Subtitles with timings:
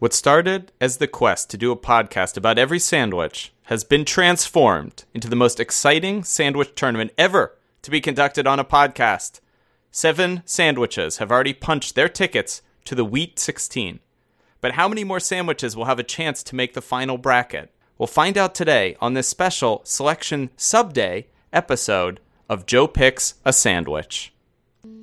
[0.00, 5.04] What started as the quest to do a podcast about every sandwich has been transformed
[5.12, 9.40] into the most exciting sandwich tournament ever to be conducted on a podcast.
[9.90, 14.00] Seven sandwiches have already punched their tickets to the Wheat 16.
[14.62, 17.70] But how many more sandwiches will have a chance to make the final bracket?
[17.98, 23.52] We'll find out today on this special Selection Sub Day episode of Joe Picks a
[23.52, 24.32] Sandwich.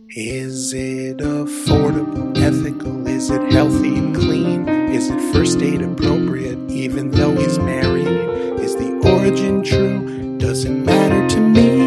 [0.10, 3.06] Is it affordable, ethical?
[3.06, 4.07] Is it healthy?
[4.98, 8.08] Is it first date appropriate even though he's married?
[8.60, 10.40] Is the origin true?
[10.40, 11.84] Doesn't matter to me.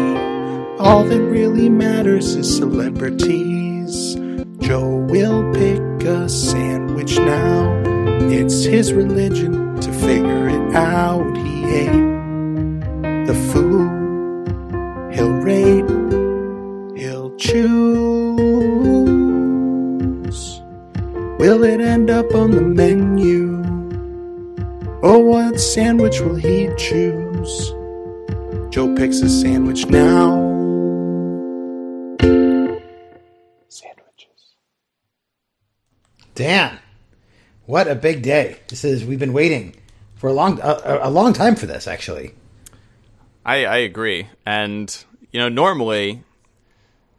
[0.79, 4.15] All that really matters is celebrities.
[4.59, 7.83] Joe will pick a sandwich now.
[8.29, 11.35] It's his religion to figure it out.
[11.35, 15.13] He ate the food.
[15.13, 15.83] He'll rate.
[16.97, 18.50] He'll choose.
[21.41, 23.63] Will it end up on the menu?
[25.01, 27.71] Or what sandwich will he choose?
[28.69, 30.37] Joe picks a sandwich now.
[33.69, 34.53] Sandwiches.
[36.35, 36.77] Dan,
[37.65, 38.57] what a big day!
[38.67, 39.75] This is we've been waiting
[40.17, 41.87] for a long a, a long time for this.
[41.87, 42.35] Actually,
[43.43, 44.27] I, I agree.
[44.45, 44.95] And,
[45.31, 46.23] you know, normally,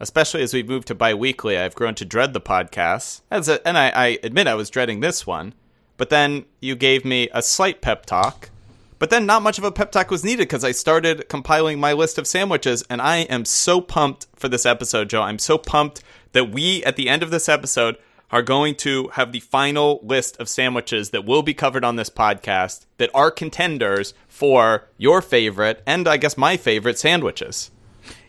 [0.03, 3.23] especially as we've moved to bi weekly, I've grown to dread the podcasts.
[3.31, 5.55] As a, and I, I admit I was dreading this one.
[5.97, 8.51] But then you gave me a slight pep talk.
[8.99, 11.93] But then not much of a pep talk was needed because I started compiling my
[11.93, 12.85] list of sandwiches.
[12.91, 15.23] And I am so pumped for this episode, Joe.
[15.23, 17.97] I'm so pumped that we, at the end of this episode,
[18.33, 22.11] are going to have the final list of sandwiches that will be covered on this
[22.11, 27.71] podcast that are contenders for your favorite and I guess my favorite sandwiches.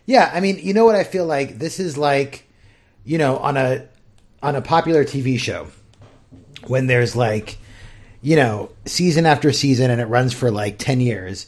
[0.06, 0.30] Yeah.
[0.32, 2.48] I mean, you know what I feel like this is like,
[3.04, 3.86] you know, on a
[4.42, 5.68] on a popular TV show
[6.66, 7.58] when there's like,
[8.22, 11.46] you know, season after season and it runs for like ten years.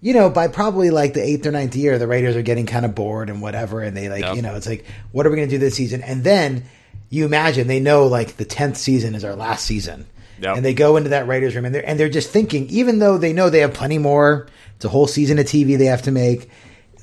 [0.00, 2.84] You know, by probably like the eighth or ninth year, the writers are getting kind
[2.84, 4.36] of bored and whatever, and they like, Yep.
[4.36, 6.02] you know, it's like, what are we going to do this season?
[6.02, 6.64] And then
[7.10, 10.06] you imagine they know like the tenth season is our last season,
[10.40, 10.56] Yep.
[10.58, 13.18] and they go into that writers' room and they're and they're just thinking, even though
[13.18, 16.12] they know they have plenty more, it's a whole season of TV they have to
[16.12, 16.48] make.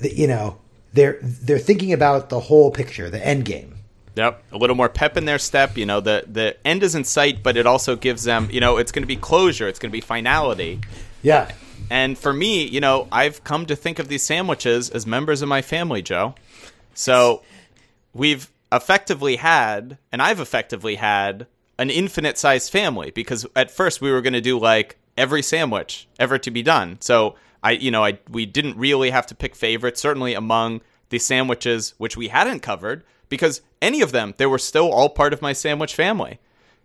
[0.00, 0.56] You know,
[0.96, 3.74] they're they're thinking about the whole picture, the end game.
[4.16, 5.76] Yep, a little more pep in their step.
[5.76, 8.78] You know, the the end is in sight, but it also gives them, you know,
[8.78, 9.68] it's going to be closure.
[9.68, 10.80] It's going to be finality.
[11.22, 11.50] Yeah,
[11.90, 15.48] And for me, you know, I've come to think of these sandwiches as members of
[15.48, 16.34] my family, Joe.
[16.94, 17.42] So
[18.14, 21.46] we've effectively had, and I've effectively had,
[21.78, 26.08] an infinite sized family because at first we were going to do like every sandwich
[26.18, 26.98] ever to be done.
[27.00, 27.34] So
[27.66, 30.00] I, you know, I we didn't really have to pick favorites.
[30.00, 34.92] Certainly among the sandwiches which we hadn't covered because any of them they were still
[34.92, 36.38] all part of my sandwich family.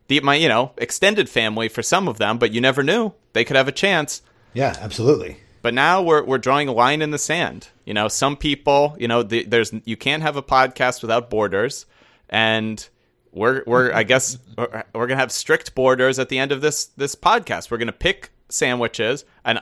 [0.07, 3.43] The my you know extended family for some of them, but you never knew they
[3.43, 4.23] could have a chance.
[4.53, 5.37] yeah, absolutely.
[5.61, 7.67] But now we're we're drawing a line in the sand.
[7.85, 11.85] You know, some people, you know, the, there's you can't have a podcast without borders,
[12.27, 12.89] and
[13.31, 16.85] we're we're I guess we're, we're gonna have strict borders at the end of this
[16.97, 17.69] this podcast.
[17.69, 19.61] We're gonna pick sandwiches, and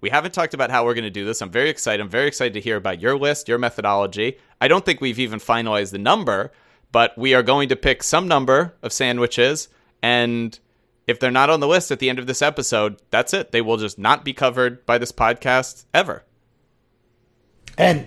[0.00, 1.42] we haven't talked about how we're gonna do this.
[1.42, 2.00] I'm very excited.
[2.00, 4.38] I'm very excited to hear about your list, your methodology.
[4.60, 6.52] I don't think we've even finalized the number,
[6.92, 9.68] but we are going to pick some number of sandwiches
[10.02, 10.58] and
[11.06, 13.50] if they're not on the list at the end of this episode, that's it.
[13.50, 16.24] They will just not be covered by this podcast ever.
[17.76, 18.06] And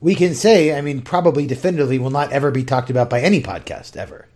[0.00, 3.42] we can say, I mean, probably definitively will not ever be talked about by any
[3.42, 4.26] podcast ever.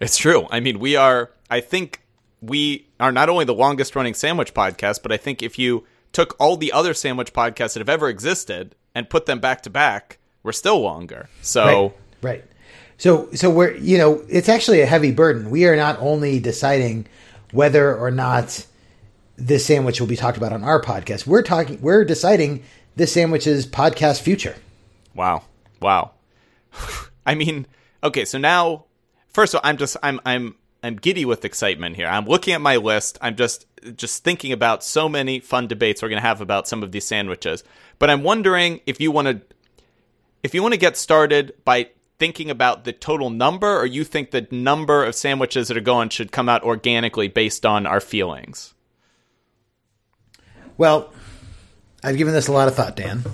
[0.00, 0.48] It's true.
[0.50, 2.02] I mean, we are, I think
[2.40, 5.84] we are not only the longest running sandwich podcast, but I think if you
[6.18, 9.70] took all the other sandwich podcasts that have ever existed and put them back to
[9.70, 11.28] back, we're still longer.
[11.42, 11.92] So, Right.
[12.20, 12.44] Right.
[12.96, 15.48] So so we're you know, it's actually a heavy burden.
[15.48, 17.06] We are not only deciding
[17.52, 18.66] whether or not
[19.36, 21.24] this sandwich will be talked about on our podcast.
[21.24, 22.64] We're talking we're deciding
[22.96, 24.56] this sandwich's podcast future.
[25.14, 25.44] Wow.
[25.80, 26.14] Wow.
[27.26, 27.64] I mean,
[28.02, 28.86] okay, so now
[29.28, 32.06] first of all, I'm just I'm I'm I'm giddy with excitement here.
[32.06, 33.18] I'm looking at my list.
[33.20, 33.66] I'm just
[33.96, 37.06] just thinking about so many fun debates we're going to have about some of these
[37.06, 37.62] sandwiches.
[37.98, 39.40] But I'm wondering if you want to
[40.42, 44.30] if you want to get started by thinking about the total number or you think
[44.30, 48.74] the number of sandwiches that are going should come out organically based on our feelings.
[50.76, 51.12] Well,
[52.02, 53.24] I've given this a lot of thought, Dan.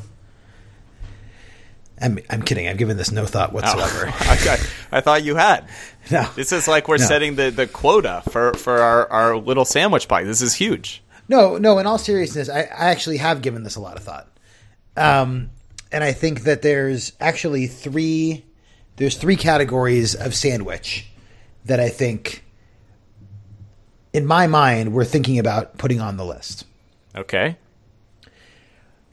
[2.01, 2.69] I'm, I'm kidding.
[2.69, 3.55] I've given this no thought oh.
[3.55, 4.09] whatsoever.
[4.21, 4.59] I,
[4.93, 5.69] I thought you had.
[6.11, 6.29] no.
[6.35, 7.05] This is like we're No.
[7.07, 10.25] setting the, the quota for, for our, our little sandwich pie.
[10.25, 11.03] This is huge.
[11.29, 11.79] No, no.
[11.79, 14.29] In all seriousness, I, I actually have given this a lot of thought,
[14.97, 15.51] um,
[15.91, 18.45] and I think that there's actually three.
[18.97, 21.07] There's three categories of sandwich
[21.65, 22.45] that I think
[24.13, 26.65] in my mind, we're thinking about putting on the list.
[27.17, 27.57] Okay.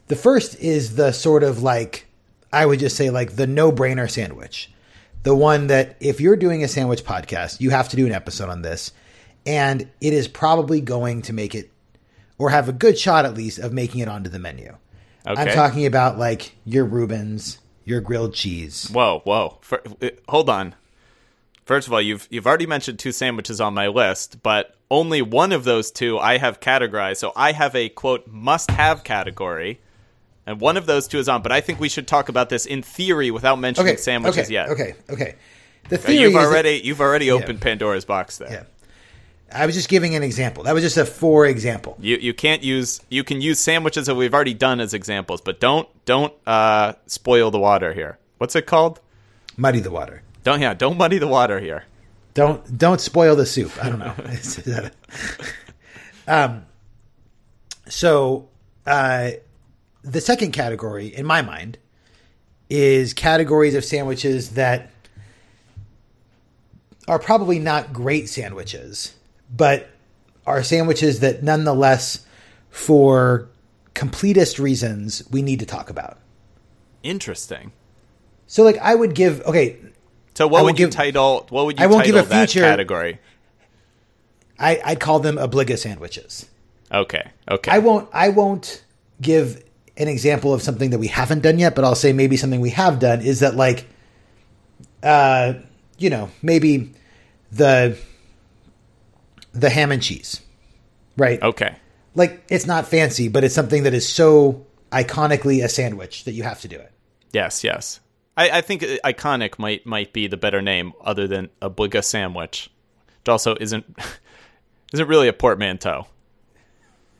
[0.06, 2.06] The first is the sort of like,
[2.52, 4.70] I would just say, like the no brainer sandwich.
[5.22, 8.48] The one that if you're doing a sandwich podcast, you have to do an episode
[8.48, 8.92] on this.
[9.44, 11.70] And it is probably going to make it,
[12.38, 14.76] or have a good shot at least, of making it onto the menu.
[15.24, 18.88] I'm talking about like your Reubens, your grilled cheese.
[18.90, 19.58] Whoa, whoa.
[19.60, 20.74] For, uh, hold on.
[21.64, 25.52] First of all, you've you've already mentioned two sandwiches on my list, but only one
[25.52, 27.18] of those two I have categorized.
[27.18, 29.80] So I have a quote must-have category,
[30.46, 31.42] and one of those two is on.
[31.42, 34.52] But I think we should talk about this in theory without mentioning Okay, sandwiches okay,
[34.52, 34.68] yet.
[34.70, 35.34] Okay, okay.
[35.88, 38.50] The theory You've is that- already you've already opened Pandora's box there.
[38.50, 38.62] Yeah.
[39.54, 40.62] I was just giving an example.
[40.64, 41.96] That was just a for example.
[42.00, 45.60] You you can't use you can use sandwiches that we've already done as examples, but
[45.60, 48.18] don't don't uh, spoil the water here.
[48.38, 49.00] What's it called?
[49.58, 50.22] Muddy the water.
[50.42, 51.84] Don't yeah, don't muddy the water here.
[52.32, 53.72] Don't don't spoil the soup.
[53.84, 54.14] I don't know.
[54.30, 54.94] Is that
[56.26, 56.64] a- um,
[57.88, 58.48] so
[58.86, 59.32] uh,
[60.02, 61.78] the second category, in my mind,
[62.68, 64.90] is categories of sandwiches that
[67.08, 69.14] are probably not great sandwiches,
[69.54, 69.88] but
[70.46, 72.24] are sandwiches that nonetheless,
[72.70, 73.48] for
[73.94, 76.18] completest reasons, we need to talk about.
[77.02, 77.72] Interesting.
[78.46, 79.76] So, like, I would give okay.
[80.34, 81.46] So what would you give- title?
[81.50, 83.18] What would you I won't give a that feature- category?
[84.58, 86.46] I, I'd call them obliga sandwiches.
[86.92, 87.30] Okay.
[87.50, 87.70] Okay.
[87.70, 88.08] I won't.
[88.12, 88.84] I won't
[89.20, 89.62] give
[89.96, 92.70] an example of something that we haven't done yet, but I'll say maybe something we
[92.70, 93.86] have done is that like,
[95.02, 95.54] uh,
[95.98, 96.92] you know, maybe
[97.50, 97.98] the
[99.52, 100.40] the ham and cheese,
[101.16, 101.42] right?
[101.42, 101.76] okay.
[102.14, 106.42] Like it's not fancy, but it's something that is so iconically a sandwich that you
[106.42, 106.92] have to do it.
[107.32, 107.64] Yes.
[107.64, 108.00] Yes.
[108.36, 112.70] I, I think iconic might might be the better name other than a bliga sandwich,
[113.20, 113.84] which also isn't
[114.92, 116.06] isn't really a portmanteau.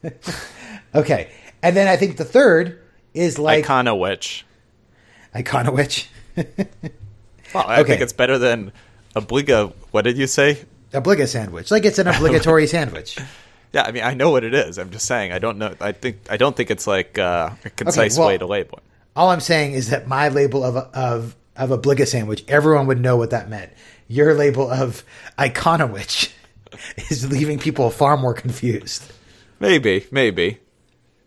[0.94, 1.30] Okay,
[1.62, 2.78] and then I think the third
[3.14, 4.42] is like Iconowich.
[5.34, 6.06] iconowich,
[7.54, 7.90] Well, I Okay.
[7.92, 8.72] think it's better than
[9.14, 9.72] obliga.
[9.90, 10.64] What did you say?
[10.92, 11.70] obliga sandwich.
[11.70, 13.18] Like it's an obligatory sandwich.
[13.72, 14.78] Yeah, I mean, I know what it is.
[14.78, 15.74] I'm just saying, I don't know.
[15.80, 18.84] I think I don't think it's like uh, a concise well- way to label it.
[19.14, 23.00] All I'm saying is that my label of of of a bliga sandwich, everyone would
[23.00, 23.70] know what that meant.
[24.08, 25.04] Your label of
[25.38, 26.32] iconowich
[27.10, 29.10] is leaving people far more confused.
[29.60, 30.58] Maybe, maybe.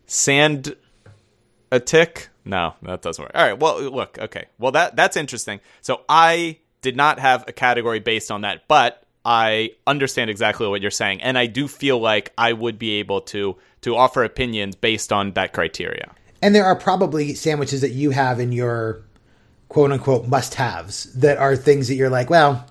[0.08, 0.76] Sand
[1.72, 2.30] a tick?
[2.44, 3.32] No, that doesn't work.
[3.34, 3.60] All right.
[3.60, 4.18] Well, look.
[4.20, 4.46] Okay.
[4.60, 5.60] Well, that that's interesting.
[5.82, 10.82] So I did not have a category based on that, but I understand exactly what
[10.82, 14.76] you're saying, and I do feel like I would be able to to offer opinions
[14.76, 16.12] based on that criteria.
[16.42, 19.02] And there are probably sandwiches that you have in your
[19.68, 22.68] quote unquote must haves that are things that you're like, well,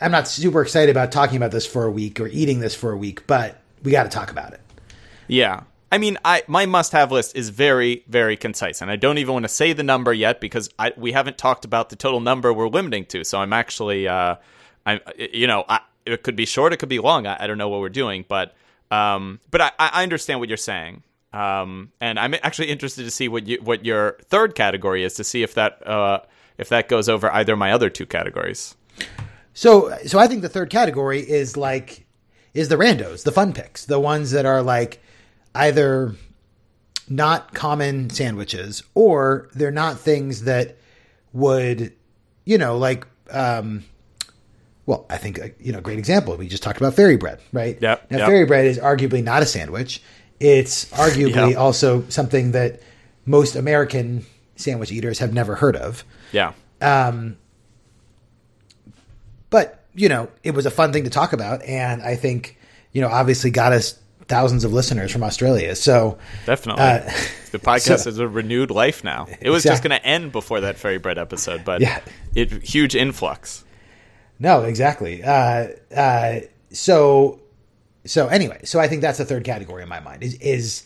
[0.00, 2.90] I'm not super excited about talking about this for a week or eating this for
[2.90, 4.60] a week, but we got to talk about it.
[5.28, 5.62] Yeah.
[5.94, 9.44] I mean, I my must-have list is very, very concise, and I don't even want
[9.44, 12.66] to say the number yet because I, we haven't talked about the total number we're
[12.66, 13.22] limiting to.
[13.22, 14.34] So I'm actually, uh,
[14.84, 17.28] I'm, you know, I, it could be short, it could be long.
[17.28, 18.56] I, I don't know what we're doing, but,
[18.90, 23.28] um, but I, I understand what you're saying, um, and I'm actually interested to see
[23.28, 26.22] what you what your third category is to see if that uh,
[26.58, 28.74] if that goes over either of my other two categories.
[29.52, 32.04] So, so I think the third category is like
[32.52, 35.00] is the randos, the fun picks, the ones that are like
[35.54, 36.14] either
[37.08, 40.76] not common sandwiches or they're not things that
[41.32, 41.92] would,
[42.44, 43.84] you know, like um
[44.86, 46.36] well, I think uh, you know, great example.
[46.36, 47.78] We just talked about fairy bread, right?
[47.80, 48.26] Yep, Now, yep.
[48.26, 50.02] fairy bread is arguably not a sandwich.
[50.40, 51.58] It's arguably Yep.
[51.58, 52.80] also something that
[53.24, 56.04] most American sandwich eaters have never heard of.
[56.32, 56.52] Yeah.
[56.82, 57.36] Um,
[59.50, 62.58] but you know it was a fun thing to talk about and i think
[62.92, 66.82] you know obviously got us thousands of listeners from australia so Definitely.
[66.82, 67.00] Uh,
[67.52, 69.26] the podcast so- is a renewed life now.
[69.40, 72.00] It was just going to end before that fairy bread episode, but Yeah.
[72.34, 73.64] it huge influx.
[74.38, 76.40] no exactly uh, uh,
[76.72, 77.40] so
[78.04, 80.84] so anyway so i think that's the third category in my mind is is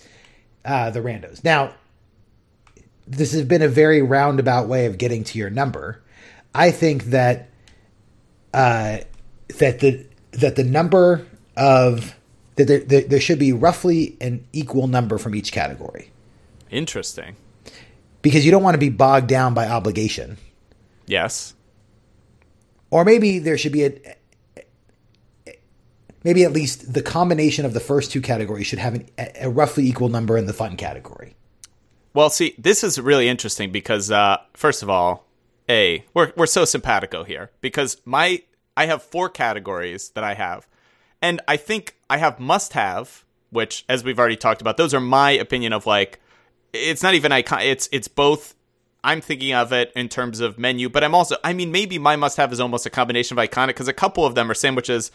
[0.64, 1.73] uh, the randos now
[3.07, 6.02] this has been a very roundabout way of getting to your number
[6.54, 7.49] i think that
[8.54, 8.99] uh,
[9.59, 11.26] that the that the number
[11.57, 12.14] of
[12.58, 16.10] that there, there, there should be roughly an equal number from each category
[16.70, 17.36] Interesting.
[18.20, 20.36] because you don't want to be bogged down by obligation.
[21.06, 21.54] Yes.
[22.90, 23.92] Or maybe there should be a
[26.24, 29.08] maybe at least the combination of the first two categories should have an,
[29.40, 31.34] a roughly equal number in the fun category.
[32.12, 35.26] Well, see, this is really interesting because uh, first of all,
[35.68, 38.42] a we're we're so simpatico here because my
[38.76, 40.66] I have four categories that I have,
[41.20, 45.00] And I think I have must have, which as we've already talked about, those are
[45.00, 46.20] my opinion of like
[46.72, 48.54] it's not even icon it's it's both
[49.02, 52.16] I'm thinking of it in terms of menu, but I'm also I mean maybe my
[52.16, 55.10] must have is almost a combination of iconic because a couple of them are sandwiches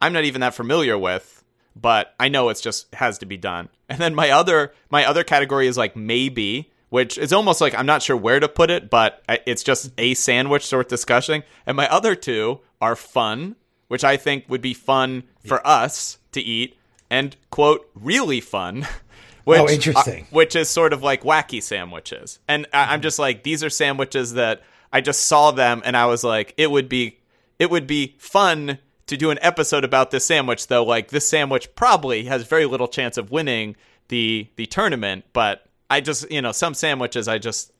[0.00, 3.68] I'm not even that familiar with, but I know it's just has to be done.
[3.88, 7.86] And then my other my other category is like maybe, which is almost like I'm
[7.86, 11.44] not sure where to put it, but it's just a sandwich sort of discussion.
[11.66, 13.56] And my other two are fun,
[13.88, 16.76] which I think would be fun for us to eat,
[17.10, 18.86] and quote really fun.
[19.44, 20.24] Which, Oh, interesting.
[20.24, 22.40] uh, which is sort of like wacky sandwiches.
[22.48, 26.06] And I, I'm just like, these are sandwiches that I just saw them and I
[26.06, 27.20] was like, it would be
[27.60, 31.72] it would be fun to do an episode about this sandwich, though like this sandwich
[31.76, 33.76] probably has very little chance of winning
[34.08, 37.70] the the tournament, but I just you know, some sandwiches I just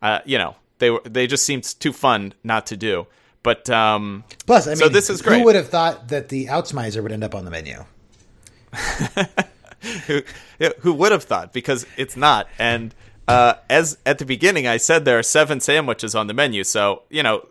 [0.00, 3.06] uh, you know, they were they just seemed too fun not to do.
[3.42, 5.38] But um Plus, I mean, So this is great.
[5.38, 7.84] Who would have thought that the Outsmizer would end up on the menu?
[10.06, 10.22] who,
[10.80, 12.94] who would have thought because it's not and
[13.28, 17.02] uh, as at the beginning i said there are seven sandwiches on the menu so
[17.08, 17.46] you know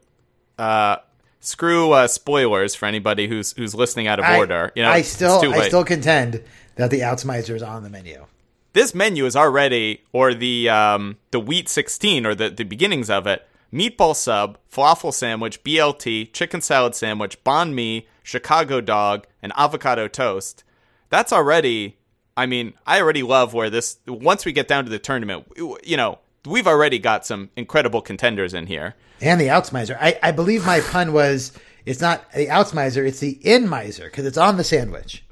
[0.57, 0.97] uh,
[1.39, 5.01] screw uh, spoilers for anybody who's who's listening out of I- order you know I
[5.01, 6.43] still, I still contend
[6.75, 8.25] that the Outsmizer is on the menu.
[8.73, 13.25] this menu is already or the um, the wheat 16 or the, the beginnings of
[13.27, 20.07] it meatball sub falafel sandwich blt chicken salad sandwich banh mi chicago dog and avocado
[20.07, 20.63] toast
[21.09, 21.97] that's already
[22.35, 25.45] i mean i already love where this once we get down to the tournament
[25.83, 29.97] you know we've already got some incredible contenders in here And the Outsmizer.
[29.99, 31.51] I, I believe my pun was
[31.85, 35.23] it's not the Outsmizer, it's the In Miser because it's on the sandwich.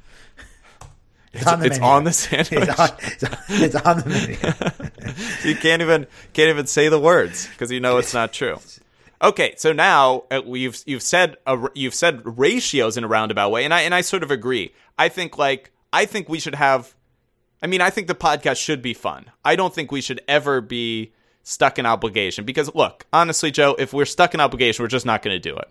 [1.33, 2.51] It's, on the it's on the sandwich.
[2.51, 4.09] It's on, it's on- it's on the
[5.43, 5.49] menu.
[5.53, 8.59] you can't even can't even say the words because you know it's not true.
[9.21, 13.65] Okay, so now uh, you've you've said a, you've said ratios in a roundabout way,
[13.65, 14.73] and I and I sort of agree.
[14.97, 16.93] I think like I think we should have.
[17.61, 19.25] I mean, I think the podcast should be fun.
[19.43, 21.11] I don't think we should ever be
[21.43, 25.23] stuck in obligation because look, honestly, Joe, if we're stuck in obligation, we're just not
[25.23, 25.69] going to do it.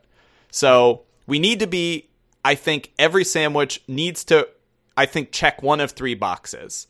[0.50, 2.08] So we need to be.
[2.44, 4.48] I think every sandwich needs to.
[4.96, 6.86] I think check one of three boxes.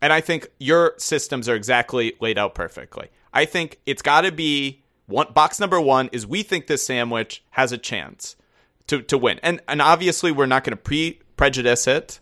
[0.00, 3.08] And I think your systems are exactly laid out perfectly.
[3.32, 7.42] I think it's got to be one box number 1 is we think this sandwich
[7.50, 8.36] has a chance
[8.86, 9.40] to to win.
[9.42, 12.20] And and obviously we're not going to pre prejudice it.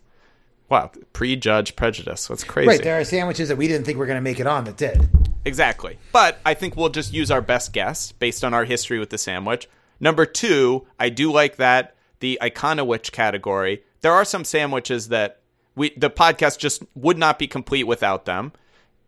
[0.69, 2.27] Wow, prejudge prejudice.
[2.27, 2.67] That's crazy.
[2.67, 4.65] Right, there are sandwiches that we didn't think we were going to make it on
[4.65, 5.07] that did.
[5.45, 5.97] Exactly.
[6.11, 9.17] But I think we'll just use our best guess based on our history with the
[9.17, 9.69] sandwich.
[9.99, 13.83] Number two, I do like that the Iconowich category.
[14.01, 15.39] There are some sandwiches that
[15.75, 18.51] we the podcast just would not be complete without them.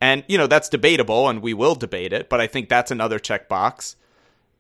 [0.02, 3.20] And you know, that's debatable and we will debate it, but I think that's another
[3.20, 3.96] checkbox.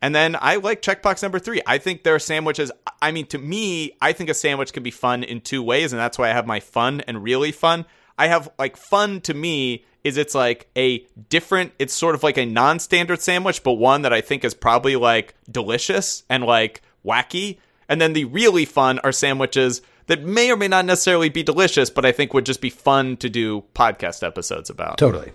[0.02, 1.62] And then I like checkbox number three.
[1.66, 2.72] I think there are sandwiches.
[3.02, 6.00] I mean, to me, I think a sandwich can be fun in two ways, and
[6.00, 7.86] that's why I have my fun and really fun.
[8.18, 12.38] I have like fun to me is it's like a different, it's sort of like
[12.38, 16.82] a non standard sandwich, but one that I think is probably like delicious and like
[17.06, 17.58] wacky.
[17.90, 21.92] And then the really fun are sandwiches that may or may not necessarily be delicious,
[21.92, 24.98] but I think would just be fun to do podcast episodes about.
[24.98, 25.32] Totally.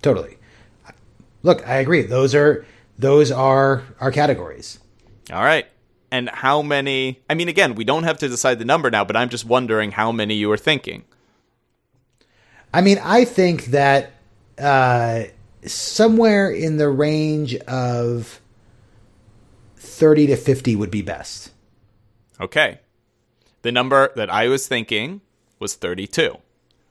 [0.00, 0.38] Totally.
[1.42, 2.00] Look, I agree.
[2.00, 2.64] Those are
[2.98, 4.78] those are our categories.
[5.30, 5.66] All right.
[6.10, 7.22] And how many?
[7.28, 9.90] I mean, again, we don't have to decide the number now, but I'm just wondering
[9.90, 11.04] how many you are thinking.
[12.72, 14.12] I mean, I think that
[14.58, 15.24] uh,
[15.66, 18.40] somewhere in the range of
[19.76, 21.50] 30 to 50 would be best.
[22.40, 22.78] Okay.
[23.64, 25.22] The number that I was thinking
[25.58, 26.36] was 32,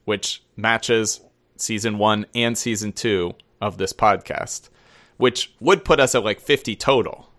[0.06, 1.22] which matches
[1.56, 4.70] season one and season two of this podcast,
[5.18, 7.30] which would put us at like 50 total.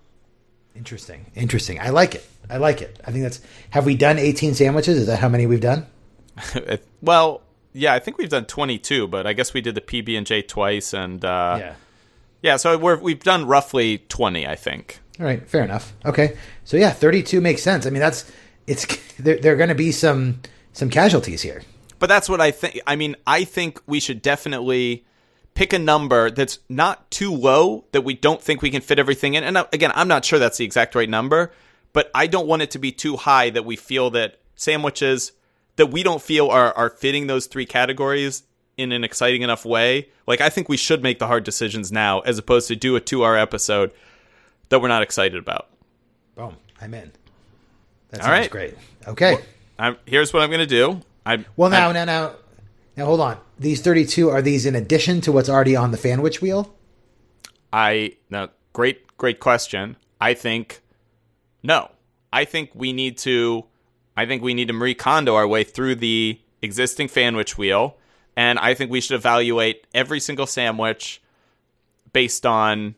[0.77, 1.33] Interesting.
[1.35, 1.81] Interesting.
[1.81, 2.25] I like it.
[2.49, 3.01] I like it.
[3.05, 3.41] I think that's.
[3.71, 4.99] Have we done 18 sandwiches?
[4.99, 5.89] Is that how many we've done?
[7.03, 10.25] well, yeah, I think we've done 22, but I guess we did the PB and
[10.25, 11.75] J twice, and uh, yeah.
[12.41, 15.01] yeah, so we're, we've done roughly 20, I think.
[15.19, 15.93] All right, fair enough.
[16.05, 17.85] Okay, so yeah, 32 makes sense.
[17.85, 18.31] I mean, that's
[18.67, 19.39] it's there.
[19.39, 20.41] There are going to be some
[20.73, 21.63] some casualties here.
[21.99, 22.81] But that's what I think.
[22.87, 25.05] I mean, I think we should definitely
[25.55, 29.35] pick a number that's not too low that we don't think we can fit everything
[29.35, 29.45] in.
[29.45, 31.53] And uh, again, I'm not sure that's the exact right number,
[31.93, 35.33] but I don't want it to be too high that we feel that sandwiches
[35.77, 38.43] that we don't feel are, are fitting those three categories
[38.77, 40.09] in an exciting enough way.
[40.27, 43.01] Like, I think we should make the hard decisions now as opposed to do a
[43.01, 43.93] two hour episode
[44.69, 45.69] that we're not excited about.
[46.35, 47.13] Boom, I'm in.
[48.15, 48.51] That sounds right.
[48.51, 48.75] great.
[49.07, 49.39] Okay.
[49.79, 51.01] I'm, here's what I'm going to do.
[51.27, 52.33] I, Well, now, I, now, now,
[52.97, 53.39] now, hold on.
[53.59, 56.75] These 32 are these in addition to what's already on the fanwich wheel?
[57.73, 59.97] I now great great question.
[60.21, 60.81] I think
[61.63, 61.91] no.
[62.33, 63.65] I think we need to
[64.17, 67.97] I think we need to Marie Kondo our way through the existing sandwich wheel,
[68.37, 71.21] and I think we should evaluate every single sandwich
[72.13, 72.95] based on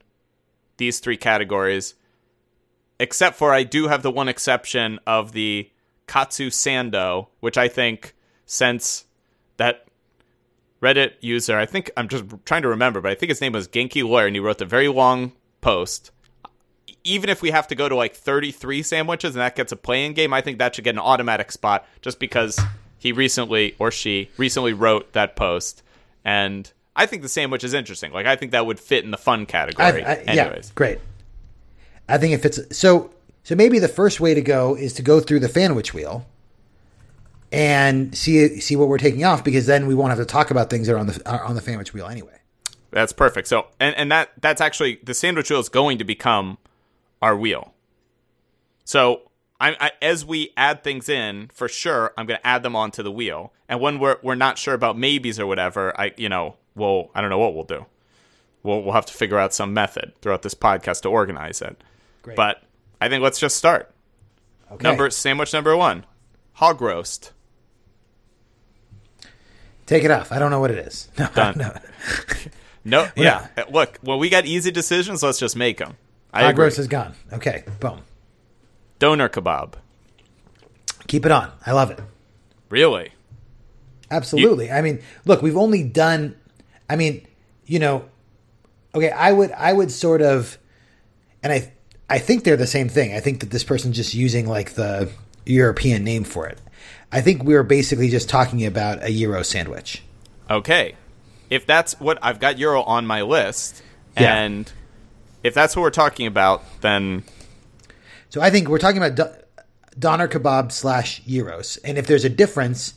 [0.76, 1.94] these three categories.
[2.98, 5.70] Except for I do have the one exception of the
[6.06, 8.14] Katsu Sando, which I think
[8.46, 9.04] since
[9.56, 9.86] that
[10.80, 13.68] Reddit user, I think I'm just trying to remember, but I think his name was
[13.68, 16.10] Genki Lawyer, and he wrote a very long post.
[17.02, 20.12] Even if we have to go to like 33 sandwiches and that gets a play-in
[20.12, 22.60] game, I think that should get an automatic spot just because
[22.98, 25.82] he recently or she recently wrote that post,
[26.24, 28.12] and I think the sandwich is interesting.
[28.12, 30.04] Like I think that would fit in the fun category.
[30.04, 30.98] I, I, yeah, anyways, great.
[32.08, 33.10] I think if it's so,
[33.42, 36.26] so maybe the first way to go is to go through the sandwich wheel
[37.52, 40.70] and see see what we're taking off because then we won't have to talk about
[40.70, 42.40] things that are on the are on the sandwich wheel anyway.
[42.90, 43.48] That's perfect.
[43.48, 46.58] So, and and that that's actually the sandwich wheel is going to become
[47.22, 47.74] our wheel.
[48.84, 52.76] So, I, I as we add things in, for sure, I'm going to add them
[52.76, 53.52] onto the wheel.
[53.68, 57.20] And when we're we're not sure about maybes or whatever, I you know, we'll I
[57.20, 57.86] don't know what we'll do.
[58.62, 61.82] We'll we'll have to figure out some method throughout this podcast to organize it.
[62.26, 62.36] Great.
[62.36, 62.60] But
[63.00, 63.94] I think let's just start.
[64.72, 64.82] Okay.
[64.82, 66.04] Number sandwich number one,
[66.54, 67.32] hog roast.
[69.86, 70.32] Take it off.
[70.32, 71.08] I don't know what it is.
[71.18, 71.54] No, Done.
[71.58, 71.72] no.
[72.84, 73.46] No, yeah.
[73.70, 75.96] Look, when we got easy decisions, let's just make them.
[76.32, 76.64] I Hog agree.
[76.64, 77.14] roast is gone.
[77.32, 78.00] Okay, boom.
[78.98, 79.74] Doner kebab.
[81.06, 81.52] Keep it on.
[81.64, 82.00] I love it.
[82.70, 83.12] Really?
[84.10, 84.72] Absolutely.
[84.72, 86.34] I mean, look, we've only done.
[86.90, 87.24] I mean,
[87.66, 88.08] you know,
[88.96, 89.10] okay.
[89.10, 90.58] I would, I would sort of,
[91.44, 91.72] and I,
[92.08, 93.14] I think they're the same thing.
[93.14, 95.10] I think that this person's just using like the
[95.44, 96.58] European name for it.
[97.10, 100.02] I think we were basically just talking about a gyro sandwich.
[100.50, 100.94] Okay.
[101.50, 103.82] If that's what I've got gyro on my list,
[104.18, 104.34] Yeah.
[104.36, 104.70] and
[105.42, 107.24] if that's what we're talking about, then
[108.28, 109.64] So I think we're talking about do-
[109.98, 112.94] doner kebab slash gyros, and if there's a difference,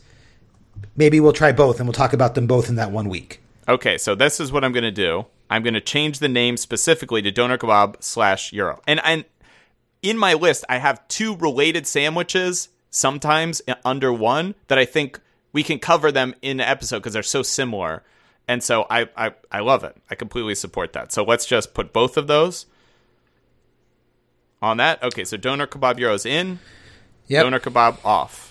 [0.95, 3.41] maybe we'll try both, and we'll talk about them both in that one week.
[3.67, 3.97] okay.
[3.97, 5.25] So this is what I'm going to do.
[5.49, 9.25] I'm going to change the name specifically to Doner kebab slash gyro, and and
[10.01, 15.19] in my list I have two related sandwiches, sometimes under one that I think
[15.51, 18.03] we can cover them in an episode because they're so similar.
[18.47, 19.95] And so I, I I love it.
[20.09, 21.11] I completely support that.
[21.11, 22.65] So let's just put both of those
[24.61, 25.01] on that.
[25.03, 26.59] Okay, so doner kebab gyros in,
[27.27, 27.43] Yep.
[27.43, 28.47] doner kebab off.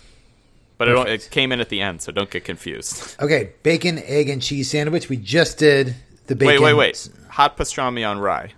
[0.77, 3.17] But it, it came in at the end, so don't get confused.
[3.21, 5.09] Okay, bacon, egg, and cheese sandwich.
[5.09, 5.97] We just did
[6.29, 6.63] the bacon.
[6.63, 7.09] wait, wait, wait.
[7.31, 8.53] Hot pastrami on rye.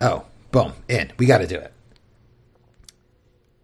[0.00, 1.12] Oh, boom, in.
[1.18, 1.72] We got to do it.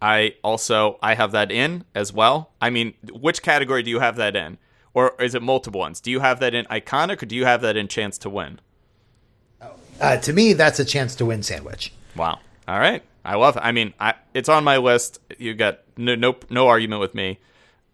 [0.01, 2.51] I also I have that in as well.
[2.61, 4.57] I mean, which category do you have that in?
[4.93, 6.01] Or is it multiple ones?
[6.01, 8.59] Do you have that in iconic or do you have that in chance to win?
[10.01, 11.93] Uh, to me, that's a chance to win sandwich.
[12.17, 12.39] Wow.
[12.67, 13.01] All right.
[13.23, 13.61] I love it.
[13.63, 15.19] I mean, I, it's on my list.
[15.39, 17.39] You got no no, no argument with me.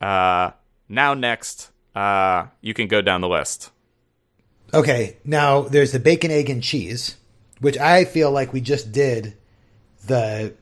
[0.01, 0.51] Uh,
[0.87, 3.69] now next, uh, you can go down the list.
[4.73, 7.17] Okay, now there's the bacon, egg, and cheese,
[7.59, 9.35] which I feel like we just did
[10.05, 10.53] the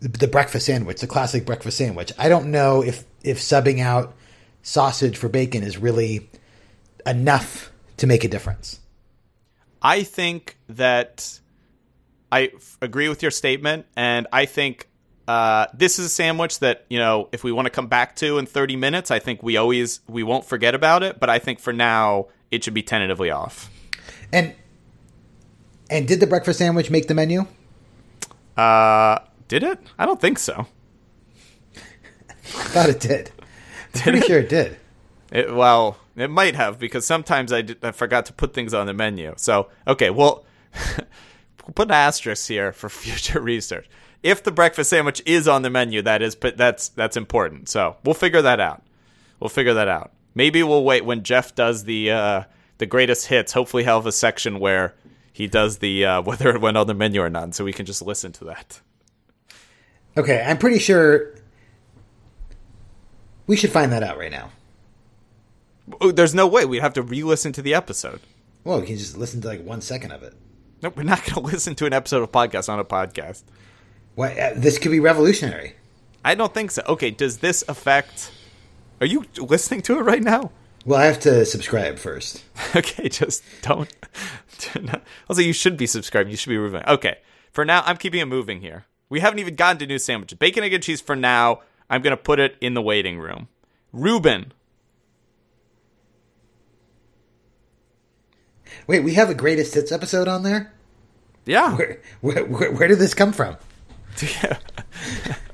[0.00, 2.12] the breakfast sandwich, the classic breakfast sandwich.
[2.18, 4.14] I don't know if if subbing out
[4.62, 6.30] sausage for bacon is really
[7.04, 8.80] enough to make a difference.
[9.82, 11.40] I think that
[12.30, 14.88] I f- agree with your statement, and I think
[15.26, 18.38] uh, this is a sandwich that you know if we want to come back to
[18.38, 21.18] in 30 minutes, I think we always we won't forget about it.
[21.18, 23.70] But I think for now it should be tentatively off.
[24.32, 24.54] And
[25.90, 27.46] and did the breakfast sandwich make the menu?
[28.56, 29.80] Uh, did it?
[29.98, 30.66] I don't think so.
[31.76, 31.78] I
[32.44, 33.32] thought it did.
[33.94, 34.76] I'm pretty sure it did.
[35.32, 38.86] It, well, it might have because sometimes I, did, I forgot to put things on
[38.86, 39.34] the menu.
[39.36, 40.44] So, okay, well,
[41.66, 43.88] we'll put an asterisk here for future research.
[44.22, 47.68] If the breakfast sandwich is on the menu, that is, but that's that's important.
[47.68, 48.82] So we'll figure that out.
[49.40, 50.12] We'll figure that out.
[50.34, 52.42] Maybe we'll wait when Jeff does the uh,
[52.78, 53.52] the greatest hits.
[53.52, 54.94] Hopefully, he'll have a section where
[55.32, 57.86] he does the uh, whether it went on the menu or not, so we can
[57.86, 58.80] just listen to that.
[60.16, 61.34] Okay, I'm pretty sure
[63.46, 64.50] we should find that out right now.
[66.00, 68.20] Oh, there's no way we'd have to re-listen to the episode.
[68.64, 70.34] Well, we can just listen to like one second of it.
[70.82, 73.42] Nope, we're not going to listen to an episode of podcast on a podcast.
[74.14, 75.74] Why, uh, this could be revolutionary.
[76.24, 76.82] I don't think so.
[76.88, 78.30] Okay, does this affect?
[79.00, 80.50] Are you listening to it right now?
[80.84, 82.44] Well, I have to subscribe first.
[82.76, 83.92] Okay, just don't.
[85.28, 86.30] Also, you should be subscribed.
[86.30, 86.82] You should be moving.
[86.86, 87.16] Okay,
[87.50, 88.84] for now, I'm keeping it moving here.
[89.08, 90.36] We haven't even gotten to new sandwiches.
[90.38, 91.62] Bacon, egg, and cheese for now.
[91.88, 93.48] I'm going to put it in the waiting room.
[93.92, 94.52] Reuben.
[98.86, 100.72] Wait, we have a greatest hits episode on there.
[101.46, 101.74] Yeah.
[101.74, 103.56] Where, where, where, where did this come from?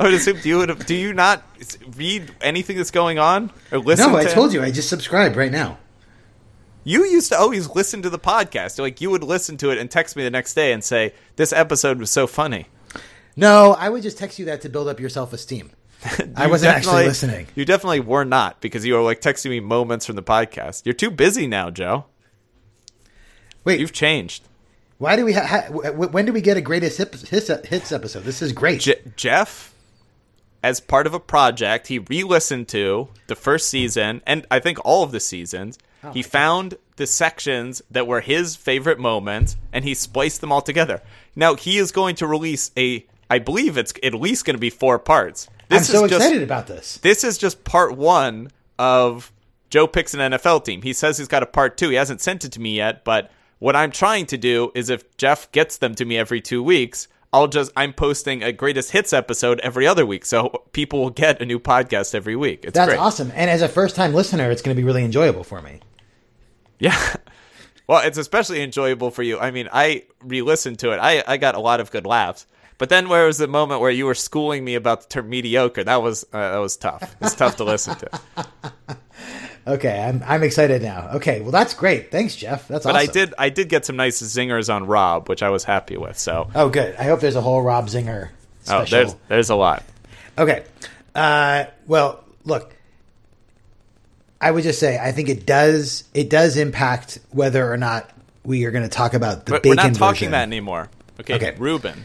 [0.00, 1.42] I would assume do you do you not
[1.96, 4.06] read anything that's going on or listen?
[4.06, 4.12] To it?
[4.14, 4.62] No, I to told you.
[4.62, 5.78] I just subscribed right now.
[6.84, 8.78] You used to always listen to the podcast.
[8.78, 11.52] Like you would listen to it and text me the next day and say, "This
[11.52, 12.66] episode was so funny."
[13.36, 15.70] No, I would just text you that to build up your self esteem.
[16.36, 17.48] I wasn't actually listening.
[17.56, 20.86] You definitely were not because you were like texting me moments from the podcast.
[20.86, 22.04] You're too busy now, Joe.
[23.64, 24.44] Wait, You've changed.
[24.98, 25.32] why do we?
[25.34, 28.22] Ha- ha- when do we get a greatest hits, hits, hits episode?
[28.22, 28.80] This is great.
[28.80, 29.74] Je- Jeff,
[30.62, 35.02] as part of a project, he re-listened to the first season and I think all
[35.02, 35.78] of the seasons.
[36.02, 40.62] Oh he found the sections that were his favorite moments and he spliced them all
[40.62, 41.02] together.
[41.34, 43.06] Now he is going to release a.
[43.30, 45.48] I believe it's at least going to be four parts.
[45.70, 46.96] I'm This so is just, excited about this.
[46.98, 49.32] This is just part one of
[49.70, 50.82] Joe picks an NFL team.
[50.82, 51.90] He says he's got a part two.
[51.90, 55.16] He hasn't sent it to me yet, but what I'm trying to do is if
[55.16, 59.12] Jeff gets them to me every two weeks, I'll just I'm posting a greatest hits
[59.12, 62.64] episode every other week, so people will get a new podcast every week.
[62.64, 62.98] It's That's great.
[62.98, 63.30] awesome.
[63.34, 65.80] And as a first time listener, it's going to be really enjoyable for me.
[66.78, 66.98] Yeah.
[67.88, 69.38] Well, it's especially enjoyable for you.
[69.38, 70.98] I mean, I re-listened to it.
[70.98, 72.46] I I got a lot of good laughs.
[72.76, 75.84] But then where was the moment where you were schooling me about the term mediocre?
[75.84, 77.16] That was uh, that was tough.
[77.22, 78.10] It's tough to listen to.
[79.68, 81.10] Okay, I'm I'm excited now.
[81.14, 82.10] Okay, well that's great.
[82.10, 82.66] Thanks, Jeff.
[82.68, 83.08] That's But awesome.
[83.10, 86.18] I did I did get some nice zingers on Rob, which I was happy with.
[86.18, 86.94] So Oh, good.
[86.96, 88.30] I hope there's a whole Rob Zinger
[88.70, 89.82] oh, there's there's a lot.
[90.38, 90.64] Okay.
[91.14, 92.74] Uh, well, look,
[94.40, 98.08] I would just say I think it does it does impact whether or not
[98.44, 100.30] we are going to talk about the But bacon we're not talking version.
[100.32, 100.88] that anymore.
[101.20, 101.54] Okay, Okay.
[101.58, 102.04] Reuben.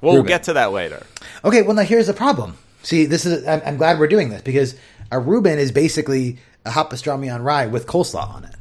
[0.00, 0.28] We'll Reuben.
[0.28, 1.04] get to that later.
[1.44, 2.56] Okay, well now here's the problem.
[2.82, 4.76] See, this is I'm, I'm glad we're doing this because
[5.10, 8.54] a Reuben is basically a hot pastrami on rye with coleslaw on it.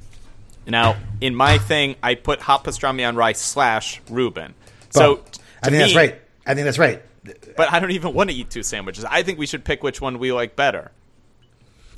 [0.65, 4.53] Now, in my thing, I put hot pastrami on rye slash Reuben.
[4.89, 5.23] So
[5.63, 6.21] I think that's right.
[6.45, 7.01] I think that's right.
[7.55, 9.05] But I don't even want to eat two sandwiches.
[9.05, 10.91] I think we should pick which one we like better.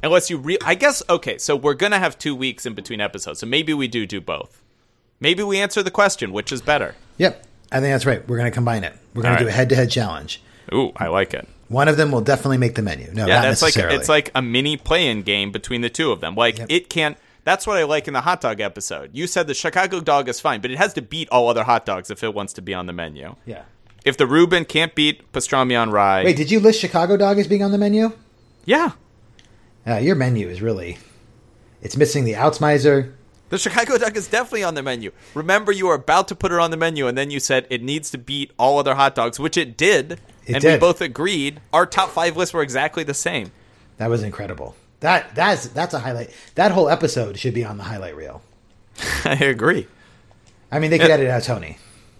[0.02, 3.02] Unless you re I guess okay, so we're going to have 2 weeks in between
[3.02, 3.40] episodes.
[3.40, 4.64] So maybe we do do both.
[5.20, 6.96] Maybe we answer the question which is better.
[7.18, 8.26] Yep, I think that's right.
[8.28, 8.96] We're going to combine it.
[9.14, 10.42] We're going to do a head-to-head challenge.
[10.74, 11.48] Ooh, I like it.
[11.70, 13.10] One of them will definitely make the menu.
[13.14, 16.20] No, Yeah, not that's like it's like a mini play-in game between the two of
[16.20, 16.36] them.
[16.36, 16.68] Like Yep.
[16.70, 17.18] it can't.
[17.46, 19.12] That's what I like in the hot dog episode.
[19.14, 21.86] You said the Chicago dog is fine, but it has to beat all other hot
[21.86, 23.36] dogs if it wants to be on the menu.
[23.46, 23.64] yeah.
[24.06, 27.48] If the Reuben can't beat pastrami on rye, Wait, did you list Chicago dog as
[27.48, 28.12] being on the menu?
[28.66, 28.92] yeah,
[29.86, 30.98] Uh, your menu is really.
[31.82, 33.14] It's missing the Outsmizer.
[33.50, 35.12] The Chicago dog is definitely on the menu.
[35.34, 37.82] Remember, you were about to put it on the menu, and then you said it
[37.82, 41.60] needs to beat all other hot dogs, which it did, It and we both agreed.
[41.74, 43.52] Our top five lists were exactly the same.
[43.98, 44.76] That was incredible.
[45.02, 46.30] That that's that's a highlight.
[46.56, 48.42] That whole episode should be on the highlight reel.
[49.26, 49.88] I agree.
[50.72, 51.16] I mean, they could Yeah.
[51.16, 51.78] edit out Tony.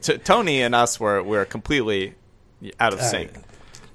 [0.00, 2.14] T- Tony and us were were completely
[2.80, 3.30] out of sync.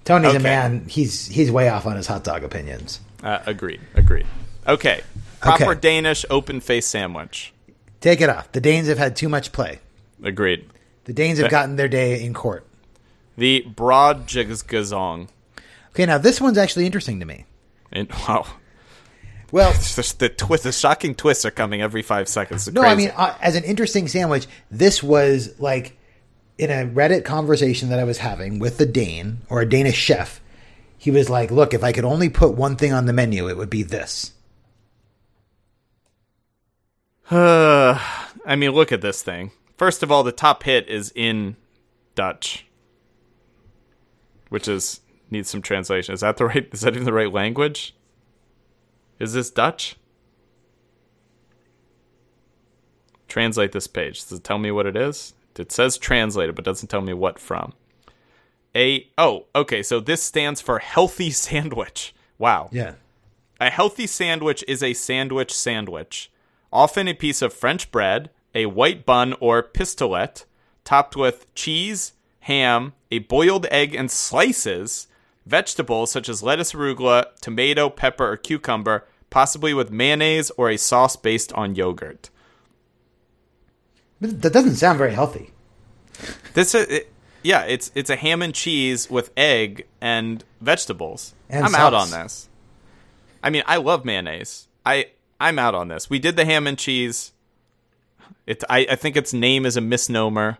[0.05, 0.37] Tony's Okay.
[0.37, 0.85] a man.
[0.87, 2.99] He's he's way off on his hot dog opinions.
[3.23, 3.81] Uh, agreed.
[3.95, 4.25] Agreed.
[4.67, 5.01] Okay.
[5.41, 5.79] Proper Okay.
[5.79, 7.53] Danish open face sandwich.
[7.99, 8.51] Take it off.
[8.51, 9.79] The Danes have had too much play.
[10.23, 10.67] Agreed.
[11.05, 12.65] The Danes have gotten their day in court.
[13.37, 15.29] The broodje gezond.
[15.91, 17.45] Okay, now this one's actually interesting to me.
[17.91, 18.45] And wow,
[19.51, 22.67] Well, the twist, the shocking twists are coming every five seconds.
[22.67, 25.97] It's no, I mean, uh, as an interesting sandwich, this was like
[26.57, 30.39] in a Reddit conversation that I was having with the Dane or a Danish chef.
[30.97, 33.57] He was like, "Look, if I could only put one thing on the menu, it
[33.57, 34.31] would be this."
[37.33, 39.51] I mean, look at this thing.
[39.77, 41.55] First of all, the top hit is in
[42.13, 42.67] Dutch,
[44.49, 46.13] which is needs some translation.
[46.13, 46.67] Is that the right?
[46.73, 47.95] Is that even the right language?
[49.17, 49.95] Is this Dutch?
[53.27, 54.21] Translate this page.
[54.21, 55.33] Does it tell me what it is?
[55.57, 57.73] It says translated, but doesn't tell me what from.
[58.75, 59.83] A oh, okay.
[59.83, 62.13] So this stands for healthy sandwich.
[62.37, 62.69] Wow.
[62.73, 62.95] Yeah.
[63.59, 66.30] A healthy sandwich is a sandwich sandwich,
[66.71, 70.45] often a piece of French bread, a white bun or pistolet,
[70.83, 75.07] topped with cheese, ham, a boiled egg, and slices,
[75.45, 81.15] vegetables such as lettuce, arugula, tomato, pepper, or cucumber, possibly with mayonnaise or a sauce
[81.15, 82.29] based on yogurt.
[84.19, 85.51] But that doesn't sound very healthy.
[86.53, 91.33] This is, it, yeah, it's it's a ham and cheese with egg and vegetables.
[91.49, 92.47] And I'm out on this.
[93.43, 94.67] I mean, I love mayonnaise.
[94.85, 95.07] I
[95.41, 96.09] I'm out on this.
[96.09, 97.31] We did the ham and cheese.
[98.47, 100.57] It I, I think its name is a misnomer.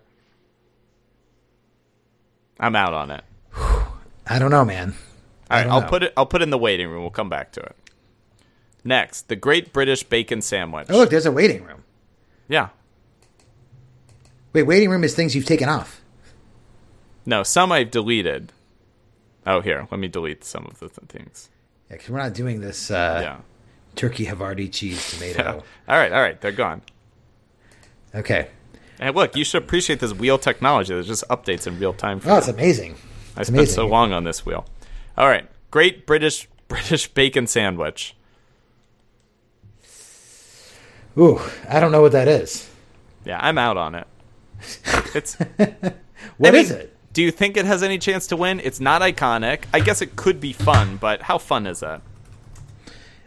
[2.60, 3.24] I'm out on it.
[4.28, 4.94] I don't know, man.
[5.50, 5.88] All right, I'll know.
[5.88, 6.14] put it.
[6.16, 7.02] I'll put it in the waiting room.
[7.02, 7.76] We'll come back to it.
[8.84, 10.88] Next, the Great British Bacon Sandwich.
[10.90, 11.84] Oh, look, there's a waiting room.
[12.48, 12.70] Yeah,
[14.54, 16.02] Wait, waiting room is things you've taken off.
[17.26, 18.52] No, some I've deleted.
[19.46, 21.50] Oh, here, let me delete some of the th- things.
[21.90, 23.38] Yeah, because we're not doing this uh, Yeah.
[23.96, 25.64] Turkey Havarti cheese tomato.
[25.88, 26.82] all right, all right, they're gone.
[28.16, 28.48] okay.
[29.00, 30.94] And look, you should appreciate this wheel technology.
[30.94, 32.20] There's just updates in real time.
[32.20, 32.38] For Oh, you.
[32.38, 32.92] it's amazing.
[33.36, 33.76] I It's spent amazing.
[33.76, 34.66] so long on this wheel.
[35.18, 38.16] All right, great British British bacon sandwich.
[41.18, 42.70] Ooh, I don't know what that is.
[43.26, 44.08] Yeah, I'm out on it.
[45.16, 45.36] It's
[46.38, 46.96] What I is mean, it?
[47.14, 48.62] Do you think it has any chance to win?
[48.64, 49.64] It's not iconic.
[49.74, 52.02] I guess it could be fun, but how fun is that?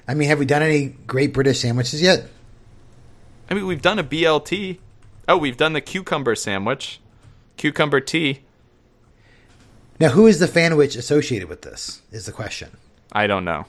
[0.06, 2.28] I mean, have we done any great British sandwiches yet?
[3.50, 4.78] I mean, we've done a BLT.
[5.28, 7.00] Oh, we've done the cucumber sandwich,
[7.56, 8.40] cucumber tea.
[10.00, 12.02] Now, who is the fanwich associated with this?
[12.10, 12.76] Is the question.
[13.12, 13.66] I don't know.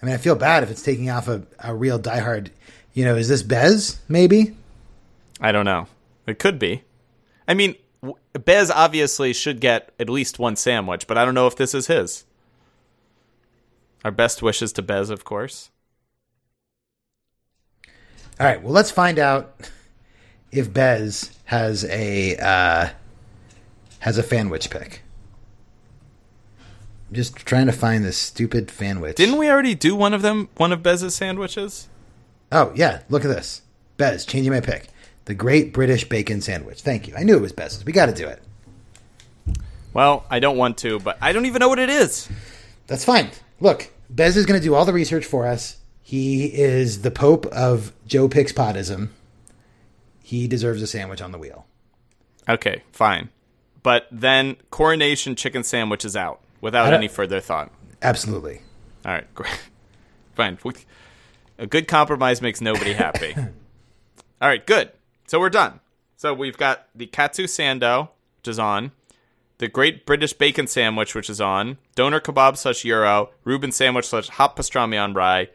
[0.00, 2.50] I mean, I feel bad if it's taking off a, a real diehard.
[2.92, 4.00] You know, is this Bez?
[4.08, 4.56] Maybe.
[5.40, 5.88] I don't know.
[6.26, 6.84] It could be.
[7.48, 7.74] I mean,
[8.32, 11.88] Bez obviously should get at least one sandwich, but I don't know if this is
[11.88, 12.24] his.
[14.04, 15.70] Our best wishes to Bez, of course.
[18.38, 18.62] All right.
[18.62, 19.54] Well, let's find out
[20.52, 22.90] if Bez has a uh,
[24.00, 25.02] has a fanwich pick.
[27.08, 29.16] I'm just trying to find this stupid fanwich.
[29.16, 30.48] Didn't we already do one of them?
[30.56, 31.88] One of Bez's sandwiches?
[32.52, 33.62] Oh yeah, look at this.
[33.96, 34.88] Bez, changing my pick.
[35.26, 36.82] The Great British Bacon Sandwich.
[36.82, 37.14] Thank you.
[37.16, 37.84] I knew it was Bez's.
[37.84, 38.42] We got to do it.
[39.94, 42.28] Well, I don't want to, but I don't even know what it is.
[42.88, 43.30] That's fine.
[43.60, 45.78] Look, Bez is going to do all the research for us.
[46.02, 49.08] He is the Pope of Joe Picks Podism.
[50.22, 51.66] He deserves a sandwich on the wheel.
[52.48, 53.30] Okay, fine.
[53.82, 57.70] But then coronation chicken sandwich is out without any further thought.
[58.02, 58.62] Absolutely.
[59.04, 59.58] All right, great.
[60.34, 60.58] Fine.
[61.58, 63.34] A good compromise makes nobody happy.
[64.42, 64.90] All right, good.
[65.26, 65.80] So we're done.
[66.16, 68.92] So we've got the katsu sando, which is on,
[69.58, 74.28] the Great British Bacon Sandwich, which is on, doner kebab slash gyro, Reuben sandwich slash
[74.28, 75.48] hot pastrami on rye.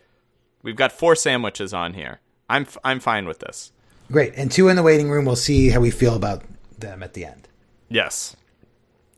[0.64, 2.20] We've got four sandwiches on here.
[2.50, 3.72] I'm f- I'm fine with this.
[4.12, 4.34] Great.
[4.36, 5.26] And two in the waiting room.
[5.26, 6.44] We'll see how we feel about
[6.78, 7.48] them at the end.
[7.90, 8.36] Yes.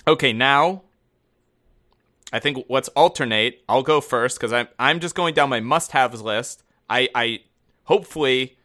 [0.07, 0.83] Okay, now
[2.33, 3.63] I think let's alternate.
[3.69, 6.63] I'll go first because I'm I'm just going down my must-haves list.
[6.89, 7.39] I I
[7.83, 8.57] hopefully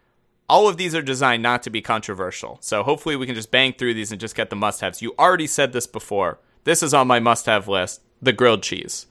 [0.49, 2.59] all of these are designed not to be controversial.
[2.61, 5.03] So hopefully we can just bang through these and just get the must-haves.
[5.03, 6.39] You already said this before.
[6.65, 8.01] This is on my must-have list.
[8.23, 9.07] The grilled cheese.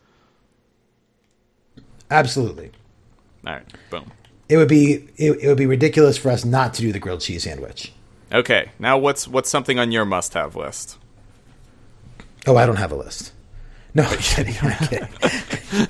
[2.09, 2.71] Absolutely.
[3.45, 4.11] All right, boom.
[4.47, 7.21] It would be it, it would be ridiculous for us not to do the grilled
[7.21, 7.93] cheese sandwich.
[8.31, 10.97] Okay, now what's what's something on your must-have list?
[12.47, 13.31] Oh, I don't have a list.
[13.93, 14.55] No, I'm kidding.
[14.61, 15.87] I'm kidding.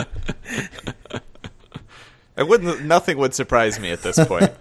[2.38, 2.84] It wouldn't.
[2.84, 4.52] Nothing would surprise me at this point.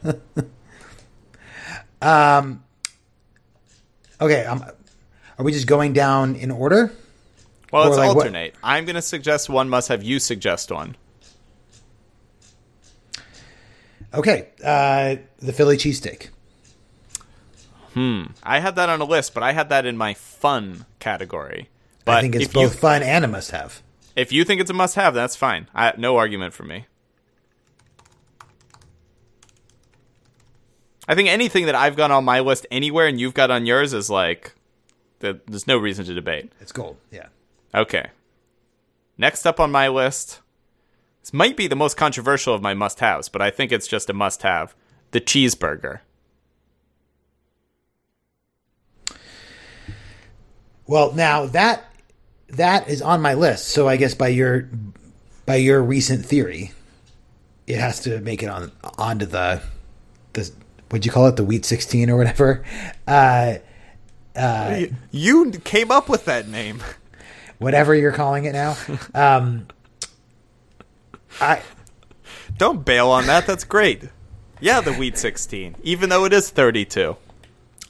[2.02, 2.64] um.
[4.20, 4.66] Okay, um,
[5.38, 6.92] are we just going down in order?
[7.72, 8.56] Well, Or let's like what- alternate.
[8.64, 10.02] I'm going to suggest one must-have.
[10.02, 10.96] You suggest one.
[14.14, 16.30] Okay, uh, the Philly cheesesteak.
[17.94, 18.24] Hmm.
[18.42, 21.70] I had that on a list, but I had that in my fun category.
[22.06, 23.82] But I think it's both you fun and a must-have.
[24.16, 25.68] if you think it's a must-have, that's fine.
[25.76, 26.86] I, no argument for me.
[31.08, 33.94] I think anything that I've got on my list anywhere and you've got on yours
[33.94, 34.54] is like,
[35.20, 36.52] there's no reason to debate.
[36.60, 36.98] It's gold.
[37.12, 37.28] Yeah.
[37.74, 38.08] Okay.
[39.18, 40.42] Next up on my list,
[41.22, 44.14] this might be the most controversial of my must-haves, but I think it's just a
[44.14, 44.76] must-have:
[45.12, 46.02] the cheeseburger.
[50.86, 51.86] Well, now that
[52.50, 53.70] that is on my list.
[53.70, 54.70] So I guess by your
[55.46, 56.72] by your recent theory,
[57.66, 59.62] it has to make it on onto the
[60.34, 60.52] the
[60.90, 62.64] what'd you call it the wheat sixteen or whatever.
[64.40, 66.84] Uh, You came up with that name.
[67.58, 68.78] whatever you're calling it now.
[69.16, 69.68] Um,
[71.42, 71.62] I
[72.58, 73.48] Don't bail on that.
[73.48, 74.04] That's great.
[74.60, 77.16] Yeah, the wheat 16, even though it is 32.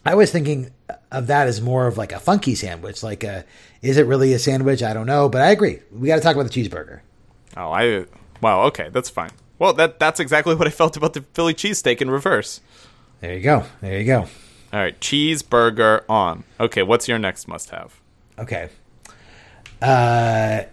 [0.05, 0.71] I was thinking
[1.11, 3.03] of that as more of like a funky sandwich.
[3.03, 3.43] Like, a,
[3.81, 4.83] is it really a sandwich?
[4.83, 5.79] I don't know, but I agree.
[5.93, 7.01] We got to talk about the cheeseburger.
[7.57, 8.05] Oh, I
[8.41, 8.63] wow.
[8.67, 9.31] Okay, that's fine.
[9.59, 12.61] Well, that that's exactly what I felt about the Philly cheesesteak in reverse.
[13.19, 13.63] There you go.
[13.81, 14.27] There you go.
[14.73, 16.43] All right, cheeseburger on.
[16.59, 17.99] Okay, what's your next must-have?
[18.37, 18.69] Okay.
[19.81, 20.63] Uh,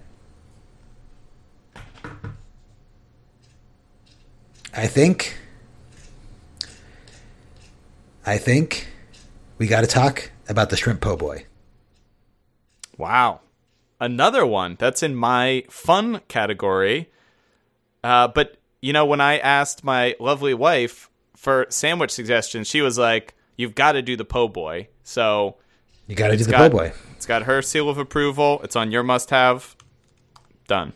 [4.75, 5.39] I think.
[8.27, 8.89] I think
[9.59, 11.47] we got to talk about the shrimp po' boy.
[12.99, 13.41] Wow.
[14.01, 17.11] Another one that's in my fun category.
[18.03, 21.09] Uh, but, you know, when I asked my lovely wife
[21.45, 24.89] for sandwich suggestions, she was like, you've got to do the po' boy.
[25.05, 25.57] So
[26.09, 26.93] You got to do the got- po' boy.
[27.17, 28.61] It's got her seal of approval.
[28.65, 29.77] It's on your must-have.
[30.67, 30.95] Done.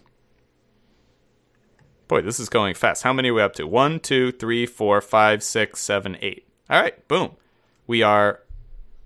[2.08, 3.02] Boy, this is going fast.
[3.02, 3.66] How many are we up to?
[3.66, 6.48] One, two, three, four, five, six, seven, eight.
[6.70, 7.32] All right, boom.
[7.87, 8.40] We are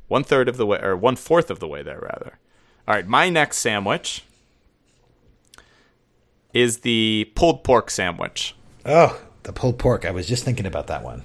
[0.08, 2.38] one third of the way, or one fourth of the way there, rather.
[2.86, 4.24] All right, my next sandwich
[6.52, 8.54] is the pulled pork sandwich.
[8.86, 10.04] Oh, the pulled pork.
[10.04, 11.24] I was just thinking about that one.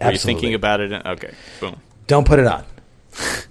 [0.00, 0.92] Are you thinking about it?
[0.92, 1.76] Okay, boom.
[2.06, 2.64] Don't put it on.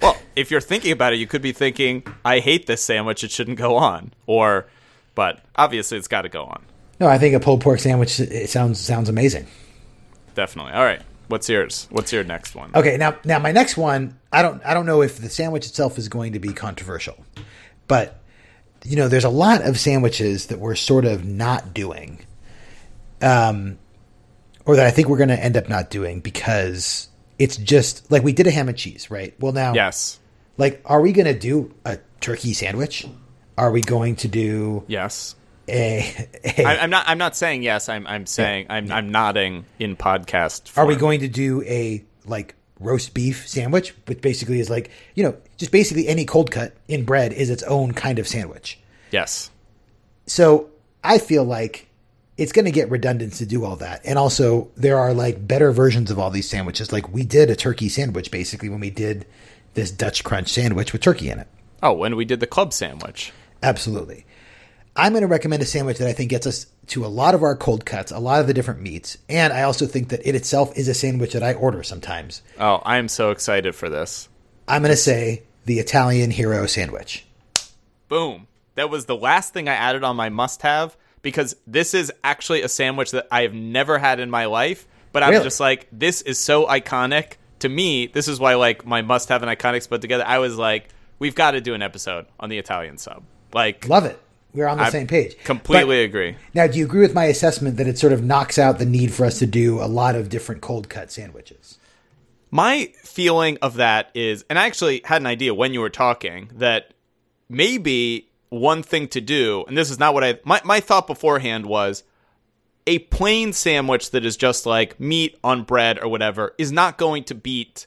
[0.00, 3.30] Well, if you're thinking about it, you could be thinking, "I hate this sandwich; it
[3.30, 4.66] shouldn't go on." Or,
[5.14, 6.64] but obviously, it's got to go on.
[7.00, 9.46] No, I think a pulled pork sandwich it sounds sounds amazing.
[10.34, 10.72] Definitely.
[10.72, 11.02] All right.
[11.28, 11.86] What's yours?
[11.90, 12.70] What's your next one?
[12.74, 15.98] Okay, now now my next one, I don't I don't know if the sandwich itself
[15.98, 17.22] is going to be controversial.
[17.86, 18.18] But
[18.84, 22.24] you know, there's a lot of sandwiches that we're sort of not doing.
[23.20, 23.78] Um
[24.68, 28.22] or that I think we're going to end up not doing because it's just like
[28.22, 29.34] we did a ham and cheese, right?
[29.40, 30.20] Well, now Yes.
[30.56, 33.06] like are we going to do a turkey sandwich?
[33.56, 35.34] Are we going to do Yes.
[35.68, 37.04] a, a I, I'm not.
[37.08, 37.88] I'm not saying yes.
[37.88, 38.06] I'm.
[38.06, 38.66] I'm saying.
[38.70, 38.90] I'm.
[38.92, 40.78] I'm nodding in podcast.
[40.78, 45.24] Are we going to do a like roast beef sandwich, which basically is like you
[45.24, 48.78] know just basically any cold cut in bread is its own kind of sandwich.
[49.10, 49.50] Yes.
[50.26, 50.70] So
[51.02, 51.87] I feel like
[52.38, 55.72] it's going to get redundant to do all that, and also there are like better
[55.72, 56.92] versions of all these sandwiches.
[56.92, 59.26] Like we did a turkey sandwich basically when we did
[59.74, 61.48] this Dutch crunch sandwich with turkey in it.
[61.82, 63.32] Oh, when we did the club sandwich.
[63.62, 64.24] Absolutely.
[64.96, 67.42] I'm going to recommend a sandwich that I think gets us to a lot of
[67.42, 70.34] our cold cuts, a lot of the different meats, and I also think that it
[70.34, 72.42] itself is a sandwich that I order sometimes.
[72.58, 74.28] Oh, I am so excited for this.
[74.66, 77.26] I'm going to say the Italian hero sandwich.
[78.08, 78.46] Boom.
[78.74, 80.96] That was the last thing I added on my must-have
[81.28, 84.88] because this is actually a sandwich that I have never had in my life.
[85.12, 85.44] But I'm Really?
[85.44, 88.06] just like, this is so iconic to me.
[88.06, 90.24] This is why like my must-have and iconics put together.
[90.26, 90.88] I was like,
[91.18, 93.24] we've got to do an episode on the Italian sub.
[93.52, 94.18] Like, Love it.
[94.54, 95.36] We're on the I same page.
[95.44, 96.34] completely agree.
[96.54, 99.12] Now, do you agree with my assessment that it sort of knocks out the need
[99.12, 101.78] for us to do a lot of different cold cut sandwiches?
[102.50, 106.50] My feeling of that is, and I actually had an idea when you were talking
[106.54, 106.94] that
[107.50, 111.66] maybe one thing to do, and this is not what I, my, my thought beforehand
[111.66, 112.04] was
[112.86, 117.24] a plain sandwich that is just like meat on bread or whatever is not going
[117.24, 117.86] to beat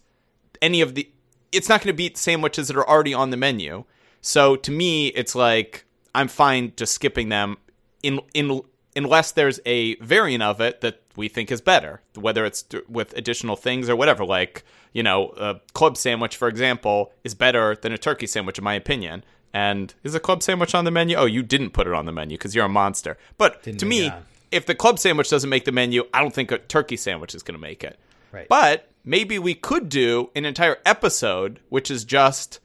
[0.62, 1.10] any of the,
[1.52, 3.84] it's not going to beat sandwiches that are already on the menu.
[4.21, 7.58] So to me, it's like, I'm fine just skipping them
[8.04, 8.62] in, in,
[8.95, 13.17] unless there's a variant of it that we think is better, whether it's th- with
[13.17, 14.24] additional things or whatever.
[14.24, 18.63] Like, you know, a club sandwich, for example, is better than a turkey sandwich, in
[18.63, 19.24] my opinion.
[19.54, 21.18] And is a club sandwich on the menu?
[21.18, 23.18] Oh, you didn't put it on the menu because you're a monster.
[23.38, 24.12] But to me,
[24.52, 27.44] if the club sandwich doesn't make the menu, I don't think a turkey sandwich is
[27.44, 28.00] going to make it.
[28.32, 28.48] Right.
[28.48, 32.60] But maybe we could do an entire episode, which is just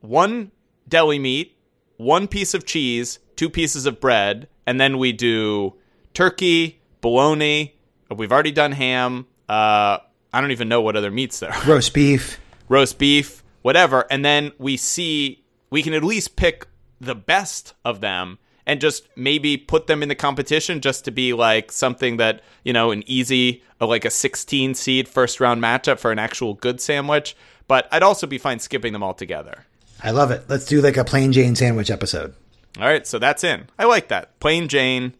[0.00, 0.50] one
[0.88, 1.56] deli meat,
[1.96, 5.74] one piece of cheese, two pieces of bread, and then we do
[6.12, 7.74] turkey, bologna.
[8.14, 9.26] We've already done ham.
[9.48, 9.98] Uh,
[10.32, 11.64] I don't even know what other meats there are.
[11.64, 12.40] Roast beef.
[12.68, 14.06] Roast beef, whatever.
[14.10, 15.43] And then we see,
[15.74, 16.68] we can at least pick
[17.00, 21.32] the best of them and just maybe put them in the competition just to be
[21.32, 25.98] like something that, you know, an easy, uh, like a 16 seed first round matchup
[25.98, 27.36] for an actual good sandwich.
[27.66, 29.66] But I'd also be fine skipping them all together
[30.00, 30.44] I love it.
[30.48, 32.34] Let's do like a plain Jane sandwich episode.
[32.78, 33.68] All right, so that's in.
[33.76, 34.38] I like that.
[34.38, 35.14] Plain Jane.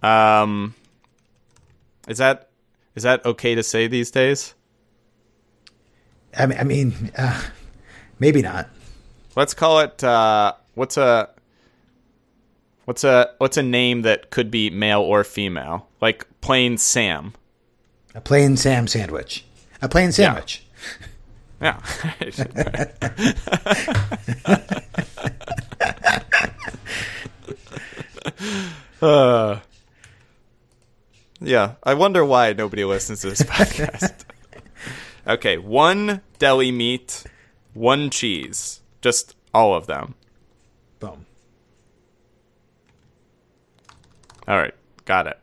[0.00, 0.74] Um,
[2.06, 2.50] is that
[2.94, 4.54] is that okay to say these days?
[6.38, 7.42] I mean, I mean uh,
[8.20, 8.68] maybe not.
[9.36, 10.02] Let's call it.
[10.02, 11.28] Uh, what's a
[12.86, 15.86] what's a what's a name that could be male or female?
[16.00, 17.34] Like plain Sam.
[18.14, 19.44] A plain Sam sandwich.
[19.82, 20.64] A plain sandwich.
[21.60, 21.80] Yeah.
[29.00, 29.60] uh,
[31.40, 31.74] yeah.
[31.82, 34.24] I wonder why nobody listens to this podcast.
[35.26, 37.24] okay, one deli meat,
[37.72, 40.14] one cheese, just all of them.
[41.00, 41.24] Boom.
[44.46, 44.74] All right,
[45.06, 45.38] got it.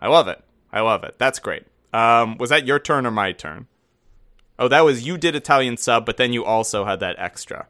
[0.00, 0.42] I love it.
[0.72, 1.14] I love it.
[1.16, 1.64] That's great.
[1.92, 3.68] Um, was that your turn or my turn?
[4.58, 7.68] Oh, that was you did Italian sub, but then you also had that extra.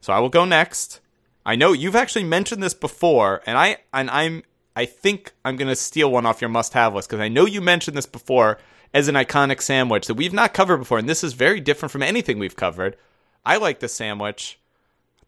[0.00, 1.00] So I will go next.
[1.44, 4.44] I know you've actually mentioned this before, and I and I'm
[4.76, 7.96] I think I'm gonna steal one off your must-have list because I know you mentioned
[7.96, 8.58] this before
[8.94, 12.02] as an iconic sandwich that we've not covered before, and this is very different from
[12.02, 12.96] anything we've covered.
[13.44, 14.60] I like the sandwich.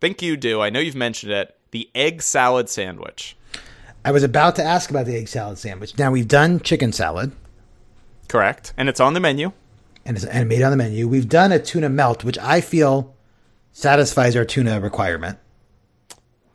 [0.00, 0.60] Think you do.
[0.60, 1.56] I know you've mentioned it.
[1.70, 3.36] The egg salad sandwich.
[4.04, 5.98] I was about to ask about the egg salad sandwich.
[5.98, 7.32] Now we've done chicken salad.
[8.28, 8.72] Correct.
[8.76, 9.52] And it's on the menu.
[10.04, 11.08] and it's and made on the menu.
[11.08, 13.14] We've done a tuna melt, which I feel
[13.72, 15.38] satisfies our tuna requirement.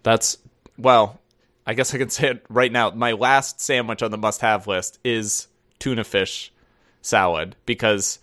[0.04, 0.38] That's
[0.78, 1.20] well,
[1.66, 2.90] I guess I can say it right now.
[2.92, 5.48] My last sandwich on the must-have list is
[5.80, 6.52] tuna fish
[7.02, 8.20] salad because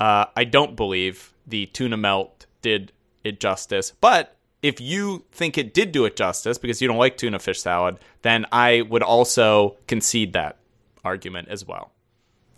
[0.00, 2.92] uh, I don't believe the tuna melt did
[3.22, 3.92] it justice.
[4.00, 7.60] But if you think it did do it justice because you don't like tuna fish
[7.60, 10.56] salad, then I would also concede that
[11.04, 11.90] argument as well.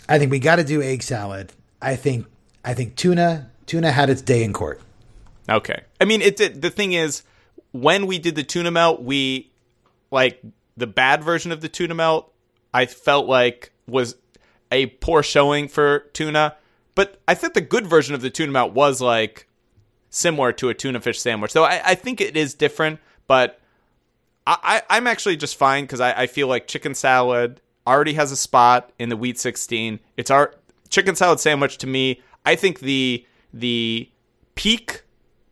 [0.09, 1.53] I think we got to do egg salad.
[1.81, 2.27] I think
[2.65, 4.81] I think tuna tuna had its day in court.
[5.49, 5.83] Okay.
[6.01, 6.63] I mean, it did.
[6.63, 7.23] The thing is,
[7.73, 9.51] when we did the tuna melt, we
[10.11, 10.43] like
[10.77, 12.33] the bad version of the tuna melt.
[12.73, 14.17] I felt like was
[14.71, 16.57] a poor showing for tuna,
[16.95, 19.49] but I think the good version of the tuna melt was like
[20.15, 21.51] similar to a tuna fish sandwich.
[21.51, 23.61] So I, I think it is different, but
[24.47, 28.31] I, I I'm actually just fine because I, I feel like chicken salad already has
[28.33, 29.99] a spot in the Wheat 16.
[30.17, 30.55] It's our
[30.89, 32.23] chicken salad sandwich to me.
[32.47, 34.09] I think the the
[34.55, 35.03] peak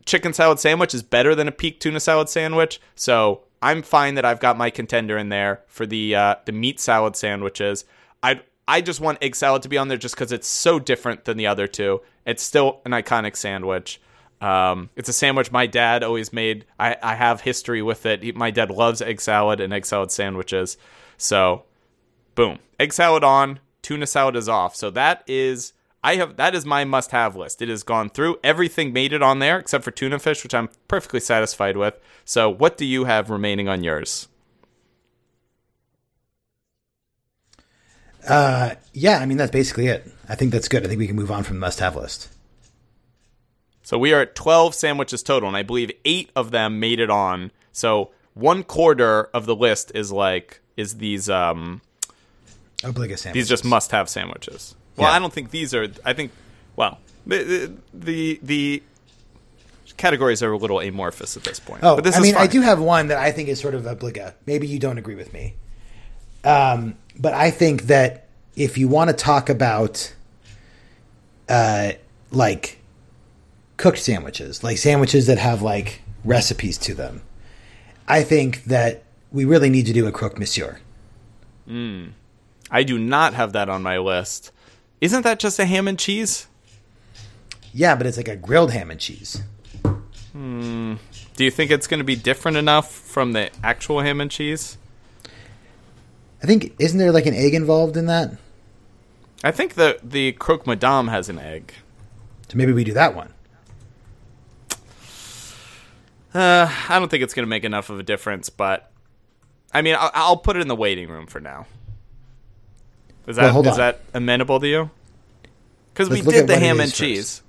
[0.05, 2.79] chicken salad sandwich is better than a peak tuna salad sandwich.
[2.95, 6.79] So I'm fine that I've got my contender in there for the uh, the meat
[6.79, 7.83] salad sandwiches.
[8.21, 11.25] I I just want egg salad to be on there just because it's so different
[11.25, 12.01] than the other two.
[12.25, 13.99] It's still an iconic sandwich.
[14.43, 16.65] Um, it's a sandwich my dad always made.
[16.77, 18.23] I, I have history with it.
[18.23, 20.75] He, my dad loves egg salad and egg salad sandwiches.
[21.17, 21.63] So,
[22.35, 24.75] boom, egg salad on, tuna salad is off.
[24.75, 25.71] So that is
[26.03, 27.61] I have that is my must-have list.
[27.61, 30.69] It has gone through everything, made it on there except for tuna fish, which I'm
[30.89, 31.97] perfectly satisfied with.
[32.25, 34.27] So, what do you have remaining on yours?
[38.27, 40.05] Uh, yeah, I mean that's basically it.
[40.27, 40.83] I think that's good.
[40.83, 42.27] I think we can move on from the must-have list.
[43.83, 47.09] So we are at 12 sandwiches total, and I believe eight of them made it
[47.09, 47.51] on.
[47.71, 51.81] So one quarter of the list is like is these um
[52.81, 53.33] Obliga sandwiches.
[53.33, 54.75] these just must have sandwiches.
[54.97, 55.15] Well, Yeah.
[55.15, 55.87] I don't think these are.
[56.05, 56.31] I think
[56.75, 58.83] well the the the
[59.97, 61.81] categories are a little amorphous at this point.
[61.83, 63.75] Oh, but this I is mean, I do have one that I think is sort
[63.75, 64.33] of obliga.
[64.45, 65.55] Maybe you don't agree with me,
[66.43, 70.13] um, but I think that if you want to talk about,
[71.49, 71.91] uh,
[72.31, 72.79] like
[73.83, 77.21] cooked sandwiches, like sandwiches that have like recipes to them,
[78.07, 80.79] I think that we really need to do a croque monsieur.
[81.67, 82.13] Mm.
[82.71, 84.53] I do not have that on my list.
[85.01, 86.47] Isn't that just a ham and cheese?
[87.73, 89.43] Yeah, but it's like a grilled ham and cheese.
[90.31, 90.93] Hmm.
[91.35, 94.77] Do you think it's going to be different enough from the actual ham and cheese?
[96.41, 98.37] I think isn't there like an egg involved in that?
[99.43, 101.73] I think the the croque madame has an egg.
[102.47, 103.33] So maybe we do that one.
[106.33, 108.91] Uh, I don't think it's going to make enough of a difference, but
[109.73, 111.67] I mean, I'll, I'll put it in the waiting room for now.
[113.27, 113.77] Is that Well, is on.
[113.77, 114.89] that amenable to you?
[115.93, 116.99] Because we did the ham and first.
[116.99, 117.41] cheese.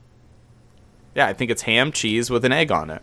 [1.15, 3.03] Yeah, I think it's ham cheese with an egg on it.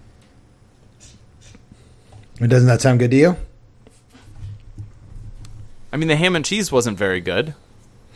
[2.38, 3.38] Doesn't that sound good to you?
[5.94, 7.54] I mean, the ham and cheese wasn't very good.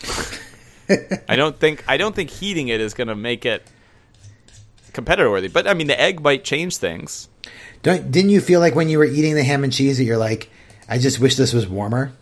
[1.27, 3.67] I don't think I don't think heating it is going to make it
[4.93, 5.47] competitor worthy.
[5.47, 7.27] But I mean, the egg might change things.
[7.85, 10.17] Don't, didn't you feel like when you were eating the ham and cheese that you're
[10.17, 10.49] like,
[10.89, 12.13] I just wish this was warmer?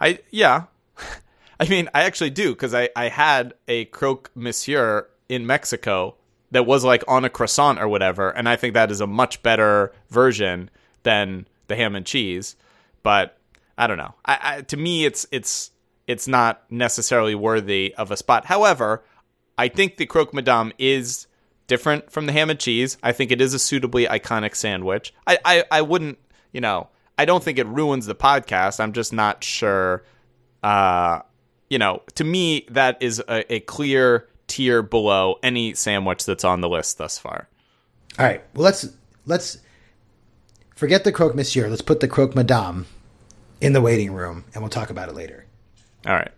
[0.00, 0.64] I yeah.
[1.60, 6.16] I mean, I actually do because I I had a croque monsieur in Mexico
[6.50, 9.44] that was like on a croissant or whatever, and I think that is a much
[9.44, 10.70] better version
[11.04, 12.56] than the ham and cheese.
[13.04, 13.38] But
[13.78, 14.14] I don't know.
[14.24, 15.70] I, I to me, it's it's
[16.08, 18.46] it's not necessarily worthy of a spot.
[18.46, 19.04] However,
[19.56, 21.28] I think the croque madame is
[21.70, 22.98] different from the ham and cheese.
[23.00, 25.14] I think it is a suitably iconic sandwich.
[25.24, 26.18] I, I, I wouldn't,
[26.52, 28.80] you know, I don't think it ruins the podcast.
[28.80, 30.02] I'm just not sure.
[30.64, 31.20] Uh,
[31.68, 36.60] you know, to me, that is a, a clear tier below any sandwich that's on
[36.60, 37.48] the list thus far.
[38.18, 38.42] All right.
[38.54, 38.88] Well, let's
[39.26, 39.58] let's
[40.74, 41.68] forget the croque monsieur.
[41.68, 42.86] Let's put the croque madame
[43.60, 45.46] in the waiting room, and we'll talk about it later.
[46.04, 46.32] All right.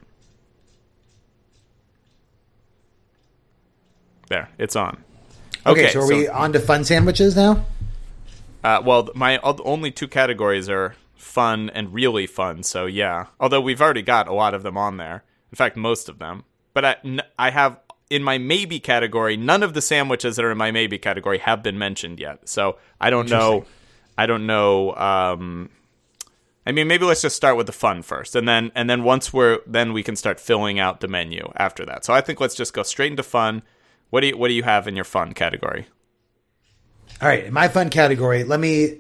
[4.29, 5.03] There, it's on.
[5.67, 7.65] Okay, so are we on to fun sandwiches now?
[8.65, 12.63] Uh, well, my only two categories are fun and really fun.
[12.63, 15.25] So yeah, although we've already got a lot of them on there.
[15.51, 16.45] In fact, most of them.
[16.75, 17.79] But I, n- I have
[18.11, 19.37] in my maybe category.
[19.37, 22.49] None of the sandwiches that are in my maybe category have been mentioned yet.
[22.49, 23.65] So I don't know.
[24.17, 24.95] I don't know.
[24.95, 25.71] Um,
[26.67, 29.33] I mean, maybe let's just start with the fun first, and then and then once
[29.33, 32.05] we're then we can start filling out the menu after that.
[32.05, 33.63] So I think let's just go straight into fun.
[34.13, 35.87] What do you what do you have in your fun category?
[37.23, 38.99] All right, in my fun category, let me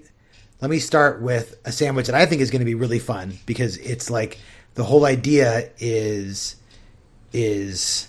[0.62, 3.34] let me start with a sandwich that I think is going to be really fun
[3.44, 4.38] because it's like
[4.72, 6.56] the whole idea is
[7.30, 8.08] is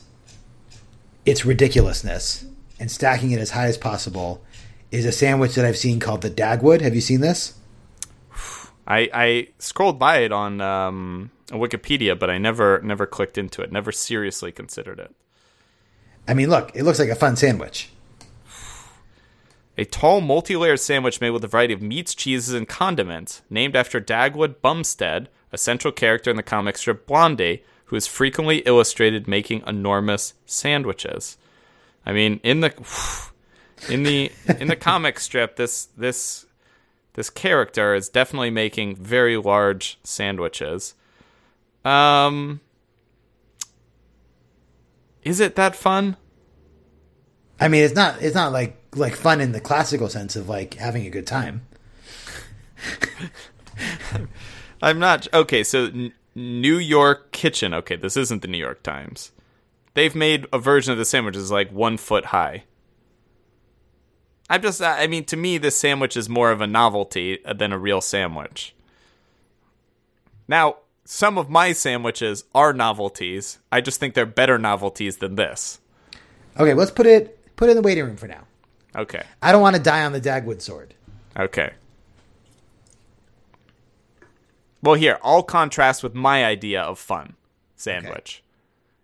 [1.25, 2.45] its ridiculousness
[2.79, 4.41] and stacking it as high as possible
[4.89, 6.79] is a sandwich that I've seen called the Dagwood.
[6.79, 7.59] Have you seen this?
[8.87, 13.73] I, I scrolled by it on um, Wikipedia, but I never never clicked into it.
[13.73, 15.13] Never seriously considered it.
[16.27, 17.89] I mean, look, it looks like a fun sandwich.
[19.77, 23.99] A tall, multi-layered sandwich made with a variety of meats, cheeses, and condiments, named after
[23.99, 29.63] Dagwood Bumstead, a central character in the comic strip Blondie, who is frequently illustrated making
[29.65, 31.37] enormous sandwiches.
[32.05, 32.73] I mean, in the
[33.89, 36.45] in the in the comic strip, this this
[37.13, 40.95] this character is definitely making very large sandwiches.
[41.83, 42.61] Um,
[45.23, 46.17] is it that fun?
[47.59, 50.75] I mean, it's not it's not like like fun in the classical sense of like
[50.75, 51.65] having a good time.
[54.81, 55.63] I'm not okay.
[55.63, 57.73] So N- New York Kitchen.
[57.73, 59.31] Okay, this isn't the New York Times.
[59.93, 62.63] They've made a version of the sandwich that's like one foot high.
[64.49, 64.81] I'm just.
[64.81, 68.75] I mean, to me, this sandwich is more of a novelty than a real sandwich.
[70.47, 73.59] Now, some of my sandwiches are novelties.
[73.71, 75.79] I just think they're better novelties than this.
[76.59, 78.43] Okay, let's put it put it in the waiting room for now.
[78.95, 79.23] Okay.
[79.41, 80.93] I don't want to die on the Dagwood sword.
[81.37, 81.73] Okay.
[84.81, 87.35] Well, here, I'll contrast with my idea of fun
[87.75, 88.43] sandwich.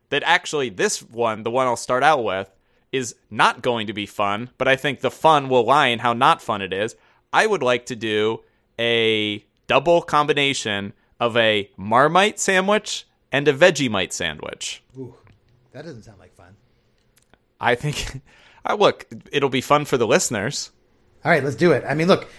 [0.10, 2.52] That actually, this one, the one I'll start out with,
[2.92, 6.14] is not going to be fun, but I think the fun will lie in how
[6.14, 6.96] not fun it is.
[7.32, 8.42] I would like to do
[8.78, 14.84] a double combination of a Marmite sandwich and a Vegemite sandwich.
[14.98, 15.16] Ooh,
[15.72, 16.56] that doesn't sound like fun.
[17.60, 18.22] I think,
[18.66, 20.72] uh, look, it'll be fun for the listeners.
[21.24, 21.84] All right, let's do it.
[21.88, 22.30] I mean, look,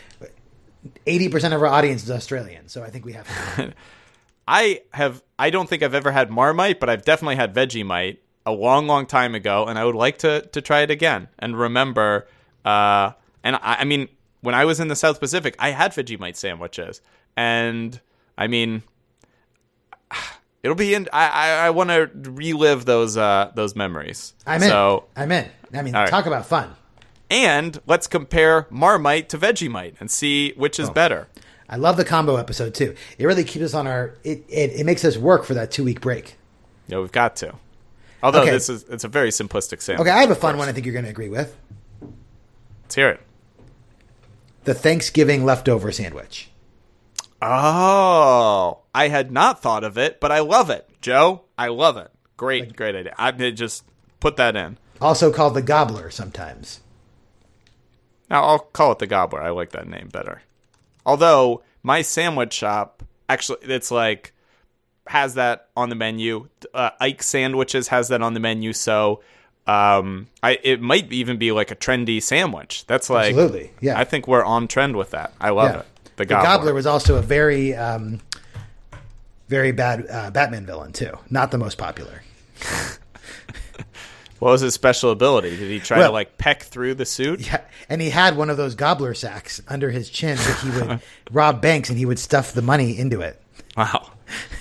[1.06, 3.74] eighty percent of our audience is Australian, so I think we have to.
[4.48, 8.52] I have I don't think I've ever had Marmite, but I've definitely had Vegemite a
[8.52, 12.26] long, long time ago, and I would like to to try it again and remember.
[12.64, 13.12] Uh,
[13.44, 14.08] and I, I mean,
[14.40, 17.00] when I was in the South Pacific, I had Vegemite sandwiches,
[17.36, 18.00] and
[18.40, 18.82] I mean,
[20.62, 21.08] it'll be in.
[21.12, 24.34] I I, I want to relive those uh those memories.
[24.46, 24.68] I'm in.
[24.68, 25.46] So I'm in.
[25.72, 26.10] I mean, All right.
[26.10, 26.74] talk about fun.
[27.30, 30.84] and let's compare Marmite to Vegemite and see which Oh.
[30.84, 31.28] is better.
[31.68, 32.96] I love the combo episode too.
[33.18, 34.14] It really keeps us on our.
[34.24, 36.36] It it, it makes us work for that two week break.
[36.88, 37.54] Yeah, we've got to.
[38.22, 38.50] Although Okay.
[38.50, 40.06] this is it's a very simplistic sandwich.
[40.08, 40.68] Okay, I have a fun one.
[40.68, 41.56] I think you're going to agree with
[42.82, 43.20] Let's hear it.
[44.64, 46.49] the Thanksgiving leftover sandwich.
[47.42, 51.42] Oh, I had not thought of it, but I love it, Joe.
[51.56, 52.10] I love it.
[52.36, 53.14] Great, great idea.
[53.18, 53.84] I did just
[54.20, 54.78] put that in.
[55.00, 56.80] also called the gobbler sometimes.
[58.28, 59.42] Now I'll call it the Gobbler.
[59.42, 60.42] I like that name better.
[61.04, 64.32] Although my sandwich shop actually, it's like
[65.08, 66.48] has that on the menu.
[66.72, 69.22] Uh, Ike Sandwiches has that on the menu, so
[69.66, 72.84] um, I it might even be like a trendy sandwich.
[72.86, 73.98] That's like Absolutely, yeah.
[73.98, 75.32] I think we're on trend with that.
[75.40, 75.80] I love Yeah.
[75.80, 75.86] it.
[76.16, 76.46] The The Gobbler.
[76.48, 78.20] gobbler was also a very um,
[79.48, 81.12] very bad uh, Batman villain too.
[81.30, 82.22] Not the most popular.
[84.38, 85.50] What was his special ability?
[85.50, 87.40] Did he try Well- to like peck through the suit?
[87.46, 91.00] Yeah, and he had one of those gobbler sacks under his chin that he would
[91.30, 93.38] rob banks and he would stuff the money into it.
[93.76, 94.12] Wow.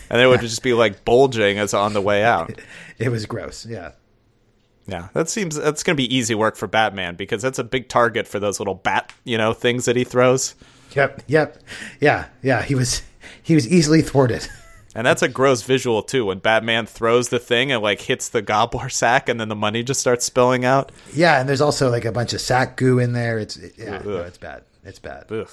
[0.10, 2.60] And it would just be like bulging as on the way out.
[2.98, 3.66] It was gross.
[3.66, 3.92] Yeah.
[4.86, 7.88] Yeah, that seems that's going to be easy work for Batman because that's a big
[7.88, 10.56] target for those little bat, you know, things that he throws.
[10.96, 11.24] Yep.
[11.28, 11.64] Yep.
[12.00, 12.26] Yeah.
[12.42, 12.62] Yeah.
[12.64, 13.02] He was
[13.42, 14.48] he was easily thwarted.
[14.96, 18.42] And that's a gross visual too when Batman throws the thing and like hits the
[18.42, 20.92] gobbler sack and then the money just starts spilling out.
[21.14, 23.38] Yeah, and there's also like a bunch of sack goo in there.
[23.38, 24.64] It's it- yeah, no, it's bad.
[24.84, 25.32] It's bad.
[25.32, 25.48] Ugh.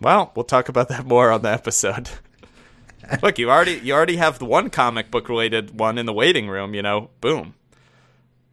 [0.00, 2.10] Well, we'll talk about that more on the episode.
[3.22, 6.48] Look, you already you already have the one comic book related one in the waiting
[6.48, 7.10] room, you know.
[7.20, 7.54] Boom.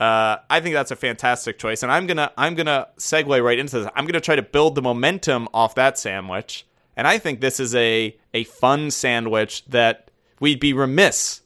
[0.02, 3.82] Uh, I think that's a fantastic choice, and I'm gonna I'm gonna segue right into
[3.82, 3.92] this.
[3.96, 6.66] I'm gonna try to build the momentum off that sandwich,
[6.98, 11.42] and I think this is a a fun sandwich that we'd be remiss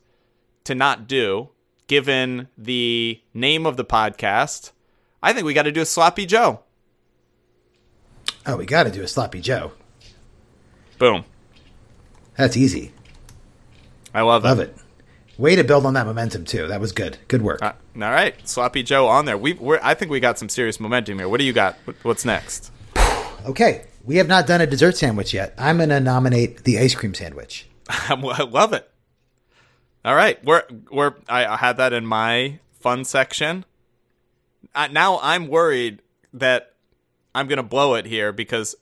[0.63, 1.49] to not do,
[1.87, 4.71] given the name of the podcast.
[5.21, 6.61] I think we got to do a sloppy Joe.
[8.45, 9.73] Oh, we got to do a sloppy Joe.
[10.97, 11.25] Boom.
[12.37, 12.93] That's easy.
[14.13, 14.77] I love, Love it.
[15.37, 16.67] Way to build on that momentum too.
[16.67, 17.17] That was good.
[17.27, 17.61] Good work.
[17.61, 19.37] Uh, all right, sloppy Joe on there.
[19.37, 21.27] We, we're, I think we got some serious momentum here.
[21.27, 21.75] What do you got?
[22.03, 22.71] What's next?
[23.45, 25.53] Okay, we have not done a dessert sandwich yet.
[25.59, 27.67] I'm going to nominate the ice cream sandwich.
[27.89, 28.89] I love it.
[30.03, 33.63] All right, we're we're I had that in my fun section.
[34.73, 36.01] Uh, now I'm worried
[36.33, 36.73] that
[37.35, 38.75] I'm gonna blow it here because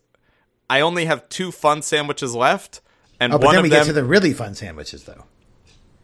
[0.70, 2.80] I only have two fun sandwiches left,
[3.20, 3.80] and Oh, but one then of we them.
[3.82, 5.26] get to the really fun sandwiches though.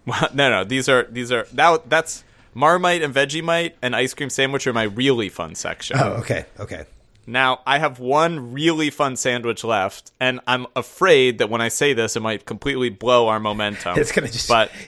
[0.06, 0.64] Well, no, no.
[0.64, 2.24] These are these are that that's
[2.54, 5.98] Marmite and Vegemite and ice cream sandwich are my really fun section.
[6.00, 6.86] Oh, okay, okay.
[7.28, 11.94] Now I have one really fun sandwich left, and I'm afraid that when I say
[11.94, 14.00] this, it might completely blow our momentum.
[14.00, 14.48] It's gonna just.
[14.48, 14.72] But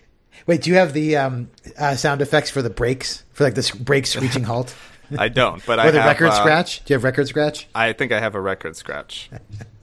[0.48, 3.72] Wait, do you have the um, uh, sound effects for the brakes for like this
[3.72, 4.76] brake screeching halt?
[5.18, 5.64] I don't.
[5.66, 6.84] But I the have, record uh, scratch?
[6.84, 7.68] Do you have record scratch?
[7.76, 9.30] I think I have a record scratch.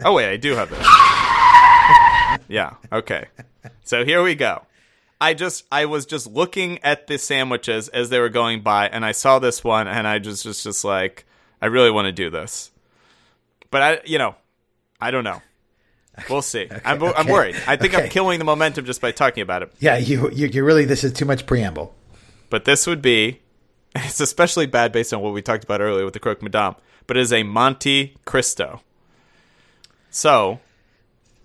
[0.04, 0.86] Oh wait, I do have this.
[2.48, 2.74] yeah.
[2.90, 3.26] Okay.
[3.84, 4.62] So here we go.
[5.20, 9.04] I just I was just looking at the sandwiches as they were going by, and
[9.04, 11.26] I saw this one, and I just just just like
[11.60, 12.70] I really want to do this,
[13.70, 14.36] but I you know
[15.00, 15.42] I don't know.
[16.28, 16.68] We'll see.
[16.84, 17.56] I'm I'm okay, worried.
[17.66, 19.72] I think I'm killing the momentum just by talking about it.
[19.78, 21.94] Yeah, you you you really this is too much preamble.
[22.50, 23.40] But this would be
[23.96, 26.76] it's especially bad based on what we talked about earlier with the croque madame.
[27.06, 28.82] But it is a Monte Cristo.
[30.10, 30.60] So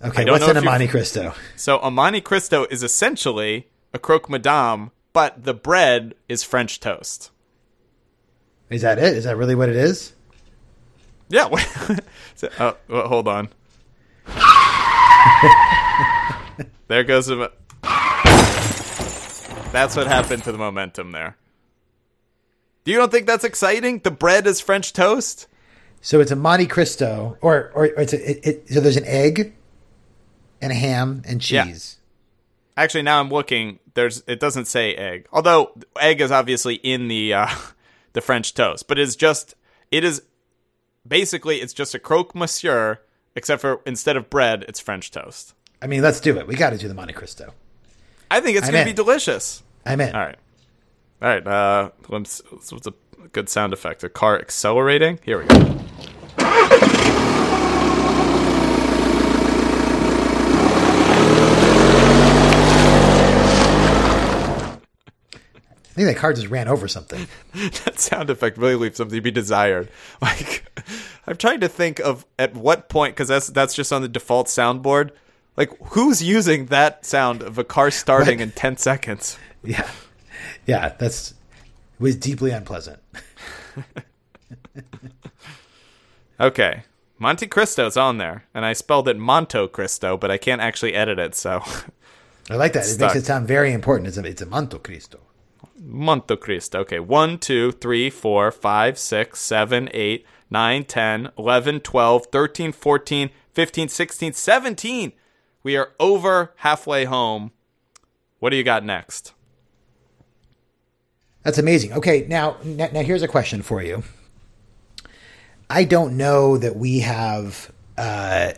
[0.03, 1.33] Okay, what's an in a if you- Monte Cristo?
[1.55, 7.31] So a Monte Cristo is essentially a croque madame, but the bread is French toast.
[8.69, 9.15] Is that it?
[9.15, 10.13] Is that really what it is?
[11.29, 11.47] Yeah.
[12.35, 13.49] so, oh, well, hold on.
[16.87, 17.51] there goes the.
[19.71, 21.37] That's what happened to the momentum there.
[22.83, 23.99] Do you don't think that's exciting?
[23.99, 25.47] The bread is French toast.
[26.01, 29.53] So it's a Monte Cristo, or or it's a, it, it, so there's an egg,
[30.63, 31.65] and ham and Yeah.
[31.65, 31.97] cheese.
[32.75, 33.79] Actually, now I'm looking.
[33.93, 37.47] There's it doesn't say egg, although egg is obviously in the uh,
[38.13, 38.87] the French toast.
[38.87, 39.53] But it's just
[39.91, 40.23] it is
[41.07, 42.99] basically it's just a croque monsieur,
[43.35, 45.53] except for instead of bread, it's French toast.
[45.81, 46.47] I mean, let's do it.
[46.47, 47.53] We got to do the Monte Cristo.
[48.31, 48.95] I think it's I'm going to in.
[48.95, 49.61] be delicious.
[49.85, 50.15] I'm in.
[50.15, 50.37] All right,
[51.21, 51.45] all right.
[51.45, 52.41] Uh, what's
[52.87, 52.93] a
[53.33, 54.03] good sound effect?
[54.03, 55.19] A car accelerating.
[55.23, 55.79] Here we go.
[65.93, 67.27] I think that car just ran over something.
[67.53, 69.89] that sound effect really leaves something to be desired.
[70.21, 70.65] Like,
[71.27, 74.47] I'm trying to think of at what point because that's that's just on the default
[74.47, 75.11] soundboard.
[75.55, 79.37] Like, who's using that sound of a car starting in 10 seconds?
[79.65, 79.89] Yeah,
[80.65, 80.93] yeah.
[80.99, 81.35] That's
[81.97, 82.99] was deeply unpleasant.
[86.37, 86.83] Okay,
[87.19, 91.17] Monte Cristo's on there, and I spelled it Monto Cristo, but I can't actually edit
[91.19, 91.61] it, so
[92.49, 92.83] I like that.
[92.83, 93.13] It Stuck.
[93.13, 94.07] makes it sound very important.
[94.07, 95.19] It's a it's a Monte Cristo.
[95.85, 96.79] Monto Cristo.
[96.79, 103.29] Okay, 1, 2, 3, 4, 5, 6, 7, 8, 9, 10, 11, 12, 13, 14,
[103.53, 105.13] 15, 16, 17.
[105.63, 107.51] We are over halfway home.
[108.39, 109.33] What do you got next?
[111.43, 111.93] That's amazing.
[111.93, 114.03] Okay, now now here's a question for you.
[115.69, 117.71] I don't know that we have.
[117.97, 118.53] Uh,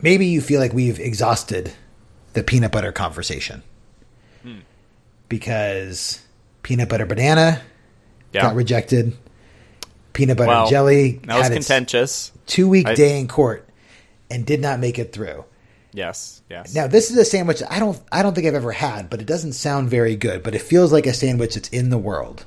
[0.00, 1.72] maybe you feel like we've exhausted
[2.32, 3.62] the peanut butter conversation
[5.28, 6.20] because
[6.62, 7.60] peanut butter banana
[8.32, 8.42] Yeah.
[8.42, 9.16] got rejected.
[10.12, 12.32] Peanut butter Well, jelly That was contentious.
[12.46, 13.68] two week I- day in court
[14.30, 15.44] and did not make it through.
[15.92, 16.74] Yes, yes.
[16.74, 19.26] Now this is a sandwich I don't I don't think I've ever had, but it
[19.26, 20.42] doesn't sound very good.
[20.42, 22.44] But it feels like a sandwich that's in the world,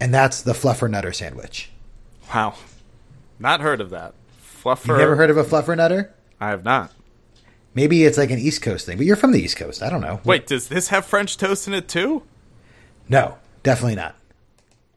[0.00, 1.70] and that's the fluffernutter sandwich.
[2.34, 2.54] Wow.
[3.38, 4.14] Not heard of that.
[4.62, 4.88] Fluffer.
[4.88, 6.08] You've never heard of a fluffernutter?
[6.40, 6.92] I have not.
[7.78, 9.84] Maybe it's like an East Coast thing, but you're from the East Coast.
[9.84, 10.20] I don't know.
[10.24, 12.24] Wait, does this have French toast in it too?
[13.08, 14.16] no, definitely not.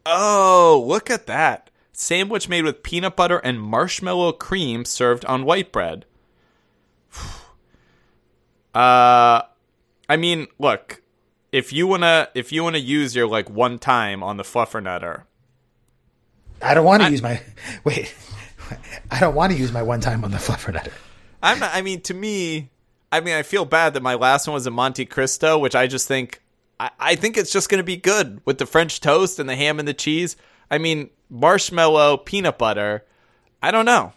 [0.04, 1.70] Oh, look at that.
[1.94, 6.06] Sandwich made with peanut butter and marshmallow cream served on white bread.
[8.74, 9.44] Uh
[10.10, 11.04] I mean, look,
[11.52, 14.44] if you want to if you want to use your like one time on the
[14.44, 15.26] fluffernutter,
[16.64, 17.44] I don't want to use my
[17.84, 18.16] wait.
[19.12, 20.94] I don't want to use my one time on the fluffernutter.
[21.44, 22.70] I'm not, I mean, to me,
[23.12, 25.88] I mean, I feel bad that my last one was a Monte Cristo, which I
[25.88, 26.42] just think,
[26.80, 29.56] I, I think it's just going to be good with the French toast and the
[29.56, 30.36] ham and the cheese.
[30.70, 33.04] I mean, marshmallow, peanut butter.
[33.62, 34.14] I don't know.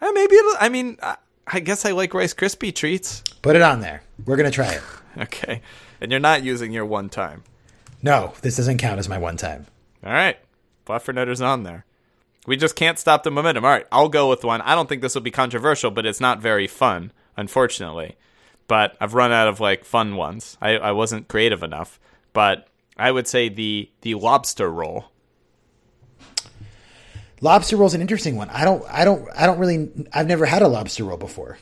[0.00, 1.16] Uh, maybe it'll, I mean, I,
[1.46, 3.22] I guess I like Rice Krispie treats.
[3.42, 4.02] Put it on there.
[4.24, 4.82] We're gonna try it.
[5.18, 5.62] Okay.
[5.98, 7.42] And you're not using your one time.
[8.02, 9.66] No, this doesn't count as my one time.
[10.04, 10.36] All right.
[10.86, 11.86] Fluffernutters on there.
[12.46, 13.64] We just can't stop the momentum.
[13.64, 14.60] All right, I'll go with one.
[14.62, 18.16] I don't think this will be controversial, but it's not very fun, unfortunately.
[18.68, 20.56] But I've run out of like fun ones.
[20.60, 22.00] I, I wasn't creative enough.
[22.32, 25.06] But I would say the the lobster roll.
[27.40, 28.48] Lobster roll's an interesting one.
[28.50, 28.84] I don't.
[28.90, 29.28] I don't.
[29.36, 29.90] I don't really.
[30.12, 31.58] I've never had a lobster roll before.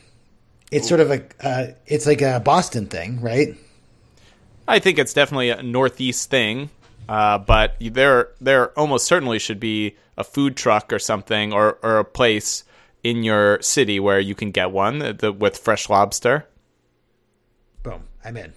[0.71, 1.23] It's sort of a.
[1.41, 3.55] Uh, it's like a Boston thing, right?
[4.67, 6.69] I think it's definitely a northeast thing.
[7.07, 11.99] Uh, but there there almost certainly should be a food truck or something or, or
[11.99, 12.63] a place
[13.03, 16.47] in your city where you can get one uh, the, with fresh lobster.
[17.83, 18.03] Boom.
[18.23, 18.53] I'm in.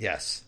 [0.00, 0.42] Yes.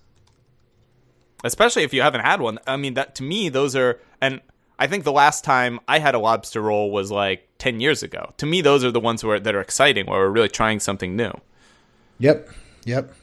[1.45, 2.59] especially if you haven't had one.
[2.66, 4.41] I mean, that to me, those are, and
[4.78, 8.32] I think the last time I had a lobster roll was like ten years ago.
[8.39, 11.16] To me, those are the ones where that are exciting, where we're really trying something
[11.16, 11.32] new.
[12.18, 12.51] Yep.
[12.84, 13.14] Yep.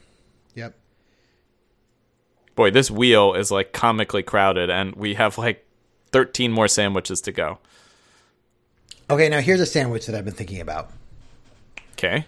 [2.56, 5.66] Boy, this wheel is like comically crowded, and we have like
[6.12, 7.60] thirteen more sandwiches to go.
[9.10, 10.90] Okay, now here's a sandwich that I've been thinking about.
[11.94, 12.26] Okay,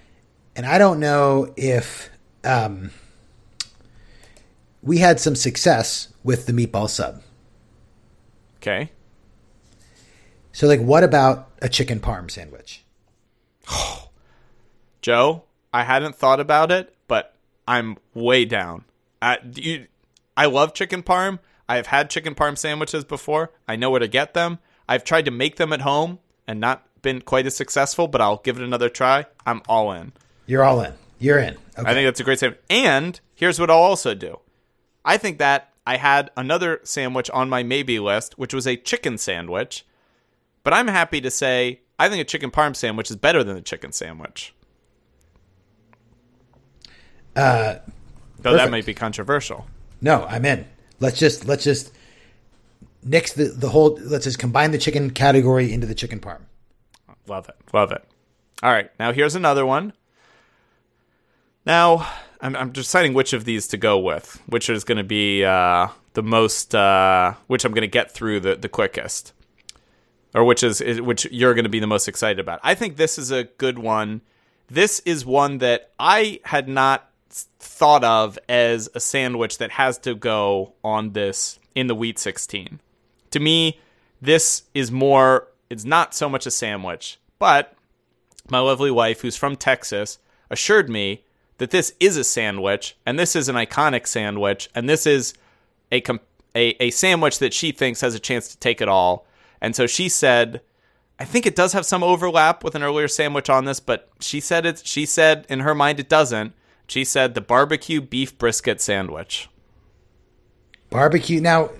[0.55, 2.09] And I don't know if
[2.45, 2.91] um,
[4.81, 7.21] we had some success with the meatball sub.
[8.57, 8.91] okay.
[10.53, 12.83] So, like, what about a chicken parm sandwich?
[15.01, 17.35] Joe, I hadn't thought about it, but
[17.67, 18.85] I'm way down.
[19.21, 19.87] I, you,
[20.37, 21.39] I love chicken parm.
[21.67, 23.51] I have had chicken parm sandwiches before.
[23.67, 24.59] I know where to get them.
[24.87, 28.37] I've tried to make them at home and not been quite as successful, but I'll
[28.37, 29.25] give it another try.
[29.45, 30.13] I'm all in.
[30.45, 30.93] You're all in.
[31.19, 31.55] You're in.
[31.77, 31.89] Okay.
[31.89, 32.61] I think that's a great sandwich.
[32.69, 34.39] And here's what I'll also do.
[35.03, 39.17] I think that I had another sandwich on my maybe list, which was a chicken
[39.17, 39.85] sandwich.
[40.63, 43.61] But I'm happy to say I think a chicken parm sandwich is better than a
[43.61, 44.53] chicken sandwich.
[47.35, 47.79] Uh,
[48.39, 48.71] Though that perfect.
[48.71, 49.67] might be controversial.
[50.01, 50.65] No, I'm in.
[50.99, 51.93] Let's just let's just
[53.03, 53.97] nix the the whole.
[54.01, 56.41] Let's just combine the chicken category into the chicken parm.
[57.27, 57.55] Love it.
[57.73, 58.03] Love it.
[58.63, 58.89] All right.
[58.99, 59.93] Now here's another one.
[61.65, 62.07] Now
[62.41, 65.87] I'm, I'm deciding which of these to go with, which is going to be uh,
[66.13, 69.33] the most, uh, which I'm going to get through the, the quickest,
[70.33, 72.59] or which is, which you're going to be the most excited about.
[72.63, 74.21] I think this is a good one.
[74.67, 77.09] This is one that I had not
[77.59, 82.79] thought of as a sandwich that has to go on this in the Wheat 16.
[83.31, 83.79] To me,
[84.21, 87.73] this is more, it's not so much a sandwich, but
[88.49, 90.19] my lovely wife, who's from Texas,
[90.49, 91.23] assured me
[91.57, 95.33] that this is a sandwich, and this is an iconic sandwich, and this is
[95.91, 96.19] a, com-
[96.55, 99.25] a, a sandwich that she thinks has a chance to take it all.
[99.61, 100.61] And so she said,
[101.19, 104.39] I think it does have some overlap with an earlier sandwich on this, but she
[104.39, 104.85] said it.
[104.85, 106.53] She said in her mind it doesn't.
[106.87, 109.49] She said the barbecue beef brisket sandwich.
[110.89, 111.41] Barbecue.
[111.41, 111.71] Now,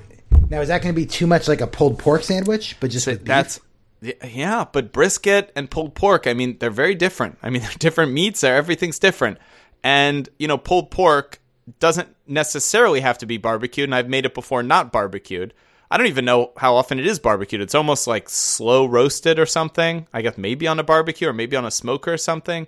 [0.50, 2.76] now is that going to be too much like a pulled pork sandwich?
[2.80, 3.28] But just with beef?
[3.28, 3.60] That's
[4.02, 7.38] yeah, but brisket and pulled pork, I mean, they're very different.
[7.42, 8.42] I mean, they're different meats.
[8.42, 9.38] There, everything's different.
[9.84, 11.40] And you know, pulled pork
[11.80, 15.54] doesn't necessarily have to be barbecued, and I've made it before not barbecued.
[15.90, 17.62] I don't even know how often it is barbecued.
[17.62, 20.06] It's almost like slow roasted or something.
[20.14, 22.68] I guess maybe on a barbecue or maybe on a smoker or something.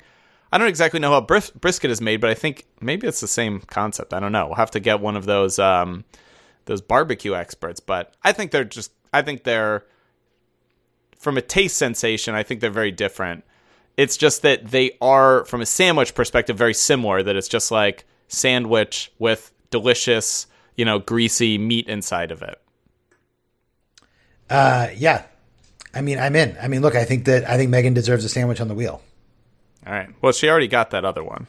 [0.52, 3.28] I don't exactly know how bris- brisket is made, but I think maybe it's the
[3.28, 4.14] same concept.
[4.14, 4.47] I don't know.
[4.47, 6.06] We'll have to get one of those um,
[6.66, 7.80] those barbecue experts.
[7.80, 8.91] But I think they're just.
[9.12, 9.86] I think they're
[11.20, 13.43] from a taste sensation, I think they're very different.
[13.97, 17.22] It's just that they are, from a sandwich perspective, very similar.
[17.22, 20.47] That it's just like sandwich with delicious,
[20.78, 22.60] you know, greasy meat inside of it.
[24.50, 25.26] Uh, yeah.
[25.93, 26.58] I mean, I'm in.
[26.62, 29.02] I mean, look, I think that I think Megan deserves a sandwich on the wheel.
[29.86, 30.09] All right.
[30.21, 31.47] Well, she already got that other one.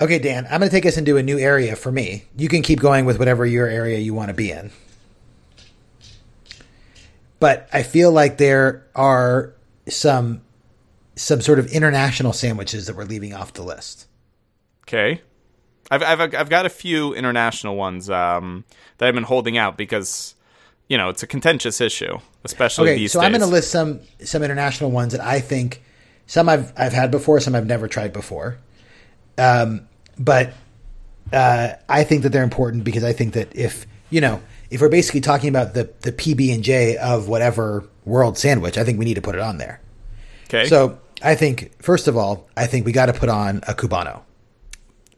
[0.00, 2.24] Okay, Dan, I'm going to take us into a new area for me.
[2.36, 4.72] You can keep going with whatever your area you want to be in.
[7.38, 9.54] But I feel like there are
[9.88, 10.42] some
[11.14, 14.06] some sort of international sandwiches that we're leaving off the list.
[14.84, 15.20] Okay.
[15.90, 18.64] I've I've I've got a few international ones um,
[18.98, 20.34] that I've been holding out because
[20.92, 23.24] you know it's a contentious issue, especially Okay, these so days.
[23.24, 25.82] I'm going to list some some international ones that I think
[26.26, 28.58] some I've I've had before, some I've never tried before.
[29.38, 29.88] Um,
[30.18, 30.52] but
[31.32, 34.90] uh, I think that they're important because I think that if you know if we're
[34.90, 39.06] basically talking about the the PB and J of whatever world sandwich, I think we
[39.06, 39.80] need to put it on there.
[40.48, 40.68] okay.
[40.68, 44.24] So I think first of all, I think we got to put on a cubano.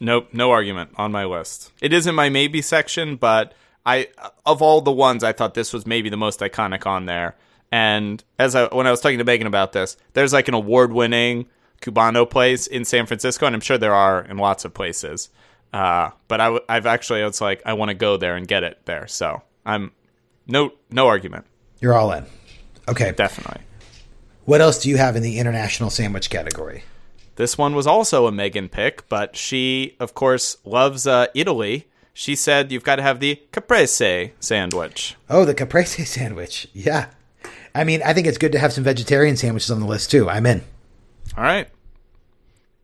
[0.01, 1.73] Nope, no argument on my list.
[1.81, 3.55] It is in my maybe section, but
[3.87, 4.09] I
[4.47, 7.37] of all the ones, I thought this was maybe the most iconic on there.
[7.71, 11.47] And as I when I was talking to Megan about this, there's like an award-winning
[11.83, 15.29] Cubano place in San Francisco, and I'm sure there are in lots of places.
[15.73, 18.79] Uh, but I, have actually it's like I want to go there and get it
[18.85, 19.07] there.
[19.09, 19.93] So I'm
[20.47, 21.47] no no argument,
[21.81, 22.27] You're all in.
[22.89, 23.13] Okay.
[23.13, 23.63] definitely.
[24.45, 26.85] What else do you have in the international sandwich category?
[27.37, 31.89] This one was also a Megan pick, but she, of course, loves uh, Italy.
[32.15, 35.17] She said you've got to have the caprese sandwich.
[35.29, 36.69] Oh, the caprese sandwich.
[36.73, 37.09] Yeah.
[37.75, 40.31] I mean, I think it's good to have some vegetarian sandwiches on the list too.
[40.31, 40.63] I'm in.
[41.37, 41.69] All right.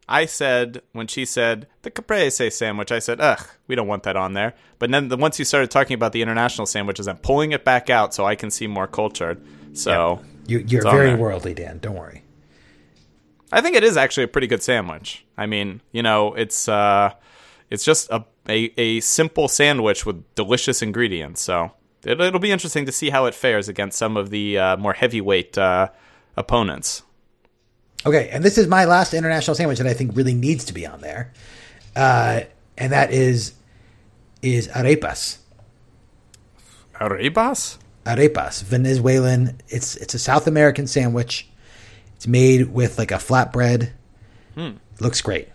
[0.08, 4.16] I said when she said the caprese sandwich, I said, "Ugh, we don't want that
[4.16, 7.52] on there." But then the, once you started talking about the international sandwiches, I'm pulling
[7.52, 9.40] it back out so I can see more cultured.
[9.72, 11.78] So You, you're very worldly, Dan.
[11.78, 12.24] Don't worry.
[13.52, 15.24] I think it is actually a pretty good sandwich.
[15.38, 17.14] I mean, you know, it's uh,
[17.70, 21.42] it's just a a, a simple sandwich with delicious ingredients.
[21.42, 21.72] So
[22.04, 24.92] it, it'll be interesting to see how it fares against some of the uh, more
[24.92, 25.88] heavyweight uh,
[26.36, 27.02] opponents.
[28.06, 30.86] Okay, and this is my last international sandwich that I think really needs to be
[30.86, 31.32] on there,
[31.94, 32.40] uh,
[32.78, 33.52] and that is
[34.40, 35.36] is arepas.
[36.94, 37.76] Arepas?
[38.06, 39.60] Arepas, Venezuelan.
[39.68, 41.46] It's it's a South American sandwich.
[42.16, 43.90] It's made with like a flatbread.
[44.98, 45.49] Looks great.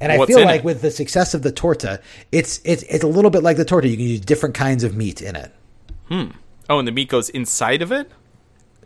[0.00, 0.64] And I feel like it?
[0.64, 2.00] with the success of the torta,
[2.32, 3.88] it's it's it's a little bit like the torta.
[3.88, 5.52] You can use different kinds of meat in it.
[6.08, 6.30] Hmm.
[6.68, 8.10] Oh, and the meat goes inside of it?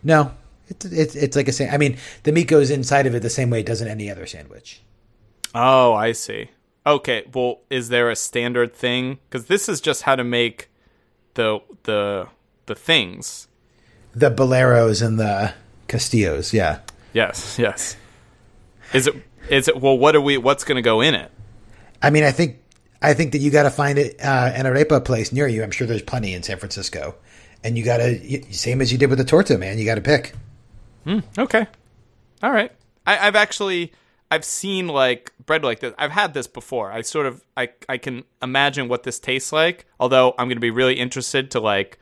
[0.02, 0.32] No,
[0.68, 3.30] it's it's it's like a sa- I mean, the meat goes inside of it the
[3.30, 4.82] same way it does in any other sandwich.
[5.54, 6.50] Oh, I see.
[6.86, 9.18] Okay, well, is there a standard thing?
[9.28, 10.68] Because this is just how to make
[11.34, 12.26] the the
[12.66, 13.48] the things.
[14.14, 15.54] The boleros and the
[15.88, 16.80] castillos, yeah.
[17.12, 17.96] Yes, yes.
[18.92, 19.14] Is it
[19.48, 19.98] is it well?
[19.98, 20.38] What are we?
[20.38, 21.30] What's going to go in it?
[22.02, 22.62] I mean, I think
[23.02, 25.62] I think that you got to find it uh, an arepa place near you.
[25.62, 27.16] I'm sure there's plenty in San Francisco,
[27.62, 29.78] and you got to same as you did with the torta, man.
[29.78, 30.34] You got to pick.
[31.38, 31.66] Okay,
[32.42, 32.72] all right.
[33.06, 33.92] I, I've actually
[34.30, 35.94] I've seen like bread like this.
[35.98, 36.90] I've had this before.
[36.90, 39.86] I sort of I I can imagine what this tastes like.
[40.00, 41.98] Although I'm going to be really interested to like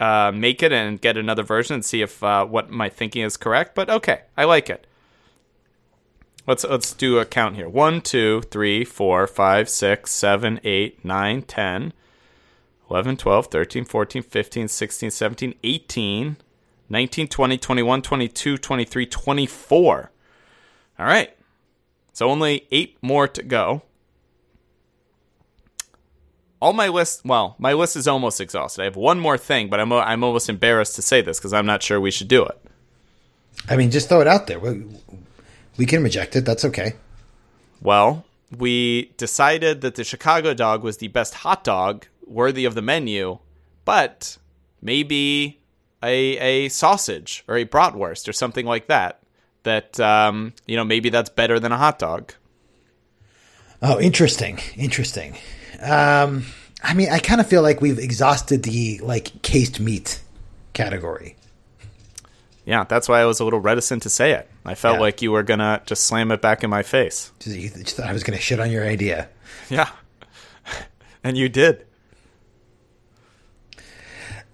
[0.00, 3.36] uh, make it and get another version and see if uh, what my thinking is
[3.36, 3.74] correct.
[3.74, 4.86] But okay, I like it.
[6.46, 7.68] Let's let's do a count here.
[7.68, 11.92] One, two, three, four, five, six, seven, eight, nine, ten,
[12.90, 16.36] eleven, twelve, thirteen, fourteen, fifteen, sixteen, seventeen, eighteen,
[16.88, 20.10] nineteen, twenty, twenty-one, twenty-two, twenty-three, twenty-four.
[20.98, 21.36] All right.
[22.12, 23.82] So only 8 more to go.
[26.60, 28.82] All my list, well, my list is almost exhausted.
[28.82, 31.66] I have one more thing, but I'm I'm almost embarrassed to say this because I'm
[31.66, 32.56] not sure we should do it.
[33.68, 34.60] I mean, just throw it out there.
[35.76, 36.44] We can reject it.
[36.44, 36.94] That's okay.
[37.80, 38.24] Well,
[38.56, 43.38] we decided that the Chicago dog was the best hot dog worthy of the menu,
[43.84, 44.38] but
[44.80, 45.60] maybe
[46.02, 49.20] a a sausage or a bratwurst or something like that.
[49.64, 52.34] That um, you know, maybe that's better than a hot dog.
[53.80, 54.58] Oh, interesting.
[54.76, 55.36] Interesting.
[55.80, 56.46] Um,
[56.82, 60.20] I mean, I kind of feel like we've exhausted the like cased meat
[60.72, 61.36] category.
[62.64, 64.48] Yeah, that's why I was a little reticent to say it.
[64.64, 65.00] I felt Yeah.
[65.00, 67.32] like you were gonna just slam it back in my face.
[67.44, 69.28] You thought I was going to shit on your idea.
[69.68, 69.90] Yeah,
[71.24, 71.84] and you did.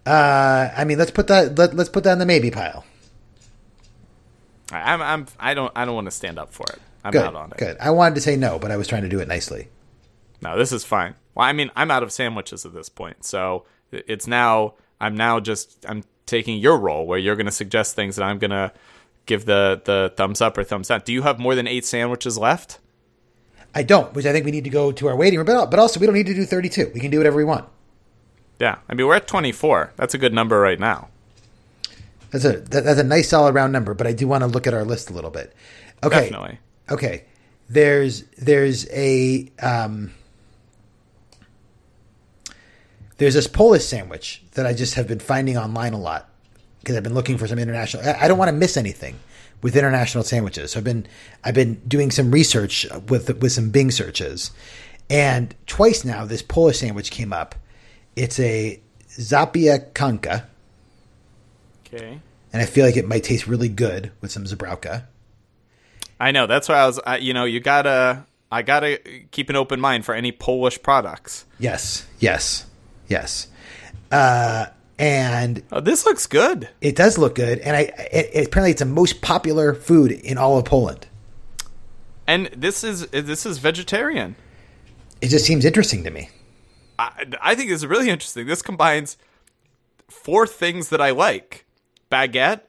[0.07, 1.59] Uh, I mean, let's put that.
[1.59, 2.85] Let, let's put that in the maybe pile.
[4.73, 6.79] I- I'm, I'm, I don't, I don't want to stand up for it.
[7.05, 7.23] I'm Good.
[7.25, 7.59] out on it.
[7.59, 7.77] Good.
[7.81, 9.69] I wanted to say no, but I was trying to do it nicely.
[10.41, 11.15] No, this is fine.
[11.35, 14.75] Well, I mean, I'm out of sandwiches at this point, so it's now.
[15.01, 15.85] I'm now just.
[15.89, 18.73] I'm taking your role where you're going to suggest things that I'm going to
[19.29, 21.03] give the the thumbs up or thumbs down.
[21.05, 22.81] Do you have more than eight sandwiches left?
[23.74, 25.47] I don't, which I think we need to go to our waiting room.
[25.47, 26.93] But, but also, we don't need to do 32.
[26.95, 27.68] We can do whatever we want.
[28.59, 29.93] Yeah, I mean, we're at 24.
[29.95, 31.09] That's a good number right now.
[32.31, 33.95] That's a that, that's a nice solid round number.
[33.95, 35.55] But I do want to look at our list a little bit.
[36.03, 36.22] Okay.
[36.22, 36.59] Definitely.
[36.91, 37.24] Okay.
[37.68, 40.12] There's there's a um,
[43.18, 46.29] there's this Polish sandwich that I just have been finding online a lot
[46.89, 48.03] because I've been looking for some international.
[48.03, 49.20] I, I don't want to miss anything
[49.61, 50.72] with international sandwiches.
[50.72, 51.07] So I've been
[51.45, 54.53] I've been doing some research with with some Bing searches,
[55.11, 57.55] and twice now this Polish sandwich came up.
[58.16, 58.80] It's a
[59.11, 60.45] zapiekanka,
[61.86, 62.20] Okay.
[62.55, 65.05] and I feel like it might taste really good with some zubrowka.
[66.18, 66.47] I know.
[66.47, 66.99] That's why I was.
[67.07, 68.24] I, you know, you gotta.
[68.51, 68.99] I gotta
[69.30, 71.45] keep an open mind for any Polish products.
[71.59, 72.64] Yes, yes,
[73.09, 73.49] yes.
[74.11, 74.66] Uh,
[74.99, 76.69] and Oh, this looks good.
[76.81, 77.59] it does look good.
[77.61, 77.81] And I
[78.13, 81.07] it, it- apparently it's the most popular food in all of Poland.
[82.27, 84.37] And this is this is vegetarian.
[85.21, 86.31] It just seems interesting to me.
[86.99, 88.47] I, I think it's really interesting.
[88.47, 89.17] This combines
[90.09, 91.65] four things that I like:
[92.11, 92.61] baguette,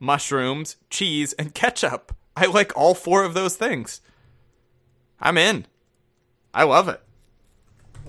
[0.00, 2.12] mushrooms, cheese, and ketchup.
[2.36, 4.00] I like all four of those things.
[5.20, 5.66] I'm in.
[6.52, 7.00] I love it.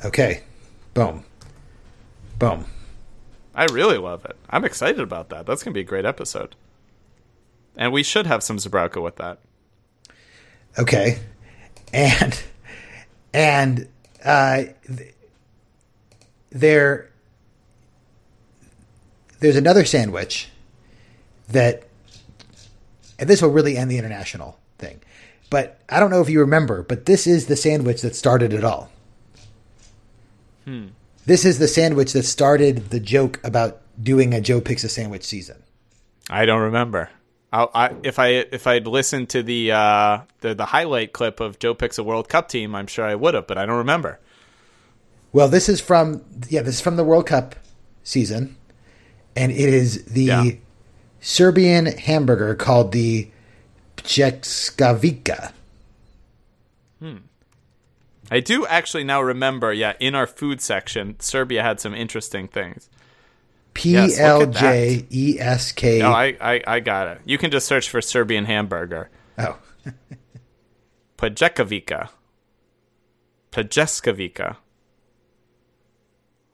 [0.03, 0.43] Okay,
[0.93, 1.23] boom,
[2.37, 2.65] boom.
[3.57, 4.37] I really love it.
[4.51, 5.47] I'm excited about that.
[5.47, 6.55] That's gonna be a great episode.
[7.75, 9.39] And we should have some Zubrowka with that.
[10.77, 11.17] Okay,
[11.91, 12.39] and
[13.33, 13.89] and
[14.23, 14.65] uh,
[16.51, 17.09] there
[19.39, 20.49] there's another sandwich
[21.49, 21.87] that,
[23.17, 25.01] and this will really end the international thing.
[25.49, 28.63] But I don't know if you remember, but this is the sandwich that started it
[28.63, 28.91] all.
[31.27, 35.25] This is the sandwich that started the joke about doing a Joe Picks a Sandwich
[35.25, 35.61] season.
[36.29, 37.09] I don't remember.
[37.51, 41.59] I, I, if I if I'd listened to the, uh, the the highlight clip of
[41.59, 44.21] Joe picks a World Cup team, I'm sure I would have, but I don't remember.
[45.33, 47.55] Well, this is from yeah, this is from the World Cup
[48.03, 48.55] season,
[49.35, 50.51] and it is the Yeah.
[51.19, 53.29] Serbian hamburger called the
[53.97, 55.51] Pljeskavica.
[58.29, 59.71] I do actually now remember.
[59.71, 62.89] Yeah, in our food section, Serbia had some interesting things.
[63.73, 65.99] P L J E S K.
[65.99, 67.21] No, I, I I got it.
[67.25, 69.09] You can just search for Serbian hamburger.
[69.37, 69.57] Oh,
[71.17, 72.09] Pajekavica.
[73.51, 74.57] Pajeskavica.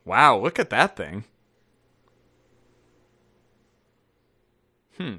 [0.06, 1.24] Wow, look at that thing.
[4.98, 5.16] Hmm.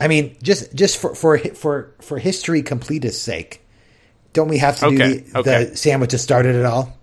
[0.00, 3.62] I mean, just just for for for for history completist sake,
[4.32, 5.64] don't we have to Okay, do the, okay.
[5.64, 6.96] the sandwich that started it all?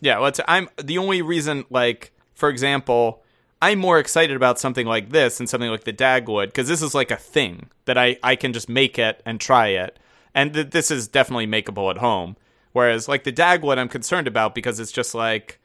[0.00, 0.40] Yeah, let's.
[0.46, 3.22] I'm the only reason, like, for example,
[3.62, 6.94] I'm more excited about something like this than something like the Dagwood because this is
[6.94, 9.98] like a thing that I I can just make it and try it,
[10.34, 12.36] and th- this is definitely makeable at home.
[12.72, 15.60] Whereas like the Dagwood, I'm concerned about because it's just like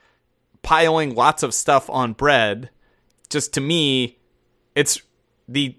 [0.62, 2.70] piling lots of stuff on bread.
[3.30, 4.18] Just to me,
[4.76, 5.02] it's
[5.50, 5.76] the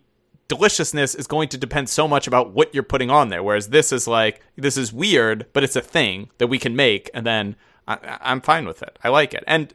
[0.49, 3.43] deliciousness is going to depend so much about what you're putting on there.
[3.43, 7.11] Whereas this is like this is weird, but it's a thing that we can make,
[7.15, 7.57] and then
[7.89, 8.99] I, I'm fine with it.
[9.03, 9.75] I like it, and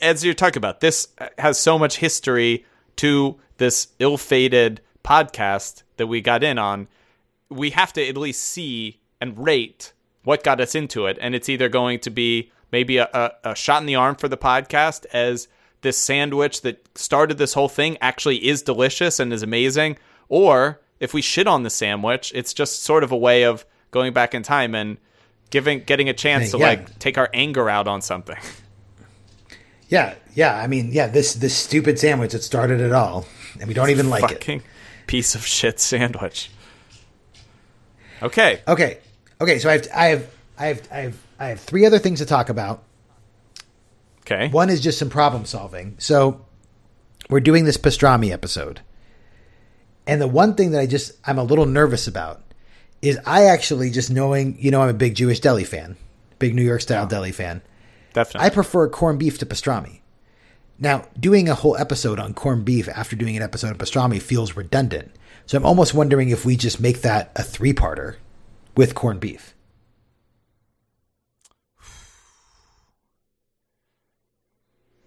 [0.00, 2.64] as you're talking about, this has so much history
[2.96, 6.86] to this ill-fated podcast that we got in on.
[7.48, 9.92] We have to at least see and rate
[10.22, 13.54] what got us into it, and it's either going to be maybe a, a, a
[13.54, 15.48] shot in the arm for the podcast as
[15.84, 19.96] this sandwich that started this whole thing actually is delicious and is amazing,
[20.28, 24.12] or if we shit on the sandwich, it's just sort of a way of going
[24.12, 24.98] back in time and
[25.50, 26.66] giving getting a chance to Yeah.
[26.66, 28.36] like take our anger out on something.
[29.86, 30.56] Yeah, yeah.
[30.56, 31.06] I mean, yeah.
[31.08, 33.26] This this stupid sandwich that started it all,
[33.60, 34.62] and we don't even like it.
[35.06, 36.50] piece of shit sandwich.
[38.22, 38.62] Okay.
[38.66, 38.98] Okay,
[39.40, 39.58] okay.
[39.58, 42.26] So I have I have I have I have I have three other things to
[42.26, 42.82] talk about.
[44.26, 44.48] Okay.
[44.48, 45.96] One is just some problem solving.
[45.98, 46.44] So
[47.28, 48.80] we're doing this pastrami episode.
[50.06, 52.42] And the one thing that I just I'm a little nervous about
[53.02, 55.96] is I actually just knowing, you know, I'm a big Jewish deli fan,
[56.38, 57.62] big New York style deli fan.
[58.14, 58.46] Definitely.
[58.46, 60.00] I prefer corned beef to pastrami.
[60.78, 64.56] Now, doing a whole episode on corned beef after doing an episode of pastrami feels
[64.56, 65.12] redundant.
[65.46, 68.16] So I'm almost wondering if we just make that a three-parter
[68.76, 69.53] with corned beef.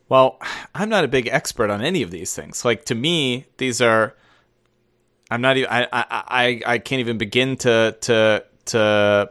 [0.10, 0.40] Well,
[0.74, 2.64] I'm not a big expert on any of these things.
[2.66, 4.16] Like to me, these are.
[5.30, 5.70] I'm not even.
[5.70, 5.88] I.
[5.92, 6.06] I.
[6.12, 9.30] I, I can't even begin to to to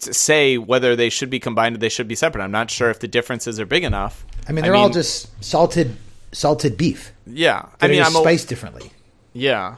[0.00, 2.42] to say whether they should be combined or they should be separate.
[2.42, 4.24] I'm not sure if the differences are big enough.
[4.48, 5.96] I mean, they're all just salted
[6.32, 7.12] salted beef.
[7.26, 7.68] Yeah.
[7.80, 8.90] I I mean, I'm a, spiced differently.
[9.32, 9.76] Yeah.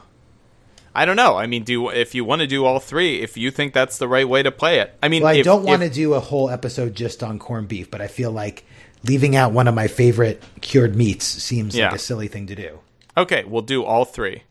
[0.97, 1.35] I don't know.
[1.35, 4.07] I mean, do if you want to do all three, if you think that's the
[4.07, 4.97] right way to play it.
[5.03, 7.67] I mean, Well, I if- don't want to do a whole episode just on corned
[7.67, 8.65] beef, but I feel like
[9.07, 11.87] leaving out one of my favorite cured meats seems Yeah.
[11.87, 12.79] like a silly thing to do.
[13.17, 14.43] Okay, we'll do all three.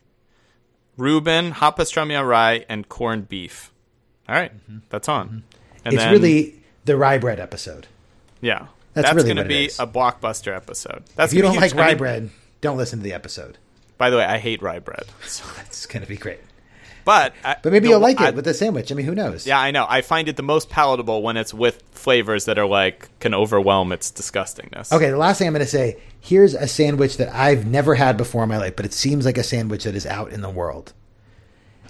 [0.97, 3.71] Reuben, hot pastrami au rye, and corned beef.
[4.29, 4.51] All right,
[4.89, 5.27] that's on.
[5.27, 5.87] Mm-hmm.
[5.87, 7.87] it's then- really the rye bread episode.
[8.41, 8.67] yeah.
[8.93, 11.03] That's That's, really going to be a blockbuster episode.
[11.17, 11.75] That's If you don't like.
[11.75, 12.29] I rye mean, bread,
[12.61, 13.57] don't listen to the episode.
[13.97, 15.03] By the way, I hate rye bread.
[15.27, 16.39] So, It's going to be great.
[17.05, 18.91] But I, But maybe the- you'll like it with the sandwich.
[18.91, 19.47] I mean, who knows?
[19.47, 19.85] Yeah, I know.
[19.87, 23.91] I find it the most palatable when it's with flavors that are like can overwhelm
[23.93, 24.91] its disgustingness.
[24.91, 28.17] Okay, the last thing I'm going to say here's a sandwich that I've never had
[28.17, 30.49] before in my life, but it seems like a sandwich that is out in the
[30.49, 30.91] world.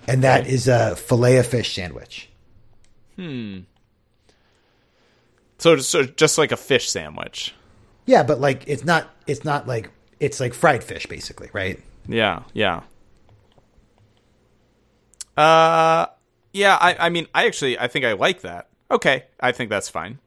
[0.07, 2.29] And that is a filet of fish sandwich.
[3.15, 3.59] Hmm.
[5.57, 7.55] So, so just like a fish sandwich.
[8.05, 9.89] Yeah, but like it's not it's not like
[10.19, 11.79] it's like fried fish basically, right?
[12.07, 12.81] Yeah, yeah.
[15.37, 16.07] Uh,
[16.53, 16.77] yeah.
[16.79, 18.69] I, I mean, I actually, I think I like that.
[18.89, 20.19] Okay, I think that's fine.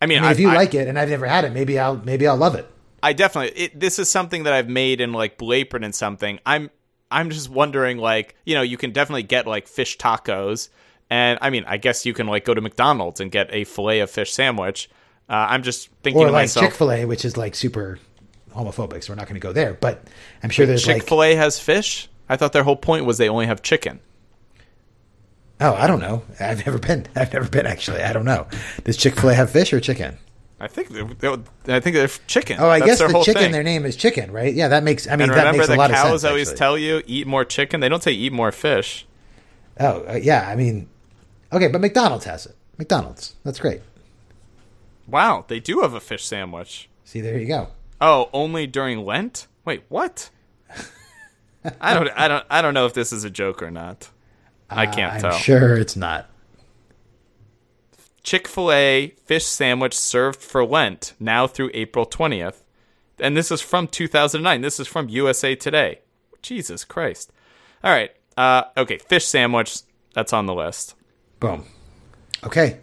[0.00, 1.78] I mean, I mean, if you I, like it and I've never had it, maybe
[1.78, 2.66] I'll maybe I'll love it.
[3.02, 3.58] I definitely.
[3.64, 6.40] It, this is something that I've made in like Blue Apron and something.
[6.46, 6.70] I'm,
[7.10, 10.68] I'm just wondering, like, you know, you can definitely get like fish tacos,
[11.10, 14.00] and I mean, I guess you can like go to McDonald's and get a fillet
[14.00, 14.88] of fish sandwich.
[15.28, 17.98] Uh, I'm just thinking Or to like myself, Chick Fil A, which is like super
[18.54, 19.74] homophobic, so we're not going to go there.
[19.74, 20.02] But
[20.42, 22.08] I'm sure there's Chick Fil A has fish.
[22.28, 24.00] I thought their whole point was they only have chicken.
[25.60, 26.22] Oh, I don't know.
[26.40, 27.06] I've never been.
[27.16, 28.02] I've never been actually.
[28.02, 28.46] I don't know.
[28.84, 30.18] Does Chick Fil A have fish or chicken?
[30.60, 31.28] I think they, they,
[31.68, 32.56] I think they're chicken.
[32.58, 33.42] Oh, I That's guess their the chicken.
[33.42, 33.52] thing.
[33.52, 34.52] Their name is chicken, right?
[34.52, 35.06] Yeah, that makes.
[35.06, 36.58] I mean, And that makes a the lot of cows always actually.
[36.58, 37.78] tell you eat more chicken.
[37.78, 39.06] They don't say eat more fish.
[39.78, 40.48] Oh, uh, yeah.
[40.48, 40.88] I mean,
[41.52, 42.56] okay, but McDonald's has it.
[42.76, 43.36] McDonald's.
[43.44, 43.82] That's great.
[45.06, 46.88] Wow, they do have a fish sandwich.
[47.04, 47.68] See, there you go.
[48.00, 49.46] Oh, only during Lent?
[49.64, 50.30] Wait, what?
[51.80, 54.10] I don't I don't I don't know if this is a joke or not.
[54.70, 55.32] I can't I'm tell.
[55.32, 56.28] sure it's not.
[58.22, 62.62] Chick-fil-A fish sandwich served for Lent now through April 20th.
[63.20, 64.60] And this is from 2009.
[64.60, 66.00] This is from USA Today.
[66.42, 67.32] Jesus Christ.
[67.82, 68.10] All right.
[68.36, 69.78] Uh okay, fish sandwich
[70.14, 70.94] that's on the list.
[71.40, 71.64] Boom.
[72.44, 72.78] Okay.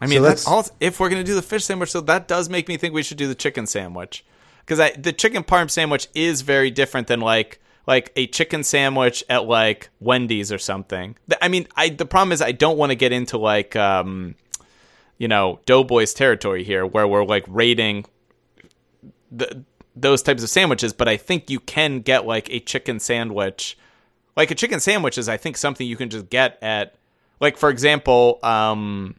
[0.00, 2.48] I mean, So that's all, if we're gonna do the fish sandwich, so that does
[2.48, 4.24] make me think we should do the chicken sandwich
[4.64, 9.44] because the chicken parm sandwich is very different than like like a chicken sandwich at
[9.44, 11.16] like Wendy's or something.
[11.40, 14.34] I mean, I the problem is I don't want to get into like um,
[15.18, 18.06] you know Doughboys territory here where we're like rating
[19.30, 19.64] the
[19.96, 23.78] those types of sandwiches, but I think you can get like a chicken sandwich.
[24.36, 26.94] Like a chicken sandwich is I think something you can just get at
[27.40, 29.16] like for example, um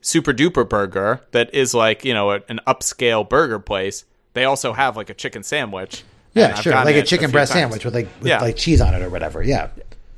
[0.00, 4.04] Super Duper Burger that is like, you know, an upscale burger place.
[4.32, 6.04] They also have like a chicken sandwich.
[6.38, 6.72] Yeah, sure.
[6.72, 7.62] Like a chicken few breast times.
[7.62, 8.40] sandwich with like with Yeah.
[8.40, 9.42] like cheese on it or whatever.
[9.42, 9.68] Yeah.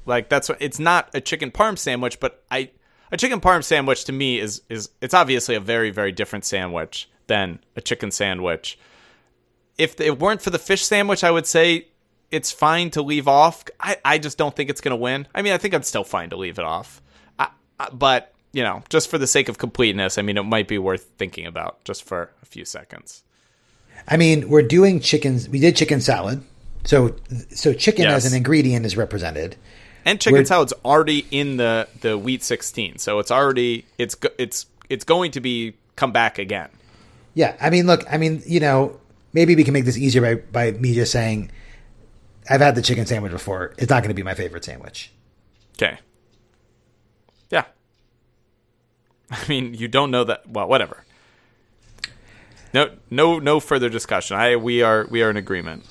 [0.07, 2.71] Like that's what it's not a chicken parm sandwich, but I
[3.12, 7.09] a chicken parm sandwich to me is is it's obviously a very very different sandwich
[7.27, 8.79] than a chicken sandwich.
[9.79, 11.87] If it weren't for the fish sandwich, I would say
[12.31, 13.64] it's fine to leave off.
[13.81, 15.27] I, I just don't think it's going to win.
[15.35, 17.01] I mean, I think I'm still fine to leave it off.
[17.39, 17.49] I,
[17.79, 20.79] I, but, you know, just for the sake of completeness, I mean, it might be
[20.79, 23.25] worth thinking about just for a few seconds.
[24.09, 25.48] I mean, we're doing chickens.
[25.48, 26.42] We did chicken salad.
[26.84, 27.14] So
[27.51, 28.24] so chicken Yes.
[28.24, 29.57] as an ingredient is represented.
[30.05, 34.66] And chicken We're- salad's already in the the wheat 16, so it's already it's it's
[34.88, 36.70] it's going to be come back again.
[37.34, 38.98] Yeah, I mean, look, I mean, you know,
[39.32, 41.51] maybe we can make this easier by by me just saying,
[42.48, 43.74] I've had the chicken sandwich before.
[43.78, 45.12] It's not going to be my favorite sandwich.
[45.76, 45.98] Okay.
[47.51, 47.64] Yeah.
[49.30, 50.48] I mean, you don't know that.
[50.48, 51.05] Well, whatever.
[52.73, 54.37] No, no, no further discussion.
[54.37, 55.85] I we are we are in agreement.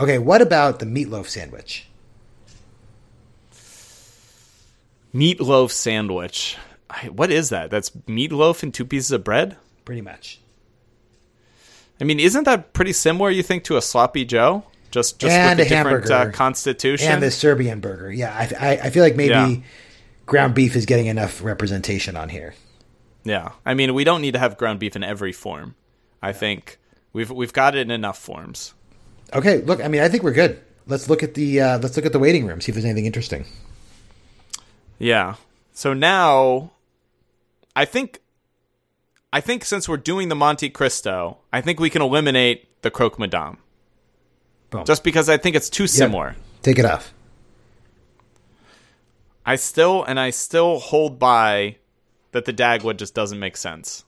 [0.00, 1.88] Okay, what about the meatloaf sandwich?
[5.14, 6.56] Meatloaf sandwich.
[6.90, 7.70] I, what is that?
[7.70, 9.56] That's meatloaf and two pieces of bread.
[9.84, 10.40] Pretty much.
[12.00, 13.30] I mean, isn't that pretty similar?
[13.30, 14.64] You think to a sloppy Joe?
[14.90, 17.10] Just just And with a different uh, constitution.
[17.10, 18.12] And the Serbian burger.
[18.12, 19.56] Yeah, I, I, I feel like maybe Yeah.
[20.26, 22.54] ground beef is getting enough representation on here.
[23.24, 25.74] Yeah, I mean, we don't need to have ground beef in every form.
[26.22, 26.78] I think
[27.12, 28.74] we've we've got it in enough forms.
[29.32, 30.60] Okay, look, I mean, I think we're good.
[30.86, 32.60] Let's look at the uh, let's look at the waiting room.
[32.60, 33.46] See if there's anything interesting.
[34.98, 35.34] Yeah.
[35.72, 36.72] So now,
[37.74, 38.20] I think,
[39.32, 43.18] I think since we're doing the Monte Cristo, I think we can eliminate the Croque
[43.18, 43.58] Madame.
[44.70, 44.84] Boom.
[44.84, 46.34] Just because I think it's too similar.
[46.62, 47.12] Take it off.
[49.44, 51.76] I still and I still hold by
[52.32, 54.04] that the Dagwood just doesn't make sense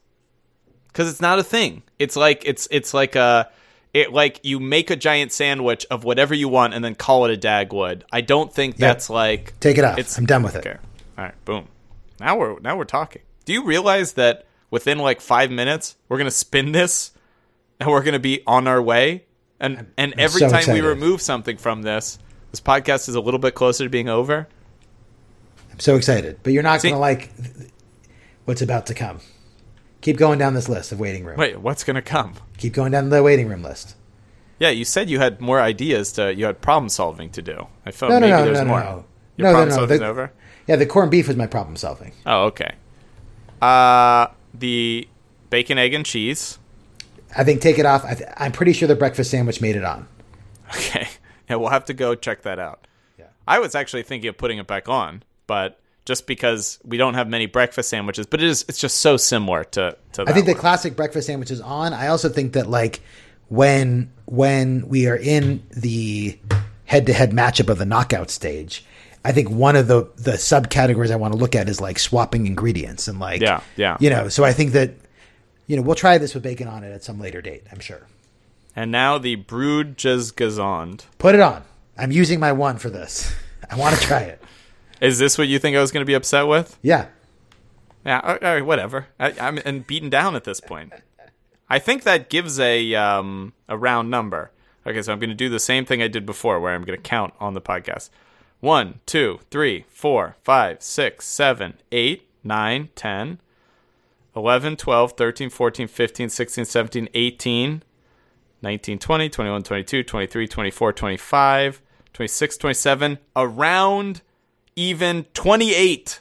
[0.98, 1.84] because it's not a thing.
[2.00, 3.48] It's like it's it's like a
[3.94, 7.32] it like you make a giant sandwich of whatever you want and then call it
[7.32, 8.02] a Dagwood.
[8.10, 8.88] I don't think Yeah.
[8.88, 10.18] that's like Take it off.
[10.18, 10.66] I'm done with it.
[10.66, 11.44] All right.
[11.44, 11.68] Boom.
[12.18, 13.22] Now we're now we're talking.
[13.44, 17.12] Do you realize that within like five minutes we're gonna spin this
[17.78, 19.24] and we're gonna be on our way?
[19.60, 20.82] And and I'm every so time excited.
[20.82, 22.18] we remove something from this,
[22.50, 24.48] this podcast is a little bit closer to being over.
[25.72, 26.40] I'm so excited.
[26.42, 27.30] But you're not See- to like
[28.46, 29.20] what's about to come.
[30.00, 31.36] Keep going down this list of waiting room.
[31.36, 32.34] Wait, what's gonna come?
[32.56, 33.96] Keep going down the waiting room list.
[34.58, 37.66] Yeah, you said you had more ideas to you had problem solving to do.
[37.86, 38.80] I felt No, no, maybe no, there's no, no, more.
[38.80, 39.04] no.
[39.36, 40.32] Your No, no, problem no, solving's the- over.
[40.66, 42.12] Yeah, the corned beef was my problem solving.
[42.26, 42.72] Oh, okay.
[43.62, 45.08] Uh, the
[45.50, 46.58] bacon, egg, and cheese.
[47.36, 48.04] I think take it off.
[48.04, 50.06] I th- I'm pretty sure the breakfast sandwich made it on.
[50.74, 51.08] Okay.
[51.50, 52.86] Yeah, we'll have to go check that out.
[53.18, 53.28] Yeah.
[53.46, 57.28] I was actually thinking of putting it back on, but just because we don't have
[57.28, 60.46] many breakfast sandwiches, but it is it's just so similar to to that I think
[60.46, 61.92] the classic breakfast sandwich is on.
[61.92, 63.00] I also think that like
[63.48, 66.38] when when we are in the
[66.86, 68.86] head to head matchup of the knockout stage,
[69.22, 72.46] I think one of the the subcategories I want to look at is like swapping
[72.46, 73.98] ingredients and like Yeah, yeah.
[74.00, 74.30] you know.
[74.30, 74.94] So I think that
[75.66, 77.64] you know we'll try this with bacon on it at some later date.
[77.70, 78.06] I'm sure.
[78.74, 81.04] and now the broodje gezond.
[81.18, 81.64] Put it on.
[81.98, 83.30] I'm using my one for this.
[83.70, 84.37] I want to try it.
[85.00, 86.78] Is this what you think I was going to be upset with?
[86.82, 87.06] Yeah.
[88.04, 89.08] Yeah, all right, whatever.
[89.18, 90.92] I, I'm and beaten down at this point.
[91.68, 94.50] I think that gives a um, a round number.
[94.86, 96.96] Okay, so I'm going to do the same thing I did before, where I'm going
[96.96, 98.08] to count on the podcast.
[98.60, 103.40] One, two, three, four, five, six, seven, eight, nine, ten,
[104.34, 107.82] eleven, twelve, thirteen, fourteen, fifteen, sixteen, seventeen, eighteen,
[108.62, 111.82] nineteen, twenty, twenty-one, twenty-two, twenty-three, twenty-four, twenty-five,
[112.14, 114.22] twenty-six, twenty-seven, around
[114.78, 116.20] even 28.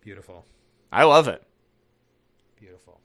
[0.00, 0.46] Beautiful.
[0.92, 1.42] I love it.
[2.58, 3.00] Beautiful.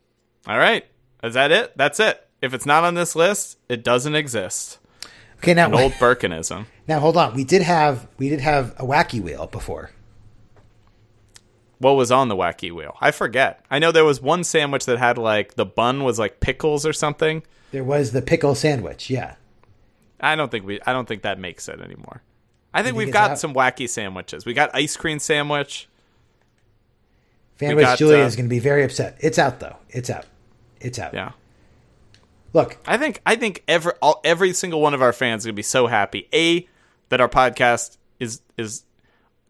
[0.47, 0.85] All right.
[1.23, 1.75] Is that it?
[1.75, 2.21] That's it.
[2.41, 4.77] if it's not on this list, it doesn't exist.
[5.37, 6.67] Okay, now An old Birkinism.
[6.87, 7.33] now hold on.
[7.33, 9.91] We did have we did have a wacky wheel before.
[11.79, 12.95] What was on the wacky wheel?
[13.01, 13.65] I forget.
[13.69, 16.93] I know there was one sandwich that had like the bun was like pickles or
[16.93, 17.43] something.
[17.71, 19.09] There was the pickle sandwich.
[19.09, 19.35] Yeah.
[20.19, 20.79] I don't think we.
[20.85, 22.21] I don't think that makes it anymore.
[22.75, 23.39] I think think we've got out?
[23.39, 24.45] some wacky sandwiches.
[24.45, 25.87] We got ice cream sandwich.
[27.57, 29.17] Got, Julia uh, is going to be very upset.
[29.21, 29.77] It's out though.
[29.89, 30.25] It's out.
[30.81, 31.13] It's out.
[31.13, 31.31] Yeah.
[32.51, 35.53] Look, I think I think every all, every single one of our fans is gonna
[35.53, 36.27] be so happy.
[36.33, 36.67] A
[37.09, 38.83] that our podcast is is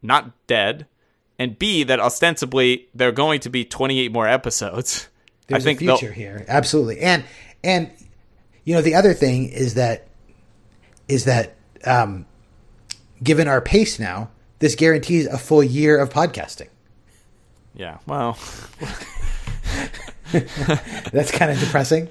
[0.03, 0.85] not dead,
[1.39, 5.09] and B that ostensibly there are going to be 28 more episodes.
[5.47, 6.45] there's I think a future here.
[6.47, 6.99] Absolutely.
[6.99, 7.23] And
[7.63, 7.91] and
[8.63, 10.07] you know the other thing is that
[11.07, 12.25] is that um,
[13.23, 14.29] given our pace now,
[14.59, 16.69] this guarantees a full year of podcasting.
[17.73, 17.97] Yeah.
[18.07, 18.37] Well,
[20.31, 22.09] That's kind of depressing.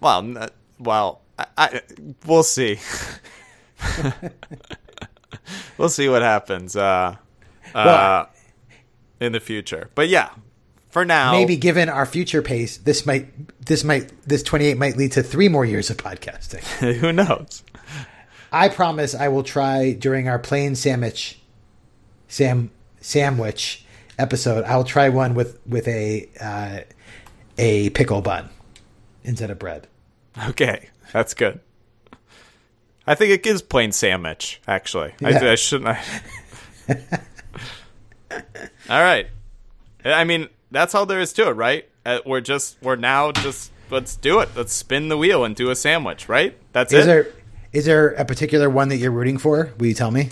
[0.00, 1.20] well, well.
[1.38, 1.80] I, I
[2.26, 2.78] we'll see.
[5.78, 7.16] we'll see what happens uh, uh,
[7.74, 8.30] Well-
[9.20, 9.90] in the future.
[9.94, 10.30] But yeah,
[10.90, 15.12] for now, Maybe given our future pace, this might this might this 28 might lead
[15.12, 16.62] to 3 more years of podcasting.
[17.00, 17.62] who knows?
[18.54, 21.40] I promise I will try during our plain sandwich
[22.28, 22.70] sam
[23.00, 23.84] sandwich
[24.16, 24.62] episode.
[24.64, 26.80] I'll try one with with a uh,
[27.58, 28.50] a pickle bun
[29.24, 29.88] instead of bread.
[30.50, 31.58] Okay, that's good.
[33.08, 34.60] I think it gives plain sandwich.
[34.68, 35.88] Actually, I, I shouldn't.
[35.88, 36.00] I...
[38.88, 39.26] all right.
[40.04, 41.88] I mean, that's all there is to it, right?
[42.06, 44.50] Uh, we're just we're now just let's do it.
[44.54, 46.56] Let's spin the wheel and do a sandwich, right?
[46.72, 47.06] That's Is it.
[47.06, 47.26] there
[47.74, 49.72] is there a particular one that you're rooting for?
[49.78, 50.30] Will you tell me?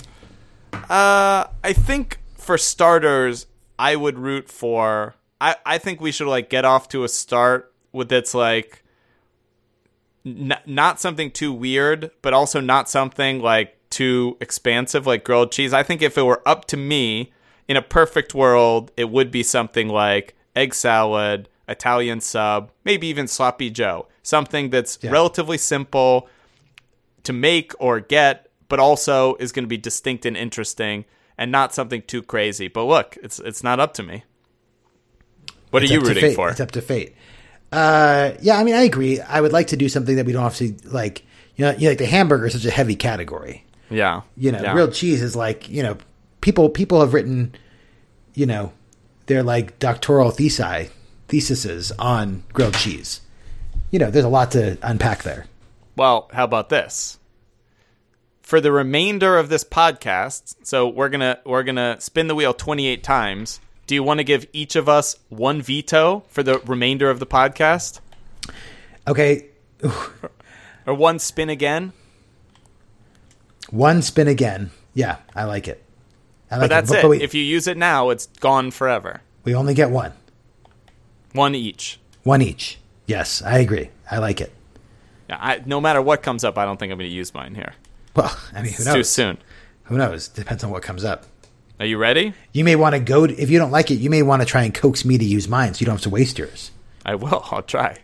[0.73, 3.47] Uh, I think for starters,
[3.78, 5.14] I would root for.
[5.40, 8.82] I I think we should like get off to a start with it's like
[10.24, 15.73] n- not something too weird, but also not something like too expansive, like grilled cheese.
[15.73, 17.32] I think if it were up to me,
[17.69, 23.27] in a perfect world, it would be something like egg salad, Italian sub, maybe even
[23.27, 24.06] sloppy Joe.
[24.23, 25.10] Something that's Yeah.
[25.10, 26.28] relatively simple
[27.24, 31.05] to make or get, but also is going to be distinct and interesting,
[31.39, 32.69] and not something too crazy.
[32.69, 34.24] But look, it's it's not up to me.
[35.70, 36.51] What It's are you rooting for?
[36.51, 37.15] It's up to fate.
[37.70, 39.20] Uh, yeah, I mean, I agree.
[39.20, 41.24] I would like to do something that we don't obviously like.
[41.57, 43.65] You know, you know, like the hamburger is such a heavy category.
[43.90, 44.73] yeah, You know, yeah.
[44.73, 45.99] grilled cheese is like you know,
[46.40, 47.55] people people have written,
[48.35, 48.73] you know,
[49.27, 50.89] they're like doctoral thesi
[51.28, 53.20] theses on grilled cheese.
[53.90, 55.47] You know, there's a lot to unpack there.
[55.97, 57.19] Well, how about this?
[58.43, 62.86] For the remainder of this podcast, so we're gonna we're gonna spin the wheel twenty
[62.86, 63.60] eight times.
[63.86, 67.27] Do you want to give each of us one veto for the remainder of the
[67.27, 68.01] podcast,
[69.06, 69.47] Okay,
[70.86, 71.93] or one spin again?
[73.70, 74.70] one spin again.
[74.94, 75.82] Yeah, I like it.
[76.51, 77.02] I like But that's But, it.
[77.02, 79.23] but we, if you use it now, it's gone forever.
[79.44, 80.12] we only get one,
[81.32, 81.98] One each.
[82.23, 82.78] one each.
[83.06, 83.90] Yes, I agree.
[84.10, 84.52] I like it.
[85.40, 87.74] I, no matter what comes up, I don't think I'm going to use mine here.
[88.14, 89.38] Well, I mean, who It's too soon.
[89.84, 90.28] Who knows?
[90.28, 91.26] Depends on what comes up.
[91.80, 92.34] Are you ready?
[92.52, 93.94] You may want to go To, if you don't like it.
[93.94, 96.02] You may want to try and coax me to use mine, so you don't have
[96.02, 96.70] to waste yours.
[97.04, 97.44] I will.
[97.50, 97.98] I'll try.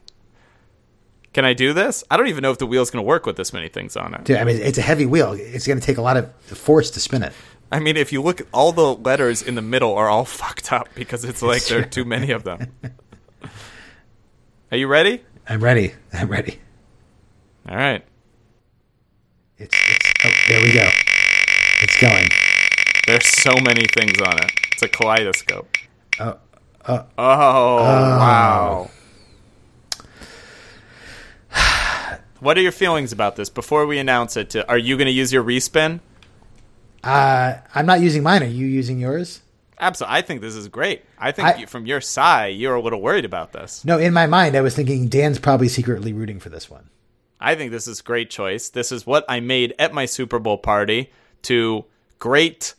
[1.32, 2.02] Can I do this?
[2.10, 4.14] I don't even know if the wheel's going to work with this many things on
[4.14, 4.24] it.
[4.24, 5.34] Dude, I mean, it's a heavy wheel.
[5.34, 7.32] It's going to take a lot of force to spin it.
[7.70, 10.88] I mean, if you look all the letters in the middle are all fucked up
[10.94, 12.72] because it's like there are too many of them.
[14.70, 15.22] Are you ready?
[15.48, 15.94] I'm ready.
[16.12, 16.58] I'm ready.
[17.68, 18.02] All right.
[19.58, 20.88] It's, it's oh, there we go.
[21.82, 22.28] It's going.
[23.06, 24.50] There's so many things on it.
[24.72, 25.76] It's a kaleidoscope.
[26.18, 26.34] Uh,
[26.84, 27.78] uh, oh, oh.
[27.78, 28.90] Oh, wow.
[32.40, 34.50] What are your feelings about this before we announce it?
[34.50, 35.98] To, are you going to use your respin?
[37.02, 38.44] Uh, I'm not using mine.
[38.44, 39.42] Are you using yours?
[39.80, 40.16] Absolutely.
[40.18, 41.04] I think this is great.
[41.18, 43.84] I think I- you, from your side, you're a little worried about this.
[43.84, 46.88] No, in my mind, I was thinking Dan's probably secretly rooting for this one.
[47.40, 48.68] I think this is a great choice.
[48.68, 51.12] This is what I made at my Super Bowl party
[51.42, 51.84] to
[52.18, 52.74] great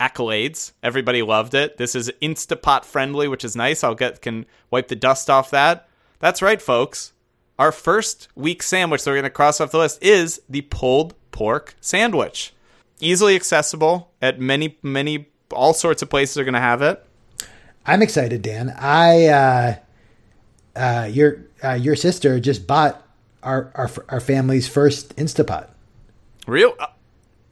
[0.00, 0.72] accolades.
[0.82, 1.76] Everybody loved it.
[1.76, 3.82] This is Instapot friendly, which is nice.
[3.82, 5.88] I'll get can wipe the dust off that.
[6.20, 7.12] That's right, folks.
[7.58, 11.14] Our first week sandwich that we're going to cross off the list is the pulled
[11.32, 12.54] pork sandwich.
[13.00, 17.04] Easily accessible at many, many, all sorts of places are going to have it.
[17.84, 18.74] I'm excited, Dan.
[18.78, 19.76] I uh,
[20.76, 23.02] uh, your uh, your sister just bought
[23.48, 25.68] our our our family's first Instapot
[26.46, 26.74] Real?
[26.78, 26.86] uh,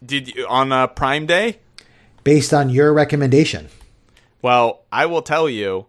[0.05, 1.59] Did you on uh, Prime Day?
[2.23, 3.68] based on your recommendation.
[4.43, 5.86] Well, I will tell you,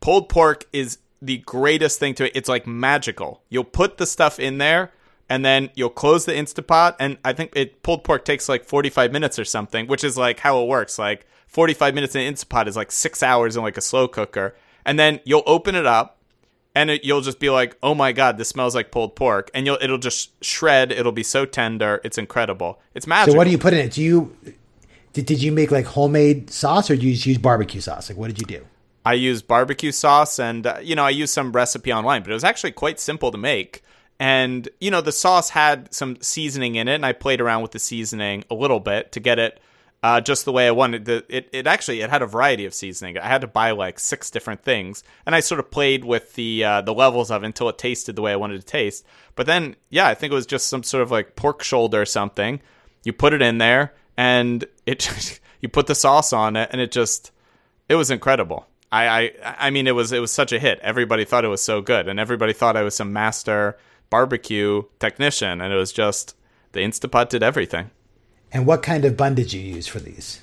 [0.00, 2.32] pulled pork is the greatest thing to it.
[2.34, 3.42] It's like magical.
[3.50, 4.90] You'll put the stuff in there
[5.28, 6.96] and then you'll close the Instapot.
[6.98, 10.40] And I think it pulled pork takes like 45 minutes or something, which is like
[10.40, 10.98] how it works.
[10.98, 14.54] Like 45 minutes in Instapot is like six hours in like a slow cooker.
[14.86, 16.17] And then you'll open it up
[16.78, 19.66] and it, you'll just be like, "Oh my god, this smells like pulled pork," and
[19.66, 20.92] you'll it'll just shred.
[20.92, 22.00] It'll be so tender.
[22.04, 22.80] It's incredible.
[22.94, 23.32] It's magic.
[23.32, 23.92] So what do you put in it?
[23.92, 24.36] Do you
[25.12, 28.08] did, did you make like homemade sauce or do you just use barbecue sauce?
[28.08, 28.64] Like what did you do?
[29.04, 32.34] I use barbecue sauce, and uh, you know I used some recipe online, but it
[32.34, 33.82] was actually quite simple to make.
[34.20, 37.72] And you know the sauce had some seasoning in it, and I played around with
[37.72, 39.60] the seasoning a little bit to get it
[40.02, 41.04] uh, just the way I wanted.
[41.04, 43.18] The, it, it actually it had a variety of seasoning.
[43.18, 46.64] I had to buy like six different things, and I sort of played with the
[46.64, 49.04] uh, the levels of it until it tasted the way I wanted to taste.
[49.34, 52.06] But then, yeah, I think it was just some sort of like pork shoulder or
[52.06, 52.60] something.
[53.04, 56.92] You put it in there, and it you put the sauce on it, and it
[56.92, 57.32] just
[57.88, 58.66] it was incredible.
[58.92, 60.78] I, I I mean, it was it was such a hit.
[60.80, 63.76] Everybody thought it was so good, and everybody thought I was some master
[64.10, 66.36] barbecue technician, and it was just
[66.72, 67.90] the Instapot did everything.
[68.52, 70.40] And what kind of bun did you use for these?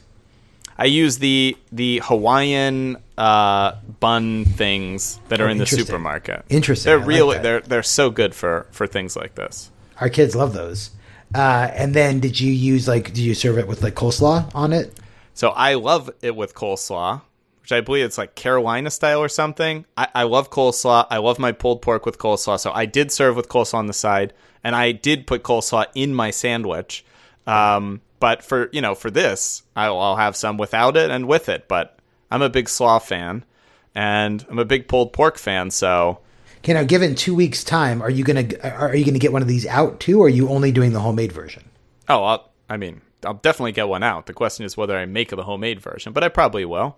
[0.78, 6.44] I use the the Hawaiian uh, bun things that are Oh, in the supermarket.
[6.50, 6.90] Interesting.
[6.90, 7.44] They're I really that.
[7.44, 9.72] they're they're so good for for things like this.
[10.02, 10.92] Our kids love those.
[11.34, 14.74] Uh, and then did you use like did you serve it with like coleslaw on
[14.74, 14.94] it?
[15.34, 17.22] So I love it with coleslaw,
[17.62, 19.86] which I believe it's like Carolina style or something.
[19.98, 21.08] I, I love coleslaw.
[21.10, 22.60] I love my pulled pork with coleslaw.
[22.60, 24.34] So I did serve with coleslaw on the side,
[24.64, 27.06] and I did put coleslaw in my sandwich.
[27.48, 31.50] Um, but for you know for this, I'll, I'll have some without it and with
[31.50, 31.68] it.
[31.68, 32.00] But
[32.32, 33.46] I'm a big slaw fan,
[33.94, 35.72] and I'm a big pulled pork fan.
[35.72, 36.20] So
[36.66, 39.48] Okay, now given two weeks time, are you gonna are you gonna get one of
[39.48, 41.70] these out too, or are you only doing the homemade version?
[42.10, 44.26] Oh, I'll, I mean, I'll definitely get one out.
[44.26, 46.98] The question is whether I make the homemade version, but I probably will.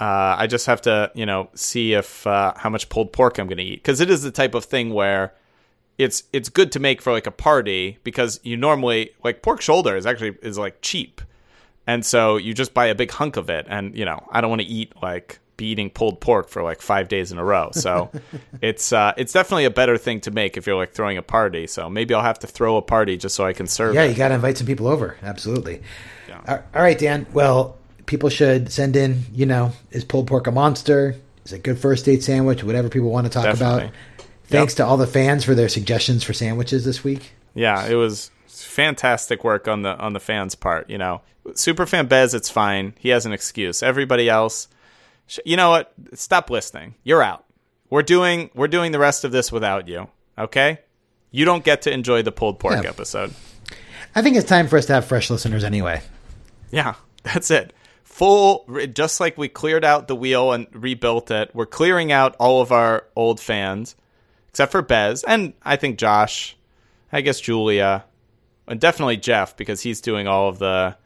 [0.00, 3.46] Uh, I just have to, you know, see if uh, how much pulled pork I'm
[3.46, 5.32] going to eat because it is the type of thing where
[5.98, 9.96] it's it's good to make for like a party because you normally like pork shoulder
[9.96, 11.20] is actually is like cheap,
[11.86, 14.50] and so you just buy a big hunk of it, and you know I don't
[14.50, 17.70] want to eat like be eating pulled pork for like five days in a row.
[17.72, 18.10] So
[18.62, 21.66] it's uh, it's definitely a better thing to make if you're like throwing a party.
[21.66, 23.94] So maybe I'll have to throw a party just so I can serve.
[23.94, 24.10] Yeah, it.
[24.10, 25.16] you got to invite some people over.
[25.22, 25.82] Absolutely.
[26.28, 26.62] Yeah.
[26.74, 27.26] All- right, Dan.
[27.32, 29.24] Well, people should send in.
[29.32, 31.16] You know, is pulled pork a monster?
[31.44, 32.62] Is it a good first date sandwich?
[32.64, 33.84] Whatever people want to talk Definitely.
[33.84, 33.94] about.
[34.52, 37.32] Thanks to all the fans for their suggestions for sandwiches this week.
[37.54, 40.88] Yeah, it was fantastic work on the on the fans' part.
[40.88, 42.94] You know, superfan Bez, it's fine.
[42.98, 43.82] He has an excuse.
[43.82, 44.68] Everybody else,
[45.26, 45.92] sh- you know what?
[46.14, 46.94] Stop listening.
[47.04, 47.44] You're out.
[47.90, 50.08] We're doing we're doing the rest of this without you.
[50.38, 50.78] Okay,
[51.30, 52.88] you don't get to enjoy the pulled pork Yeah.
[52.88, 53.34] episode.
[54.14, 56.02] I think it's time for us to have fresh listeners anyway.
[56.70, 57.72] Yeah, that's it.
[58.04, 62.60] Full, just like we cleared out the wheel and rebuilt it, we're clearing out all
[62.60, 63.96] of our old fans,
[64.52, 66.56] except for Bez and I think Josh,
[67.12, 68.04] I guess Julia,
[68.68, 70.96] and definitely Jeff because he's doing all of the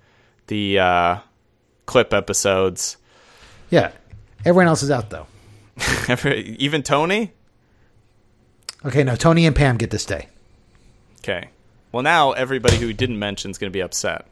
[0.48, 1.18] the uh,
[1.86, 2.96] clip episodes.
[3.70, 3.92] Yeah.
[4.44, 5.26] Everyone else is out though.
[6.24, 7.32] Even Tony.
[8.84, 10.28] Okay, now Tony and Pam get to stay.
[11.20, 11.50] Okay.
[11.92, 14.26] Well, now everybody who didn't mention is going to be upset.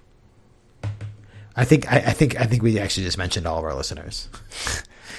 [1.56, 4.28] I think I, I think I think we actually just mentioned all of our listeners.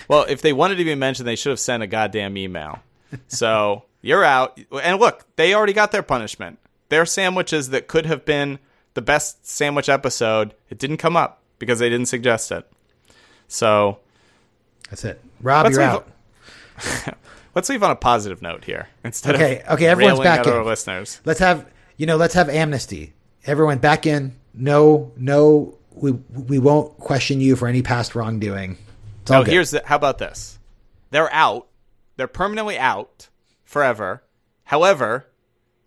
[0.08, 2.80] Well, if they wanted to be mentioned, they should have sent a goddamn email.
[3.28, 4.60] So you're out.
[4.84, 6.60] And look, they already got their punishment.
[6.90, 8.60] Their sandwiches that could have been
[8.94, 12.66] the best sandwich episode, it didn't come up because they didn't suggest it.
[13.48, 14.00] So
[14.90, 15.22] That's it.
[15.42, 16.08] Rob, you're leave- out.
[17.56, 20.54] let's leave on a positive note here instead Okay, of okay, everyone's back in.
[20.54, 21.22] our listeners.
[21.26, 21.66] Let's have
[21.98, 22.18] you know.
[22.18, 23.14] Let's have amnesty.
[23.46, 24.36] Everyone back in.
[24.54, 25.78] No, no.
[25.94, 28.78] We we won't question you for any past wrongdoing.
[29.22, 30.60] It's all Oh, here's the, how about this?
[31.12, 31.68] They're out.
[32.18, 33.30] They're permanently out
[33.64, 34.24] forever.
[34.66, 35.28] However,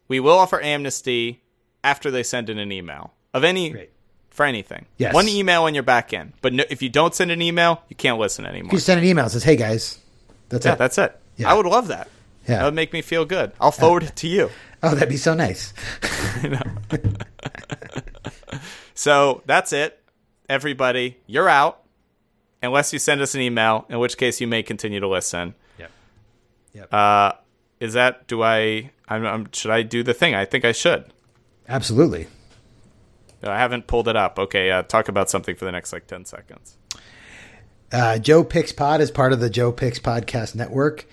[0.08, 1.42] we will offer amnesty
[1.82, 3.90] after they send in an email of any Great.
[4.30, 4.86] for anything.
[4.96, 5.14] Yes.
[5.14, 6.32] One email when you're back in.
[6.40, 8.72] But no, if you don't send an email, you can't listen anymore.
[8.72, 9.98] You send an email that says, "Hey guys,
[10.48, 11.18] that's yeah, it." that's it.
[11.36, 11.50] Yeah.
[11.50, 12.08] I would love that.
[12.46, 12.58] Yeah.
[12.58, 13.52] That would make me feel good.
[13.60, 14.50] I'll forward it to you.
[14.82, 15.72] oh, that'd be so nice.
[18.98, 20.02] So that's it.
[20.48, 21.84] Everybody, you're out.
[22.60, 25.54] Unless you send us an email, in which case you may continue to listen.
[26.74, 26.92] Yep.
[26.92, 27.32] Uh,
[27.80, 30.34] is that, do I, I'm, I'm, should I do the thing?
[30.34, 31.12] I think I should.
[31.68, 32.26] Absolutely.
[33.42, 34.38] I haven't pulled it up.
[34.38, 36.76] Okay, uh, talk about something for the next like 10 seconds.
[37.92, 41.06] Uh, Joe Picks Pod is part of the Joe Picks Podcast Network.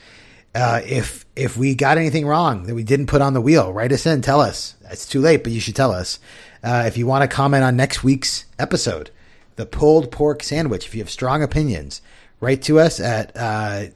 [0.53, 3.91] Uh, if if we got anything wrong that we didn't put on the wheel, write
[3.91, 4.21] us in.
[4.21, 4.75] Tell us.
[4.89, 6.19] It's too late, but you should tell us.
[6.63, 9.11] Uh, if you want to comment on next week's episode,
[9.57, 10.85] the pulled pork sandwich.
[10.85, 12.01] If you have strong opinions,
[12.39, 13.87] write to us at uh,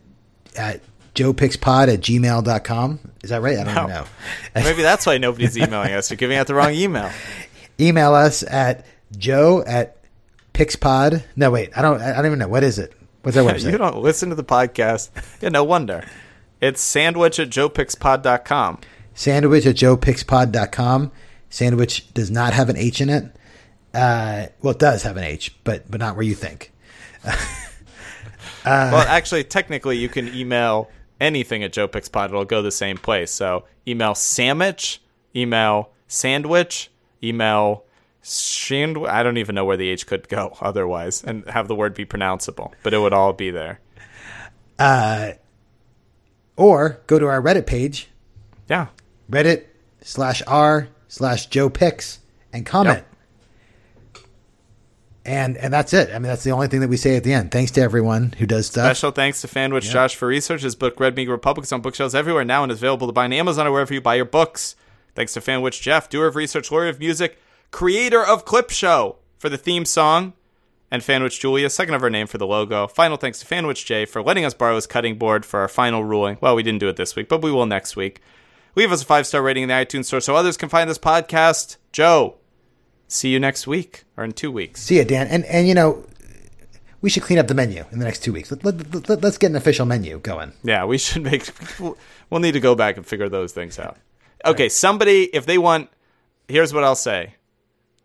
[0.56, 0.82] at
[1.24, 3.00] joepixpod at gmail.com.
[3.24, 3.58] Is that right?
[3.58, 3.88] I don't No.
[3.88, 4.06] know.
[4.56, 6.10] Maybe that's why nobody's emailing us.
[6.10, 7.12] You're giving out the wrong email.
[7.82, 8.86] Email us at
[9.18, 9.98] joe at
[10.54, 11.24] pixpod.
[11.38, 11.70] No, wait.
[11.78, 12.48] I don't, I don't even know.
[12.50, 12.92] What is it?
[13.22, 13.72] What's our website?
[13.72, 15.10] you don't listen to the podcast.
[15.42, 16.04] Yeah, no wonder.
[16.60, 18.80] It's sandwich at joepixpod.com.
[19.14, 21.12] Sandwich at joepixpod.com.
[21.50, 23.34] Sandwich does not have an H in it.
[23.94, 26.72] Uh, well, it does have an H, but but not where you think.
[28.66, 30.90] well, actually, technically, you can email
[31.20, 32.26] anything at joepixpod.
[32.30, 33.32] It'll go the same place.
[33.32, 35.02] So email sandwich,
[35.36, 36.90] email sandwich,
[37.24, 37.84] email
[38.22, 39.10] sandwich.
[39.10, 42.06] I don't even know where the H could go otherwise and have the word be
[42.06, 43.80] pronounceable, but it would all be there.
[44.78, 45.32] Uh,
[46.56, 48.10] Or go to our Reddit page,
[48.70, 48.88] Yeah.
[49.30, 49.66] Reddit
[50.02, 52.20] slash r slash Joe Pix,
[52.54, 53.00] and comment.
[53.00, 53.09] Yep.
[55.30, 56.10] And and that's it.
[56.10, 57.52] I mean, that's the only thing that we say at the end.
[57.52, 58.86] Thanks to everyone who does stuff.
[58.86, 60.64] Special thanks to Fanwich Josh for research.
[60.64, 63.26] His book Red Meat Republic is on bookshelves everywhere now and is available to buy
[63.26, 64.76] on Amazon or wherever you buy your books.
[65.14, 67.38] Thanks to Fanwich Jeff, doer of research, lawyer of music,
[67.70, 70.34] creator of Clip Show for the theme song,
[70.90, 72.88] and Fanwich Julia, second of her name for the logo.
[72.88, 76.04] Final thanks to Fanwich Jay for letting us borrow his cutting board for our final
[76.04, 76.40] ruling.
[76.42, 78.20] Well, we didn't do it this week, but we will next week.
[78.76, 80.98] Leave us a five star rating in the iTunes store so others can find this
[80.98, 81.78] podcast.
[81.92, 82.39] Joe,
[83.10, 84.82] see you next week or in two weeks.
[84.82, 85.28] See you, Dan.
[85.28, 86.06] And and you know,
[87.02, 88.52] we should clean up the menu in the next two weeks.
[88.52, 90.54] Let, let, let, us get an official menu going.
[90.64, 91.50] Yeah, we should make.
[92.30, 93.98] We'll need to go back and figure those things out.
[94.46, 95.90] Okay, somebody, if they want,
[96.48, 97.34] here's what I'll say: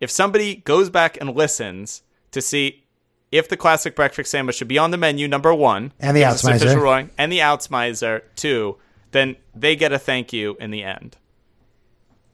[0.01, 2.85] if somebody goes back and listens to see
[3.31, 7.10] if the classic breakfast sandwich should be on the menu, number one, And the Outsmizer.
[7.18, 8.76] and the Outsmizer, two,
[9.10, 11.18] then they get a thank you in the end.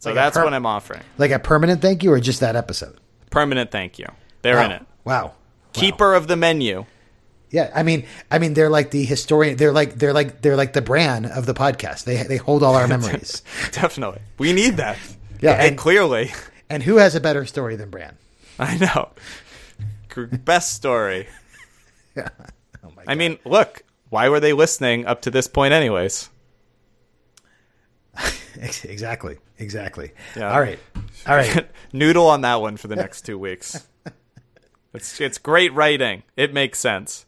[0.00, 1.02] So Like that's per- what I'm offering.
[1.18, 2.96] Like a permanent thank you, or just that episode.
[3.30, 4.06] Permanent thank you.
[4.42, 4.64] They're wow.
[4.64, 4.82] in it.
[5.04, 5.34] Wow.
[5.72, 6.84] Keeper of the menu.
[7.50, 9.56] Yeah, I mean, I mean, they're like the historian.
[9.56, 12.04] They're like they're like they're like the Bran of the podcast.
[12.04, 13.42] They they hold all our memories.
[13.72, 14.20] Definitely.
[14.38, 14.98] We need that.
[15.40, 16.32] Yeah, And, and- clearly,
[16.68, 18.16] and who has a better story than Bran?
[18.58, 19.10] I know.
[20.44, 21.28] Best story.
[22.16, 22.28] yeah.
[22.84, 26.28] Oh my I mean, look, why were they listening up to this point, anyways?
[28.60, 30.12] Ex- exactly, exactly.
[30.36, 30.52] Yeah.
[30.52, 30.78] All right,
[31.26, 31.68] all right.
[31.92, 33.86] Noodle on that one for the next two weeks.
[34.92, 36.24] It's it's great writing.
[36.36, 37.24] It makes sense.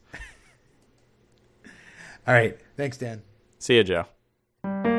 [2.27, 2.57] All right.
[2.75, 3.21] Thanks, Dan.
[3.57, 4.92] See you, Joe.